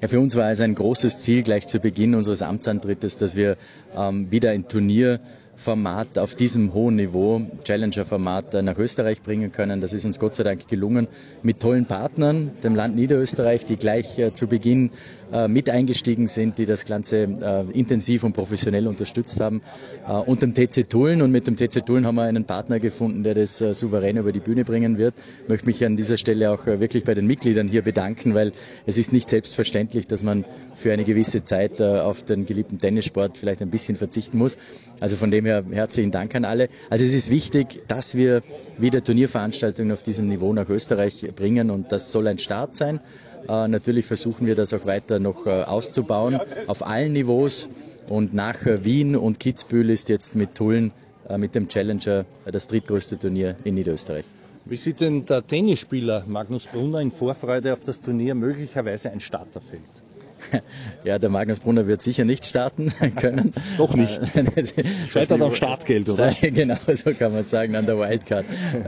Ja, 0.00 0.08
für 0.08 0.18
uns 0.18 0.34
war 0.34 0.50
es 0.50 0.60
ein 0.60 0.74
großes 0.74 1.20
Ziel 1.20 1.42
gleich 1.42 1.66
zu 1.66 1.78
Beginn 1.78 2.14
unseres 2.14 2.40
Amtsantrittes, 2.40 3.18
dass 3.18 3.36
wir 3.36 3.56
ähm, 3.94 4.30
wieder 4.30 4.50
ein 4.50 4.66
Turnier 4.66 5.20
Format 5.58 6.18
auf 6.18 6.36
diesem 6.36 6.72
hohen 6.72 6.94
Niveau, 6.94 7.42
Challenger-Format, 7.64 8.62
nach 8.62 8.78
Österreich 8.78 9.22
bringen 9.22 9.50
können. 9.50 9.80
Das 9.80 9.92
ist 9.92 10.04
uns 10.04 10.20
Gott 10.20 10.36
sei 10.36 10.44
Dank 10.44 10.68
gelungen 10.68 11.08
mit 11.42 11.58
tollen 11.58 11.84
Partnern, 11.84 12.52
dem 12.62 12.76
Land 12.76 12.94
Niederösterreich, 12.94 13.64
die 13.64 13.76
gleich 13.76 14.20
äh, 14.20 14.32
zu 14.32 14.46
Beginn 14.46 14.90
äh, 15.32 15.48
mit 15.48 15.70
eingestiegen 15.70 16.26
sind, 16.26 16.58
die 16.58 16.66
das 16.66 16.86
Ganze 16.86 17.22
äh, 17.22 17.78
intensiv 17.78 18.24
und 18.24 18.32
professionell 18.32 18.86
unterstützt 18.86 19.40
haben. 19.40 19.62
Äh, 20.06 20.12
und 20.12 20.42
dem 20.42 20.54
TC 20.54 20.88
Tulln. 20.88 21.22
Und 21.22 21.32
mit 21.32 21.46
dem 21.46 21.56
TC 21.56 21.84
Tulln 21.84 22.06
haben 22.06 22.16
wir 22.16 22.22
einen 22.22 22.44
Partner 22.44 22.80
gefunden, 22.80 23.22
der 23.22 23.34
das 23.34 23.60
äh, 23.60 23.74
souverän 23.74 24.16
über 24.16 24.32
die 24.32 24.40
Bühne 24.40 24.64
bringen 24.64 24.98
wird. 24.98 25.14
Ich 25.42 25.48
möchte 25.48 25.66
mich 25.66 25.84
an 25.84 25.96
dieser 25.96 26.18
Stelle 26.18 26.50
auch 26.50 26.66
äh, 26.66 26.80
wirklich 26.80 27.04
bei 27.04 27.14
den 27.14 27.26
Mitgliedern 27.26 27.68
hier 27.68 27.82
bedanken, 27.82 28.34
weil 28.34 28.52
es 28.86 28.98
ist 28.98 29.12
nicht 29.12 29.28
selbstverständlich, 29.28 30.06
dass 30.06 30.22
man 30.22 30.44
für 30.74 30.92
eine 30.92 31.04
gewisse 31.04 31.44
Zeit 31.44 31.80
äh, 31.80 31.84
auf 31.98 32.22
den 32.22 32.46
geliebten 32.46 32.78
Tennissport 32.80 33.36
vielleicht 33.36 33.62
ein 33.62 33.70
bisschen 33.70 33.96
verzichten 33.96 34.38
muss. 34.38 34.56
Also 35.00 35.16
von 35.16 35.30
dem 35.30 35.44
her 35.44 35.64
herzlichen 35.70 36.10
Dank 36.10 36.34
an 36.34 36.44
alle. 36.44 36.68
Also 36.90 37.04
es 37.04 37.12
ist 37.12 37.30
wichtig, 37.30 37.82
dass 37.88 38.14
wir 38.14 38.42
wieder 38.78 39.02
Turnierveranstaltungen 39.02 39.92
auf 39.92 40.02
diesem 40.02 40.28
Niveau 40.28 40.52
nach 40.52 40.68
Österreich 40.68 41.26
bringen 41.34 41.70
und 41.70 41.92
das 41.92 42.12
soll 42.12 42.26
ein 42.28 42.38
Start 42.38 42.76
sein. 42.76 43.00
Äh, 43.48 43.68
natürlich 43.68 44.06
versuchen 44.06 44.46
wir 44.46 44.54
das 44.54 44.72
auch 44.72 44.86
weiter 44.86 45.18
noch 45.18 45.46
äh, 45.46 45.62
auszubauen 45.62 46.40
auf 46.66 46.86
allen 46.86 47.12
Niveaus. 47.12 47.68
Und 48.08 48.32
nach 48.34 48.64
äh, 48.66 48.84
Wien 48.84 49.16
und 49.16 49.38
Kitzbühel 49.38 49.90
ist 49.90 50.08
jetzt 50.08 50.34
mit 50.34 50.54
Tulln, 50.54 50.92
mit 51.36 51.54
dem 51.54 51.68
Challenger, 51.68 52.24
das 52.50 52.68
drittgrößte 52.68 53.18
Turnier 53.18 53.54
in 53.64 53.74
Niederösterreich. 53.74 54.24
Wie 54.64 54.76
sieht 54.76 55.00
denn 55.00 55.26
der 55.26 55.46
Tennisspieler 55.46 56.24
Magnus 56.26 56.66
Brunner 56.66 57.00
in 57.00 57.10
Vorfreude 57.10 57.74
auf 57.74 57.84
das 57.84 58.00
Turnier 58.00 58.34
möglicherweise 58.34 59.10
ein 59.10 59.20
Starterfeld? 59.20 59.97
Ja, 61.04 61.18
der 61.18 61.30
Magnus 61.30 61.60
Brunner 61.60 61.86
wird 61.86 62.02
sicher 62.02 62.24
nicht 62.24 62.44
starten 62.44 62.92
können. 63.16 63.52
Doch 63.76 63.94
nicht. 63.94 64.20
Scheitert 65.06 65.40
am 65.40 65.52
Startgeld, 65.52 66.08
oder? 66.08 66.34
Genau, 66.40 66.76
so 66.88 67.14
kann 67.14 67.32
man 67.32 67.42
sagen, 67.42 67.76
an 67.76 67.86
der 67.86 67.98
Wildcard. 67.98 68.44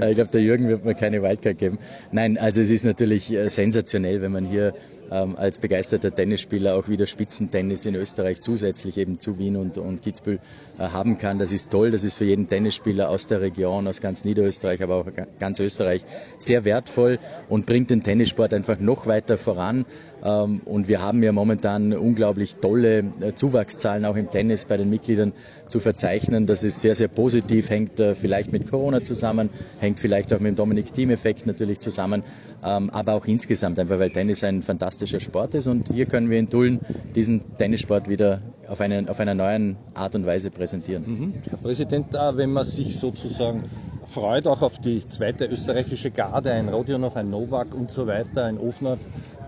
Ich 0.09 0.17
glaube, 0.17 0.31
der 0.31 0.41
Jürgen 0.41 0.69
wird 0.69 0.85
mir 0.85 0.95
keine 0.95 1.23
Wildcard 1.23 1.59
geben. 1.59 1.79
Nein, 2.13 2.37
also 2.37 2.61
es 2.61 2.71
ist 2.71 2.85
natürlich 2.85 3.33
äh, 3.33 3.49
sensationell, 3.49 4.23
wenn 4.23 4.33
man 4.33 4.45
hier 4.45 4.75
ähm, 5.11 5.37
als 5.37 5.59
begeisterter 5.59 6.15
Tennisspieler 6.15 6.77
auch 6.77 6.89
wieder 6.89 7.07
Spitzentennis 7.07 7.85
in 7.85 7.95
Österreich 7.95 8.41
zusätzlich 8.41 8.97
eben 8.97 9.21
zu 9.21 9.39
Wien 9.39 9.57
und, 9.57 9.77
und 9.79 10.03
Kitzbühel 10.03 10.39
äh, 10.79 10.83
haben 10.83 11.19
kann. 11.19 11.39
Das 11.39 11.53
ist 11.53 11.71
toll, 11.71 11.91
das 11.91 12.05
ist 12.05 12.15
für 12.17 12.25
jeden 12.25 12.49
Tennisspieler 12.49 13.09
aus 13.11 13.27
der 13.27 13.41
Region, 13.41 13.89
aus 13.89 14.01
ganz 14.01 14.25
Niederösterreich, 14.25 14.83
aber 14.83 14.97
auch 14.97 15.07
ganz 15.39 15.59
Österreich 15.59 16.05
sehr 16.39 16.65
wertvoll 16.65 17.19
und 17.49 17.67
bringt 17.67 17.91
den 17.91 18.03
Tennissport 18.03 18.55
einfach 18.55 18.79
noch 18.79 19.07
weiter 19.07 19.37
voran. 19.37 19.85
Ähm, 20.23 20.61
und 20.65 20.89
wir 20.89 21.03
haben 21.03 21.23
ja 21.23 21.33
momentan 21.33 21.93
unglaublich 21.93 22.57
tolle 22.57 22.99
äh, 23.21 23.35
Zuwachszahlen 23.35 24.05
auch 24.05 24.17
im 24.17 24.31
Tennis 24.31 24.65
bei 24.65 24.77
den 24.77 24.91
Mitgliedern 24.91 25.33
zu 25.69 25.81
verzeichnen. 25.81 26.47
Das 26.47 26.63
ist 26.63 26.81
sehr, 26.81 26.95
sehr 26.95 27.09
positiv, 27.09 27.71
hängt 27.71 27.99
äh, 28.01 28.15
vielleicht 28.15 28.53
mit 28.53 28.71
Corona 28.71 29.03
zusammen, 29.03 29.51
hängt 29.79 30.01
vielleicht 30.01 30.33
auch 30.33 30.41
mit 30.41 30.49
dem 30.49 30.57
Dominik-Team-Effekt 30.57 31.47
natürlich 31.47 31.81
zusammen, 31.81 32.23
ähm, 32.63 32.91
aber 32.91 33.15
auch 33.15 33.27
insgesamt 33.27 33.79
einfach, 33.79 33.99
weil 33.99 34.11
Tennis 34.11 34.45
ein 34.45 34.63
fantastischer 34.63 35.21
Sport 35.21 35.55
ist 35.55 35.67
und 35.67 35.93
hier 35.93 36.07
können 36.07 36.31
wir 36.31 36.39
in 36.39 36.49
Tulln 36.51 36.81
diesen 37.15 37.57
Tennissport 37.57 38.09
wieder 38.09 38.43
auf, 38.69 38.81
einen, 38.81 39.09
auf 39.09 39.21
einer 39.21 39.35
neuen 39.35 39.77
Art 39.95 40.15
und 40.15 40.27
Weise 40.27 40.51
präsentieren. 40.51 41.05
Mhm. 41.07 41.35
Herr 41.49 41.59
Präsident, 41.59 42.13
wenn 42.13 42.51
man 42.51 42.65
sich 42.65 42.97
sozusagen 42.97 43.65
freut 44.11 44.47
auch 44.47 44.63
auf 44.63 44.79
die 44.79 45.09
zweite 45.09 45.47
österreichische 45.47 46.11
Garde, 46.11 46.53
ein 46.53 46.69
Rodionov, 46.69 47.17
ein 47.17 47.31
Novak 47.31 47.75
und 47.75 47.93
so 47.93 48.07
weiter, 48.07 48.45
ein 48.45 48.59
Ofner, 48.59 48.99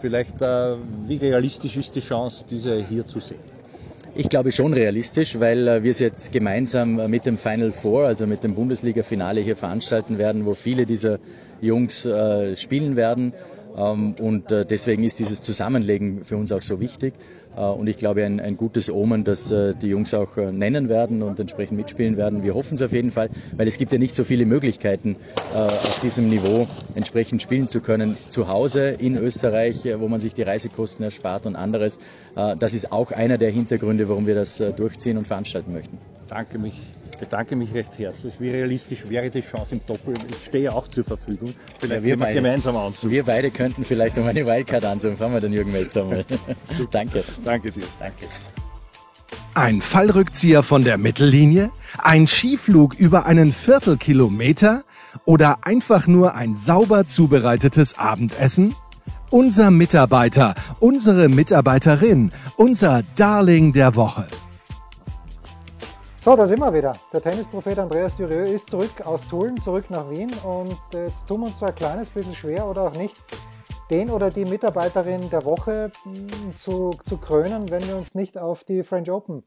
vielleicht 0.01 0.41
äh, 0.41 0.77
wie 1.09 1.17
realistisch 1.17 1.77
ist 1.77 1.97
die 1.97 2.01
Chance, 2.01 2.45
diese 2.49 2.77
hier 2.77 3.07
zu 3.07 3.21
sehen? 3.21 3.41
Ich 4.15 4.29
glaube 4.29 4.53
schon 4.53 4.75
realistisch, 4.75 5.41
weil 5.41 5.67
äh, 5.67 5.83
wir 5.83 5.91
es 5.91 5.99
jetzt 5.99 6.33
gemeinsam 6.33 6.99
äh, 6.99 7.09
mit 7.09 7.27
dem 7.27 7.39
Final 7.39 7.73
Four, 7.73 8.07
also 8.07 8.27
mit 8.27 8.45
dem 8.45 8.55
Bundesliga-Finale 8.55 9.41
hier 9.41 9.57
veranstalten 9.57 10.19
werden, 10.19 10.45
wo 10.45 10.55
viele 10.55 10.87
dieser 10.87 11.19
Jungs 11.61 12.05
äh, 12.05 12.55
spielen 12.57 12.95
werden. 12.97 13.33
Ähm, 13.77 14.15
und 14.21 14.51
äh, 14.53 14.65
deswegen 14.65 15.05
ist 15.05 15.19
dieses 15.19 15.43
Zusammenlegen 15.43 16.25
für 16.25 16.37
uns 16.37 16.53
auch 16.53 16.63
so 16.63 16.81
wichtig. 16.81 17.15
Äh, 17.57 17.61
und 17.61 17.87
ich 17.87 17.97
glaube, 17.97 18.25
ein, 18.25 18.41
ein 18.41 18.57
gutes 18.57 18.91
Omen, 18.91 19.25
das 19.25 19.51
äh, 19.51 19.75
die 19.75 19.89
Jungs 19.89 20.15
auch 20.15 20.37
nennen 20.37 20.89
werden 20.89 21.23
und 21.23 21.41
entsprechend 21.41 21.77
mitspielen 21.77 22.17
werden. 22.17 22.43
Wir 22.43 22.55
hoffen 22.55 22.75
es 22.75 22.83
auf 22.83 22.93
jeden 22.93 23.11
Fall, 23.11 23.31
weil 23.57 23.67
es 23.69 23.79
gibt 23.79 23.93
ja 23.93 23.99
nicht 23.99 24.15
so 24.15 24.25
viele 24.25 24.47
Möglichkeiten, 24.47 25.17
auf 25.55 26.01
diesem 26.01 26.29
Niveau 26.29 26.67
entsprechend 26.95 27.43
spielen 27.43 27.69
zu 27.69 27.81
können. 27.81 28.17
Zu 28.31 28.49
Hause 28.49 28.89
in 28.91 29.17
Österreich, 29.17 29.85
wo 29.99 30.09
man 30.09 30.21
sich 30.21 30.35
die 30.35 30.43
Reisekosten 30.43 31.05
erspart 31.05 31.47
und 31.47 31.57
anderes. 31.57 31.99
Das 32.35 32.75
ist 32.75 32.93
auch 32.93 33.13
einer 33.13 33.39
der 33.39 33.51
Hintergründe, 33.51 34.09
warum 34.09 34.27
wir 34.27 34.35
das 34.35 34.63
durchziehen 34.77 35.19
und 35.19 35.27
veranstalten 35.27 35.73
möchten. 35.73 35.99
Danke 36.29 36.59
mich 36.59 36.75
bedanke 37.23 37.55
mich 37.55 37.73
recht 37.73 37.97
herzlich. 37.99 38.35
Wie 38.41 38.51
realistisch 38.51 39.09
wäre 39.09 39.31
die 39.31 39.43
Chance 39.43 39.77
im 39.77 39.87
Doppel? 39.87 40.15
Ich 40.29 40.45
stehe 40.47 40.73
auch 40.73 40.89
zur 40.89 41.05
Verfügung. 41.05 41.55
Vielleicht 41.79 42.03
ja, 42.03 42.03
wir 42.03 42.19
beide, 42.19 42.35
gemeinsam 42.35 42.77
ansuchen. 42.77 43.11
Wir 43.11 43.23
beide 43.23 43.53
könnten 43.53 43.85
vielleicht 43.85 44.19
um 44.19 44.27
eine 44.27 44.45
Wildcard 44.45 44.85
ansuchen. 44.85 45.17
Fangen 45.17 45.35
wir 45.35 45.41
den 45.41 45.53
Jürgen 45.53 45.71
Melzer 45.71 46.05
mal. 46.05 46.25
Danke. 46.91 47.23
Danke 47.45 47.71
dir. 47.71 47.85
Danke. 48.01 48.27
Ein 49.55 49.83
Fallrückzieher 49.83 50.65
von 50.65 50.83
der 50.83 50.99
Mittellinie? 50.99 51.71
Ein 51.97 52.27
Skiflug 52.27 52.95
über 52.95 53.25
einen 53.25 53.53
Viertelkilometer? 53.53 54.83
Oder 55.25 55.65
einfach 55.65 56.09
nur 56.09 56.35
ein 56.35 56.57
sauber 56.57 57.07
zubereitetes 57.07 57.97
Abendessen? 57.97 58.75
Unser 59.31 59.71
Mitarbeiter, 59.71 60.57
unsere 60.81 61.29
Mitarbeiterin, 61.29 62.33
unser 62.57 63.05
Darling 63.15 63.73
der 63.73 63.95
Woche. 63.95 64.27
So, 66.25 66.37
da 66.37 66.47
sind 66.47 66.61
wir 66.61 66.73
wieder. 66.73 66.93
Der 67.13 67.21
Tennisprophet 67.21 67.81
Andreas 67.81 68.15
Dürieu 68.15 68.45
ist 68.45 68.71
zurück 68.71 69.05
aus 69.05 69.27
Tulln, 69.27 69.61
zurück 69.61 69.91
nach 69.91 70.09
Wien 70.09 70.31
und 70.45 70.79
jetzt 70.93 71.27
tun 71.27 71.41
wir 71.41 71.47
uns 71.49 71.61
ein 71.65 71.75
kleines 71.75 72.11
bisschen 72.11 72.37
schwer 72.37 72.65
oder 72.65 72.83
auch 72.83 72.93
nicht, 72.93 73.17
den 73.91 74.09
oder 74.09 74.31
die 74.31 74.45
Mitarbeiterin 74.45 75.31
der 75.31 75.45
Woche 75.45 75.91
hm, 76.05 76.55
zu, 76.55 76.95
zu 77.05 77.17
krönen, 77.17 77.73
wenn 77.73 77.85
wir 77.89 77.97
uns 77.97 78.15
nicht 78.15 78.39
auf 78.39 78.63
die 78.63 78.85
French 78.85 79.11
Open 79.11 79.43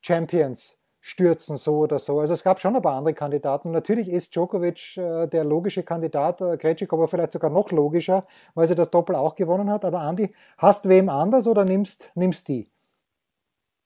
Champions 0.00 0.80
stürzen, 0.98 1.58
so 1.58 1.80
oder 1.80 1.98
so. 1.98 2.18
Also 2.20 2.32
es 2.32 2.42
gab 2.42 2.58
schon 2.58 2.74
ein 2.74 2.80
paar 2.80 2.96
andere 2.96 3.12
Kandidaten. 3.12 3.70
Natürlich 3.70 4.08
ist 4.08 4.34
Djokovic 4.34 4.96
äh, 4.96 5.26
der 5.26 5.44
logische 5.44 5.82
Kandidat, 5.82 6.40
äh, 6.40 6.86
aber 6.88 7.06
vielleicht 7.06 7.32
sogar 7.32 7.50
noch 7.50 7.70
logischer, 7.70 8.26
weil 8.54 8.66
sie 8.66 8.74
das 8.74 8.88
Doppel 8.88 9.14
auch 9.14 9.34
gewonnen 9.34 9.68
hat. 9.68 9.84
Aber 9.84 10.00
Andi, 10.00 10.34
hast 10.56 10.88
wem 10.88 11.10
anders 11.10 11.46
oder 11.46 11.66
nimmst, 11.66 12.08
nimmst 12.14 12.48
die? 12.48 12.73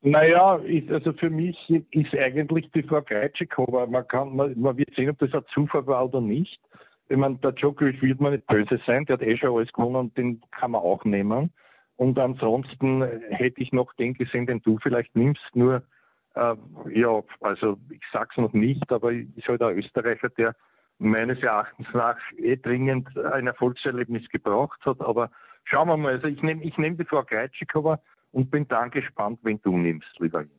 Naja, 0.00 0.60
ich, 0.64 0.90
also 0.92 1.12
für 1.12 1.30
mich 1.30 1.56
ist 1.90 2.14
eigentlich 2.14 2.70
die 2.72 2.84
Frau 2.84 3.02
Greitschikova, 3.02 3.86
man 3.86 4.06
kann, 4.06 4.36
man, 4.36 4.58
man 4.58 4.76
wird 4.76 4.94
sehen, 4.94 5.10
ob 5.10 5.18
das 5.18 5.34
ein 5.34 5.42
Zufall 5.52 5.86
war 5.86 6.04
oder 6.04 6.20
nicht. 6.20 6.60
Ich 7.08 7.16
meine, 7.16 7.36
der 7.36 7.52
Djokovic 7.52 8.00
wird 8.02 8.20
man 8.20 8.32
nicht 8.32 8.46
böse 8.46 8.80
sein, 8.86 9.06
der 9.06 9.14
hat 9.14 9.22
eh 9.22 9.36
schon 9.36 9.56
alles 9.56 9.72
gewonnen 9.72 9.96
und 9.96 10.16
den 10.16 10.40
kann 10.52 10.72
man 10.72 10.82
auch 10.82 11.04
nehmen. 11.04 11.50
Und 11.96 12.16
ansonsten 12.18 13.02
hätte 13.30 13.60
ich 13.60 13.72
noch 13.72 13.92
den 13.94 14.14
gesehen, 14.14 14.46
den 14.46 14.62
du 14.62 14.78
vielleicht 14.78 15.16
nimmst, 15.16 15.42
nur, 15.54 15.82
äh, 16.36 16.54
ja, 16.94 17.22
also 17.40 17.76
ich 17.90 18.02
sag's 18.12 18.36
noch 18.36 18.52
nicht, 18.52 18.92
aber 18.92 19.10
ist 19.10 19.48
halt 19.48 19.62
ein 19.62 19.76
Österreicher, 19.76 20.28
der 20.28 20.54
meines 20.98 21.42
Erachtens 21.42 21.88
nach 21.92 22.18
eh 22.36 22.56
dringend 22.56 23.18
ein 23.18 23.48
Erfolgserlebnis 23.48 24.28
gebraucht 24.28 24.78
hat, 24.84 25.00
aber 25.00 25.30
schauen 25.64 25.88
wir 25.88 25.96
mal, 25.96 26.12
also 26.14 26.28
ich 26.28 26.42
nehme 26.42 26.62
ich 26.62 26.76
nehm 26.78 26.96
die 26.96 27.04
Frau 27.04 27.24
Greitschikova, 27.24 28.00
und 28.32 28.50
bin 28.50 28.66
dann 28.68 28.90
gespannt, 28.90 29.40
wenn 29.42 29.60
du 29.62 29.76
nimmst, 29.76 30.08
lieber 30.18 30.40
Jens. 30.40 30.52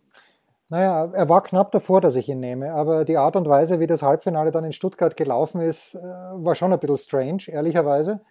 Naja, 0.71 1.11
er 1.13 1.29
war 1.29 1.41
knapp 1.41 1.71
davor, 1.71 1.99
dass 1.99 2.15
ich 2.15 2.29
ihn 2.29 2.39
nehme, 2.39 2.71
aber 2.71 3.03
die 3.03 3.17
Art 3.17 3.35
und 3.35 3.49
Weise, 3.49 3.79
wie 3.79 3.87
das 3.87 4.03
Halbfinale 4.03 4.51
dann 4.51 4.63
in 4.63 4.73
Stuttgart 4.73 5.17
gelaufen 5.17 5.61
ist, 5.61 5.95
äh, 5.95 5.99
war 5.99 6.53
schon 6.53 6.71
ein 6.71 6.79
bisschen 6.79 6.97
strange, 6.97 7.43
ehrlicherweise. 7.47 8.21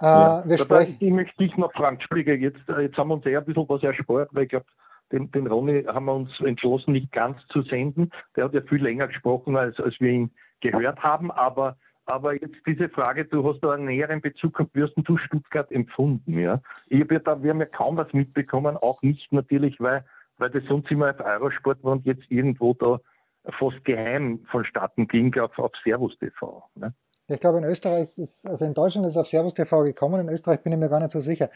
Äh, 0.00 0.06
ja, 0.06 0.42
wir 0.44 0.58
sprechen. 0.58 0.96
Ich 0.98 1.12
möchte 1.12 1.36
dich 1.38 1.56
noch 1.56 1.72
fragen, 1.72 1.96
Entschuldige, 1.96 2.34
jetzt, 2.34 2.68
äh, 2.68 2.82
jetzt 2.82 2.96
haben 2.96 3.08
wir 3.08 3.14
uns 3.14 3.26
eher 3.26 3.38
ein 3.38 3.44
bisschen 3.44 3.68
was 3.68 3.82
erspart, 3.84 4.30
weil 4.32 4.44
ich 4.44 4.48
glaube, 4.48 4.66
den, 5.12 5.30
den 5.30 5.46
Ronny 5.46 5.84
haben 5.84 6.06
wir 6.06 6.14
uns 6.14 6.30
entschlossen, 6.40 6.92
nicht 6.92 7.12
ganz 7.12 7.38
zu 7.48 7.62
senden. 7.62 8.10
Der 8.34 8.44
hat 8.44 8.54
ja 8.54 8.62
viel 8.62 8.82
länger 8.82 9.06
gesprochen, 9.06 9.56
als, 9.56 9.78
als 9.78 9.94
wir 10.00 10.10
ihn 10.10 10.30
gehört 10.60 11.00
haben, 11.02 11.30
aber 11.30 11.76
aber 12.06 12.34
jetzt 12.34 12.56
diese 12.66 12.88
Frage, 12.88 13.24
du 13.24 13.46
hast 13.48 13.60
da 13.60 13.72
einen 13.72 13.86
näheren 13.86 14.20
Bezug 14.20 14.54
gehabt, 14.54 14.74
wie 14.74 14.82
hast 14.82 14.94
du 14.96 15.16
Stuttgart 15.16 15.70
empfunden? 15.70 16.38
Ja? 16.38 16.60
Ich 16.88 17.00
habe 17.00 17.14
ja 17.14 17.20
da, 17.20 17.42
wir 17.42 17.50
haben 17.50 17.60
ja 17.60 17.66
kaum 17.66 17.96
was 17.96 18.12
mitbekommen, 18.12 18.76
auch 18.76 19.00
nicht 19.02 19.32
natürlich, 19.32 19.80
weil, 19.80 20.04
weil 20.38 20.50
das 20.50 20.64
sonst 20.64 20.90
immer 20.90 21.10
auf 21.10 21.20
Eurosport 21.20 21.82
war 21.84 21.92
und 21.92 22.06
jetzt 22.06 22.24
irgendwo 22.28 22.74
da 22.74 22.98
fast 23.58 23.84
geheim 23.84 24.40
vonstatten 24.50 25.08
ging 25.08 25.38
auf, 25.38 25.58
auf 25.58 25.72
Servus 25.84 26.18
TV. 26.18 26.64
Ne? 26.74 26.92
Ich 27.28 27.38
glaube, 27.38 27.58
in 27.58 27.64
Österreich 27.64 28.18
ist, 28.18 28.44
also 28.44 28.64
in 28.64 28.74
Deutschland 28.74 29.06
ist 29.06 29.12
es 29.12 29.16
auf 29.16 29.28
Servus 29.28 29.54
TV 29.54 29.84
gekommen, 29.84 30.20
in 30.20 30.28
Österreich 30.28 30.60
bin 30.62 30.72
ich 30.72 30.78
mir 30.78 30.88
gar 30.88 30.98
nicht 30.98 31.12
so 31.12 31.20
sicher. 31.20 31.48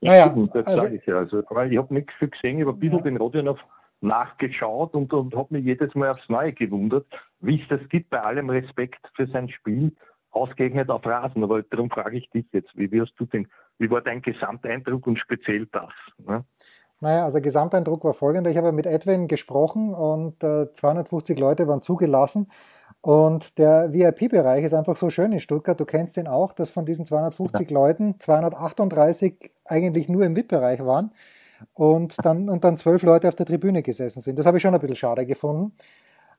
Naja, 0.00 0.32
ja, 0.34 0.46
das 0.52 0.66
also, 0.66 0.82
sage 0.82 0.94
ich 0.96 1.06
ja. 1.06 1.18
Also, 1.18 1.40
ich 1.40 1.78
habe 1.78 1.94
nichts 1.94 2.14
viel 2.14 2.28
gesehen, 2.28 2.58
ich 2.58 2.66
habe 2.66 2.76
ein 2.76 2.80
bisschen 2.80 2.98
ja. 2.98 3.04
den 3.04 3.16
Rodionov 3.18 3.58
nachgeschaut 4.00 4.94
und, 4.94 5.12
und 5.12 5.34
habe 5.34 5.54
mich 5.54 5.64
jedes 5.64 5.94
Mal 5.94 6.10
aufs 6.10 6.28
Neue 6.28 6.52
gewundert, 6.52 7.06
wie 7.40 7.60
es 7.60 7.68
das 7.68 7.86
gibt, 7.88 8.10
bei 8.10 8.20
allem 8.20 8.50
Respekt 8.50 9.00
für 9.14 9.26
sein 9.26 9.48
Spiel, 9.48 9.92
ausgerechnet 10.30 10.90
auf 10.90 11.04
Rasen. 11.04 11.42
Aber 11.42 11.62
darum 11.62 11.90
frage 11.90 12.18
ich 12.18 12.30
dich 12.30 12.46
jetzt, 12.52 12.70
wie 12.74 12.90
wirst 12.92 13.14
du 13.16 13.26
denn, 13.26 13.48
wie 13.78 13.90
war 13.90 14.00
dein 14.00 14.22
Gesamteindruck 14.22 15.06
und 15.06 15.18
speziell 15.18 15.66
das? 15.66 15.90
Ne? 16.18 16.44
Naja, 17.00 17.24
also 17.24 17.40
Gesamteindruck 17.40 18.04
war 18.04 18.14
folgender. 18.14 18.50
Ich 18.50 18.56
habe 18.56 18.72
mit 18.72 18.86
Edwin 18.86 19.28
gesprochen 19.28 19.94
und 19.94 20.42
äh, 20.42 20.72
250 20.72 21.38
Leute 21.38 21.68
waren 21.68 21.82
zugelassen. 21.82 22.50
Und 23.00 23.58
der 23.58 23.92
VIP-Bereich 23.92 24.64
ist 24.64 24.74
einfach 24.74 24.96
so 24.96 25.08
schön 25.08 25.30
in 25.30 25.38
Stuttgart. 25.38 25.78
Du 25.78 25.84
kennst 25.84 26.16
den 26.16 26.26
auch, 26.26 26.52
dass 26.52 26.70
von 26.70 26.84
diesen 26.84 27.04
250 27.04 27.70
ja. 27.70 27.74
Leuten 27.74 28.18
238 28.18 29.52
eigentlich 29.64 30.08
nur 30.08 30.24
im 30.24 30.34
VIP-Bereich 30.34 30.84
waren 30.84 31.12
und 31.74 32.16
dann, 32.24 32.48
und 32.48 32.64
dann 32.64 32.76
zwölf 32.76 33.02
Leute 33.02 33.28
auf 33.28 33.34
der 33.34 33.46
Tribüne 33.46 33.82
gesessen 33.82 34.20
sind. 34.20 34.38
Das 34.38 34.46
habe 34.46 34.58
ich 34.58 34.62
schon 34.62 34.74
ein 34.74 34.80
bisschen 34.80 34.96
schade 34.96 35.26
gefunden. 35.26 35.72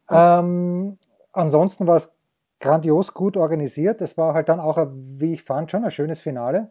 Ähm, 0.09 0.97
ansonsten 1.31 1.87
war 1.87 1.97
es 1.97 2.11
grandios 2.59 3.13
gut 3.13 3.37
organisiert. 3.37 4.01
Es 4.01 4.17
war 4.17 4.33
halt 4.33 4.49
dann 4.49 4.59
auch, 4.59 4.87
wie 4.93 5.33
ich 5.33 5.43
fand, 5.43 5.71
schon 5.71 5.83
ein 5.83 5.91
schönes 5.91 6.21
Finale. 6.21 6.69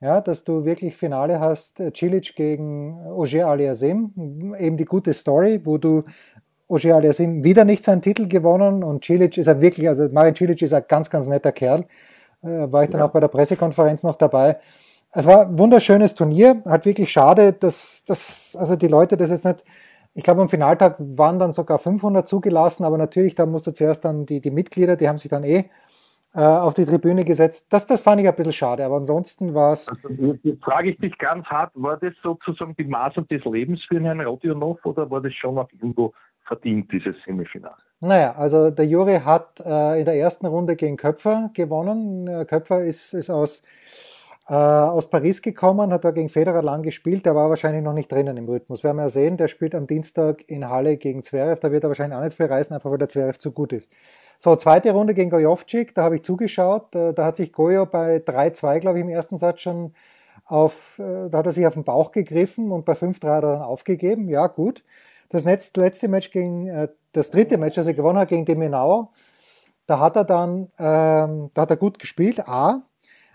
Ja, 0.00 0.22
dass 0.22 0.44
du 0.44 0.64
wirklich 0.64 0.96
Finale 0.96 1.40
hast, 1.40 1.78
äh, 1.78 1.92
Cilic 1.94 2.34
gegen 2.34 3.06
Ogier 3.06 3.48
Aliasim, 3.48 4.54
eben 4.58 4.78
die 4.78 4.86
gute 4.86 5.12
Story, 5.12 5.60
wo 5.64 5.76
du 5.76 6.04
Ogier 6.68 6.96
Aliasim 6.96 7.44
wieder 7.44 7.66
nicht 7.66 7.84
seinen 7.84 8.00
Titel 8.00 8.26
gewonnen 8.26 8.82
und 8.82 9.04
Cilic 9.04 9.36
ist 9.36 9.46
er 9.46 9.60
wirklich, 9.60 9.88
also 9.88 10.08
Marin 10.10 10.34
Cilic 10.34 10.62
ist 10.62 10.72
ein 10.72 10.84
ganz, 10.88 11.10
ganz 11.10 11.26
netter 11.26 11.52
Kerl. 11.52 11.84
Äh, 12.42 12.72
war 12.72 12.84
ich 12.84 12.90
dann 12.90 13.00
ja. 13.00 13.06
auch 13.06 13.10
bei 13.10 13.20
der 13.20 13.28
Pressekonferenz 13.28 14.02
noch 14.02 14.16
dabei. 14.16 14.58
Es 15.12 15.26
war 15.26 15.42
ein 15.42 15.58
wunderschönes 15.58 16.14
Turnier, 16.14 16.62
halt 16.64 16.86
wirklich 16.86 17.10
schade, 17.10 17.52
dass, 17.52 18.04
dass 18.04 18.56
also 18.58 18.76
die 18.76 18.86
Leute 18.86 19.16
das 19.16 19.30
jetzt 19.30 19.44
nicht, 19.44 19.64
ich 20.14 20.22
glaube 20.22 20.42
am 20.42 20.48
Finaltag 20.48 20.96
waren 20.98 21.38
dann 21.38 21.52
sogar 21.52 21.78
500 21.78 22.28
zugelassen, 22.28 22.84
aber 22.84 22.96
natürlich, 22.96 23.34
da 23.34 23.46
musst 23.46 23.66
du 23.66 23.72
zuerst 23.72 24.04
dann 24.04 24.26
die, 24.26 24.40
die 24.40 24.50
Mitglieder, 24.50 24.96
die 24.96 25.08
haben 25.08 25.18
sich 25.18 25.30
dann 25.30 25.42
eh 25.42 25.64
äh, 26.32 26.40
auf 26.40 26.74
die 26.74 26.84
Tribüne 26.84 27.24
gesetzt. 27.24 27.66
Das, 27.70 27.86
das 27.86 28.02
fand 28.02 28.20
ich 28.20 28.28
ein 28.28 28.34
bisschen 28.36 28.52
schade, 28.52 28.84
aber 28.84 28.96
ansonsten 28.96 29.52
war 29.52 29.72
es... 29.72 29.88
Also, 29.88 30.36
jetzt 30.42 30.62
frage 30.62 30.90
ich 30.90 30.98
dich 30.98 31.18
ganz 31.18 31.44
hart, 31.46 31.72
war 31.74 31.96
das 31.96 32.14
sozusagen 32.22 32.76
die 32.76 32.84
Maße 32.84 33.22
des 33.22 33.44
Lebens 33.44 33.82
für 33.88 34.00
Herrn 34.00 34.20
Rodionov 34.20 34.78
oder 34.84 35.10
war 35.10 35.20
das 35.20 35.34
schon 35.34 35.56
noch 35.56 35.68
irgendwo 35.72 36.12
verdient, 36.44 36.90
dieses 36.92 37.16
Semifinale? 37.24 37.76
Naja, 38.00 38.34
also 38.36 38.70
der 38.70 38.86
Juri 38.86 39.18
hat 39.24 39.60
äh, 39.60 39.98
in 39.98 40.04
der 40.04 40.14
ersten 40.14 40.46
Runde 40.46 40.76
gegen 40.76 40.96
Köpfer 40.96 41.50
gewonnen. 41.52 42.28
Äh, 42.28 42.44
Köpfer 42.44 42.84
ist, 42.84 43.12
ist 43.12 43.30
aus 43.30 43.62
aus 44.54 45.08
Paris 45.08 45.42
gekommen, 45.42 45.92
hat 45.92 46.04
da 46.04 46.10
gegen 46.10 46.28
Federer 46.28 46.62
lang 46.62 46.82
gespielt, 46.82 47.24
der 47.24 47.36
war 47.36 47.50
wahrscheinlich 47.50 47.84
noch 47.84 47.92
nicht 47.92 48.10
drinnen 48.10 48.36
im 48.36 48.48
Rhythmus. 48.48 48.82
Werden 48.82 48.96
wir 48.96 49.04
ja 49.04 49.08
sehen, 49.08 49.36
der 49.36 49.46
spielt 49.46 49.74
am 49.74 49.86
Dienstag 49.86 50.42
in 50.48 50.68
Halle 50.68 50.96
gegen 50.96 51.22
Zverev, 51.22 51.60
da 51.60 51.70
wird 51.70 51.84
er 51.84 51.90
wahrscheinlich 51.90 52.18
auch 52.18 52.24
nicht 52.24 52.36
viel 52.36 52.46
reisen, 52.46 52.74
einfach 52.74 52.90
weil 52.90 52.98
der 52.98 53.08
Zverev 53.08 53.38
zu 53.38 53.52
gut 53.52 53.72
ist. 53.72 53.90
So, 54.40 54.56
zweite 54.56 54.90
Runde 54.92 55.14
gegen 55.14 55.30
Gojovcik, 55.30 55.94
da 55.94 56.02
habe 56.02 56.16
ich 56.16 56.22
zugeschaut, 56.22 56.86
da, 56.92 57.12
da 57.12 57.26
hat 57.26 57.36
sich 57.36 57.52
Gojo 57.52 57.86
bei 57.86 58.16
3-2, 58.16 58.80
glaube 58.80 58.98
ich, 58.98 59.04
im 59.04 59.10
ersten 59.10 59.36
Satz 59.36 59.60
schon 59.60 59.92
auf, 60.46 60.98
äh, 60.98 61.28
da 61.28 61.38
hat 61.38 61.46
er 61.46 61.52
sich 61.52 61.66
auf 61.66 61.74
den 61.74 61.84
Bauch 61.84 62.10
gegriffen 62.10 62.72
und 62.72 62.84
bei 62.84 62.94
5-3 62.94 63.28
hat 63.28 63.44
er 63.44 63.52
dann 63.52 63.62
aufgegeben, 63.62 64.28
ja 64.28 64.46
gut. 64.46 64.82
Das 65.28 65.44
letzte 65.44 66.08
Match 66.08 66.32
gegen, 66.32 66.66
äh, 66.66 66.88
das 67.12 67.30
dritte 67.30 67.56
Match, 67.58 67.76
das 67.76 67.86
er 67.86 67.94
gewonnen 67.94 68.18
hat 68.18 68.30
gegen 68.30 68.46
Demenauer, 68.46 69.10
da 69.86 70.00
hat 70.00 70.16
er 70.16 70.24
dann, 70.24 70.72
ähm, 70.78 71.50
da 71.54 71.62
hat 71.62 71.70
er 71.70 71.76
gut 71.76 71.98
gespielt, 71.98 72.48
A, 72.48 72.82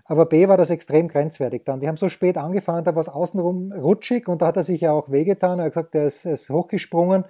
aber 0.06 0.28
B 0.28 0.48
war 0.48 0.58
das 0.58 0.70
extrem 0.70 1.08
grenzwertig 1.08 1.64
dann. 1.66 1.80
Die 1.80 1.88
haben 1.88 1.98
so 1.98 2.10
spät 2.10 2.38
angefangen, 2.38 2.84
da 2.84 2.94
war 2.96 3.02
es 3.02 3.10
außenrum 3.10 3.72
rutschig 3.72 4.28
und 4.28 4.42
da 4.42 4.48
hat 4.48 4.58
er 4.58 4.64
sich 4.64 4.82
ja 4.82 4.92
auch 4.92 5.12
wehgetan. 5.12 5.60
Er 5.60 5.66
hat 5.66 5.72
gesagt, 5.72 5.96
er 5.96 6.06
ist, 6.06 6.26
er 6.26 6.34
ist 6.34 6.50
hochgesprungen 6.50 7.26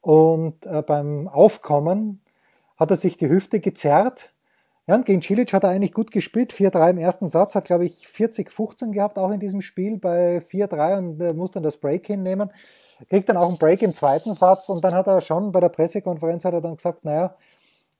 und 0.00 0.64
äh, 0.66 0.82
beim 0.82 1.28
Aufkommen 1.28 2.22
hat 2.78 2.90
er 2.90 2.96
sich 2.96 3.18
die 3.18 3.28
Hüfte 3.28 3.60
gezerrt. 3.60 4.32
Ja, 4.86 4.94
und 4.94 5.04
gegen 5.04 5.20
Cilic 5.20 5.52
hat 5.52 5.64
er 5.64 5.70
eigentlich 5.70 5.92
gut 5.92 6.12
gespielt. 6.12 6.52
4-3 6.52 6.90
im 6.90 6.98
ersten 6.98 7.26
Satz, 7.26 7.54
hat, 7.56 7.64
glaube 7.64 7.84
ich, 7.84 8.06
40-15 8.06 8.92
gehabt, 8.92 9.18
auch 9.18 9.32
in 9.32 9.40
diesem 9.40 9.60
Spiel 9.60 9.98
bei 9.98 10.38
4-3 10.38 10.98
und 10.98 11.20
äh, 11.20 11.32
muss 11.34 11.50
dann 11.50 11.64
das 11.64 11.76
Break 11.76 12.06
hinnehmen. 12.06 12.50
Kriegt 13.10 13.28
dann 13.28 13.36
auch 13.36 13.48
einen 13.48 13.58
Break 13.58 13.82
im 13.82 13.94
zweiten 13.94 14.32
Satz 14.32 14.68
und 14.68 14.84
dann 14.84 14.94
hat 14.94 15.06
er 15.06 15.20
schon 15.20 15.52
bei 15.52 15.60
der 15.60 15.68
Pressekonferenz 15.68 16.44
hat 16.44 16.54
er 16.54 16.60
dann 16.62 16.76
gesagt, 16.76 17.04
naja, 17.04 17.36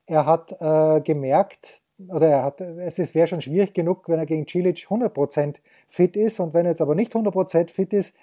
er 0.06 0.24
hat 0.24 0.52
äh, 0.60 1.00
gemerkt, 1.00 1.82
oder 2.09 2.28
er 2.28 2.42
hat, 2.44 2.61
es 2.61 3.14
wäre 3.14 3.26
schon 3.26 3.40
schwierig 3.40 3.74
genug, 3.74 4.09
wenn 4.09 4.18
er 4.18 4.26
gegen 4.26 4.47
Cilic 4.47 4.86
100% 4.88 5.57
fit 5.88 6.16
ist 6.16 6.40
und 6.40 6.55
wenn 6.55 6.66
er 6.66 6.72
jetzt 6.72 6.82
aber 6.82 6.94
nicht 6.94 7.14
100% 7.14 7.70
fit 7.70 7.92
ist 7.92 8.16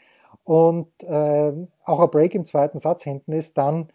und 0.44 0.88
äh, 1.04 1.52
auch 1.84 2.00
ein 2.00 2.10
Break 2.12 2.36
im 2.36 2.46
zweiten 2.46 2.78
Satz 2.78 3.04
hinten 3.04 3.32
ist, 3.32 3.58
dann, 3.58 3.90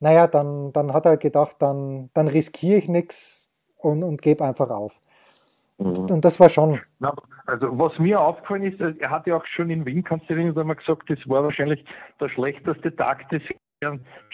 naja, 0.00 0.26
dann, 0.26 0.72
dann 0.72 0.92
hat 0.92 1.04
er 1.04 1.16
gedacht, 1.16 1.56
dann, 1.58 2.10
dann 2.14 2.28
riskiere 2.28 2.78
ich 2.78 2.88
nichts 2.88 3.50
und, 3.76 4.02
und 4.02 4.22
gebe 4.22 4.44
einfach 4.44 4.70
auf. 4.70 5.00
Mhm. 5.78 6.06
Und 6.10 6.24
das 6.24 6.40
war 6.40 6.48
schon. 6.48 6.80
Also 7.46 7.78
was 7.78 7.98
mir 7.98 8.20
aufgefallen 8.20 8.62
ist, 8.62 8.80
er 8.80 9.10
hat 9.10 9.26
ja 9.26 9.36
auch 9.36 9.46
schon 9.46 9.70
in 9.70 9.84
Wien, 9.84 10.04
kannst 10.04 10.30
du 10.30 10.34
dir 10.34 10.64
mal 10.64 10.74
gesagt, 10.74 11.10
das 11.10 11.18
war 11.26 11.42
wahrscheinlich 11.42 11.84
der 12.20 12.28
schlechteste 12.28 12.94
Tag 12.94 13.28
des 13.30 13.42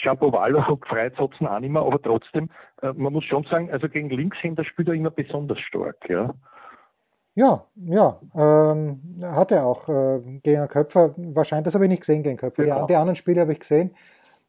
Chapovalo 0.02 0.76
gefreut 0.76 1.16
hat 1.16 1.30
es 1.32 1.46
auch 1.46 1.60
nicht 1.60 1.70
mehr, 1.70 1.82
aber 1.82 2.02
trotzdem, 2.02 2.46
äh, 2.46 2.48
man 2.82 3.12
muss 3.12 3.24
schon 3.24 3.44
sagen, 3.44 3.70
also 3.70 3.88
gegen 3.88 4.10
Linkshänder 4.10 4.64
spielt 4.64 4.88
er 4.88 4.94
immer 4.94 5.10
besonders 5.10 5.58
stark, 5.60 6.08
ja. 6.08 6.34
Ja, 7.34 7.64
ja, 7.76 8.18
ähm, 8.34 9.00
hat 9.22 9.52
er 9.52 9.66
auch 9.66 9.88
äh, 9.88 10.20
gegen 10.42 10.66
Köpfer, 10.68 11.14
wahrscheinlich, 11.16 11.64
das 11.64 11.74
habe 11.74 11.84
ich 11.84 11.90
nicht 11.90 12.00
gesehen 12.00 12.22
gegen 12.22 12.38
Köpfer, 12.38 12.64
ja. 12.64 12.80
die, 12.80 12.86
die, 12.86 12.96
anderen 12.96 13.16
Spiele 13.16 13.42
habe 13.42 13.52
ich 13.52 13.60
gesehen. 13.60 13.94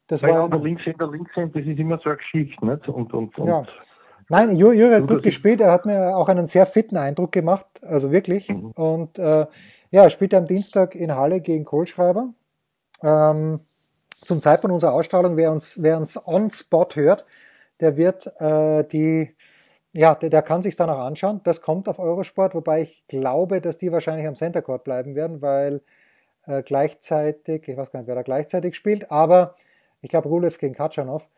Das 0.06 0.22
Weil 0.22 0.32
war, 0.32 0.48
der 0.48 0.58
Linkshänder, 0.58 1.10
Linkshänder, 1.10 1.60
das 1.60 1.68
ist 1.68 1.78
immer 1.78 1.98
so 1.98 2.08
eine 2.08 2.16
Geschichte, 2.16 2.64
nicht? 2.64 2.88
Und, 2.88 3.12
und, 3.12 3.38
und 3.38 3.46
ja. 3.46 3.66
Nein, 4.30 4.56
Juri 4.56 4.90
hat 4.90 5.06
gut 5.06 5.22
gespielt. 5.22 5.60
Er 5.60 5.72
hat 5.72 5.86
mir 5.86 6.16
auch 6.16 6.28
einen 6.28 6.46
sehr 6.46 6.66
fitten 6.66 6.96
Eindruck 6.96 7.32
gemacht, 7.32 7.66
also 7.82 8.10
wirklich. 8.10 8.48
Mhm. 8.48 8.70
Und 8.72 9.18
äh, 9.18 9.46
ja, 9.90 10.04
er 10.04 10.10
spielt 10.10 10.34
am 10.34 10.46
Dienstag 10.46 10.94
in 10.94 11.14
Halle 11.14 11.40
gegen 11.40 11.64
Kohlschreiber. 11.64 12.28
Ähm, 13.02 13.60
zum 14.10 14.40
Zeitpunkt 14.40 14.74
unserer 14.74 14.92
Ausstrahlung, 14.92 15.36
wer 15.36 15.52
uns, 15.52 15.82
wer 15.82 15.96
uns 15.96 16.18
on 16.26 16.50
Spot 16.50 16.88
hört, 16.94 17.24
der 17.80 17.96
wird 17.96 18.26
äh, 18.40 18.84
die, 18.84 19.34
ja, 19.92 20.14
der, 20.14 20.30
der 20.30 20.42
kann 20.42 20.62
sich 20.62 20.76
dann 20.76 20.90
auch 20.90 20.98
anschauen. 20.98 21.40
Das 21.44 21.62
kommt 21.62 21.88
auf 21.88 21.98
Eurosport, 21.98 22.54
wobei 22.54 22.82
ich 22.82 23.04
glaube, 23.08 23.60
dass 23.60 23.78
die 23.78 23.92
wahrscheinlich 23.92 24.26
am 24.26 24.34
Center 24.34 24.62
Court 24.62 24.84
bleiben 24.84 25.14
werden, 25.14 25.42
weil 25.42 25.82
äh, 26.46 26.62
gleichzeitig, 26.62 27.68
ich 27.68 27.76
weiß 27.76 27.90
gar 27.92 28.00
nicht, 28.00 28.08
wer 28.08 28.14
da 28.14 28.22
gleichzeitig 28.22 28.74
spielt, 28.74 29.10
aber 29.10 29.54
ich 30.00 30.10
glaube 30.10 30.28
Rulev 30.28 30.58
gegen 30.58 30.74
Katschanov. 30.74 31.28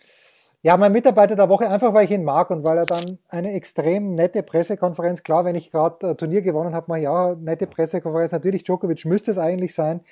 Ja, 0.63 0.77
mein 0.77 0.93
Mitarbeiter 0.93 1.37
der 1.37 1.49
Woche, 1.49 1.71
einfach 1.71 1.95
weil 1.95 2.05
ich 2.05 2.11
ihn 2.11 2.23
mag 2.23 2.51
und 2.51 2.65
weil 2.65 2.77
er 2.77 2.85
dann 2.85 3.19
eine 3.31 3.55
extrem 3.55 4.13
nette 4.13 4.43
Pressekonferenz, 4.43 5.23
klar, 5.23 5.47
wenn 5.47 5.55
ich 5.55 5.71
gerade 5.71 6.15
Turnier 6.17 6.43
gewonnen 6.43 6.75
habe, 6.75 6.85
mal 6.89 7.01
ja, 7.01 7.35
nette 7.35 7.67
Pressekonferenz, 7.67 8.33
natürlich 8.33 8.65
Djokovic 8.65 9.07
müsste 9.07 9.31
es 9.31 9.39
eigentlich 9.39 9.75
sein, 9.75 10.03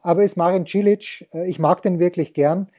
aber 0.00 0.22
ist 0.24 0.38
Marin 0.38 0.66
Cilic, 0.66 1.28
äh, 1.34 1.46
ich 1.46 1.58
mag 1.58 1.82
den 1.82 1.98
wirklich 1.98 2.32
gern. 2.32 2.70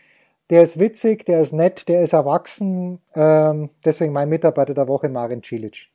Der 0.52 0.64
ist 0.64 0.78
witzig, 0.78 1.26
der 1.26 1.40
ist 1.40 1.54
nett, 1.54 1.88
der 1.88 2.04
ist 2.04 2.12
erwachsen, 2.12 3.00
ähm, 3.16 3.70
deswegen 3.86 4.12
mein 4.12 4.28
Mitarbeiter 4.28 4.74
der 4.74 4.90
Woche, 4.90 5.08
Marin 5.08 5.42
Cilic. 5.42 5.90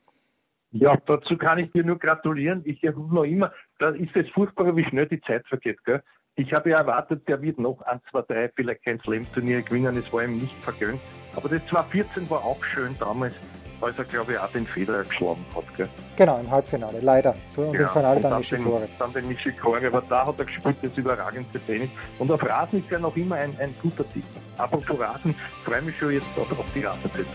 Ja, 0.72 0.96
dazu 1.06 1.36
kann 1.36 1.58
ich 1.58 1.70
dir 1.72 1.84
nur 1.84 1.98
gratulieren. 1.98 2.62
Ich 2.64 2.82
erhole 2.82 3.14
noch 3.14 3.24
immer, 3.24 3.52
da 3.78 3.90
ist 3.90 4.16
es 4.16 4.26
furchtbar, 4.30 4.74
wie 4.74 4.84
schnell 4.84 5.06
die 5.08 5.20
Zeit 5.20 5.46
vergeht. 5.46 5.84
Gell? 5.84 6.02
Ich 6.36 6.54
habe 6.54 6.70
ja 6.70 6.78
erwartet, 6.78 7.28
der 7.28 7.42
wird 7.42 7.58
noch 7.58 7.82
1, 7.82 8.00
2, 8.10 8.22
3 8.22 8.52
vielleicht 8.56 8.82
kein 8.82 8.98
Slam-Turnier 9.00 9.60
gewinnen. 9.60 9.94
Es 9.98 10.10
war 10.10 10.24
ihm 10.24 10.38
nicht 10.38 10.56
vergönnt. 10.62 11.00
Aber 11.34 11.50
das 11.50 11.64
2014 11.66 12.28
war 12.30 12.42
auch 12.42 12.64
schön 12.64 12.96
damals, 12.98 13.34
als 13.80 13.98
er, 13.98 14.04
glaube 14.04 14.32
ich, 14.32 14.38
auch 14.38 14.50
den 14.52 14.66
Federer 14.66 15.04
geschlagen 15.04 15.44
hat. 15.54 15.64
Gell? 15.76 15.88
Genau, 16.16 16.38
im 16.38 16.50
Halbfinale, 16.50 17.00
leider. 17.00 17.34
So, 17.48 17.62
und 17.62 17.74
ja, 17.74 17.82
im 17.82 17.88
Finale 17.90 18.20
dann, 18.20 18.30
dann 18.30 18.40
Nishikori. 18.40 18.86
Dann 18.98 19.12
den 19.12 19.28
Nishikori, 19.28 19.86
aber 19.86 20.02
da 20.08 20.26
hat 20.26 20.38
er 20.38 20.44
gespielt, 20.44 20.76
das 20.82 20.96
überragendste 20.96 21.60
Tennis. 21.60 21.90
Und 22.18 22.30
auf 22.30 22.42
Rasen 22.42 22.80
ist 22.80 22.90
ja 22.90 22.98
noch 22.98 23.16
immer 23.16 23.36
ein, 23.36 23.56
ein 23.60 23.74
guter 23.82 24.04
Titel. 24.12 24.26
Apropos 24.58 24.98
Rasen, 24.98 25.34
freue 25.64 25.82
mich 25.82 25.98
schon 25.98 26.12
jetzt 26.12 26.26
auf, 26.38 26.50
auf 26.58 26.66
die 26.74 26.80
Rasenplätze. 26.80 27.28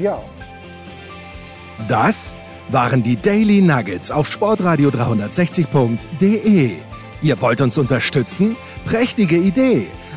Ja. 0.00 0.20
Das 1.88 2.34
waren 2.68 3.02
die 3.02 3.16
Daily 3.16 3.60
Nuggets 3.60 4.10
auf 4.10 4.28
sportradio 4.28 4.90
360.de. 4.90 6.76
Ihr 7.22 7.40
wollt 7.40 7.60
uns 7.60 7.78
unterstützen? 7.78 8.56
Prächtige 8.84 9.36
Idee! 9.36 9.88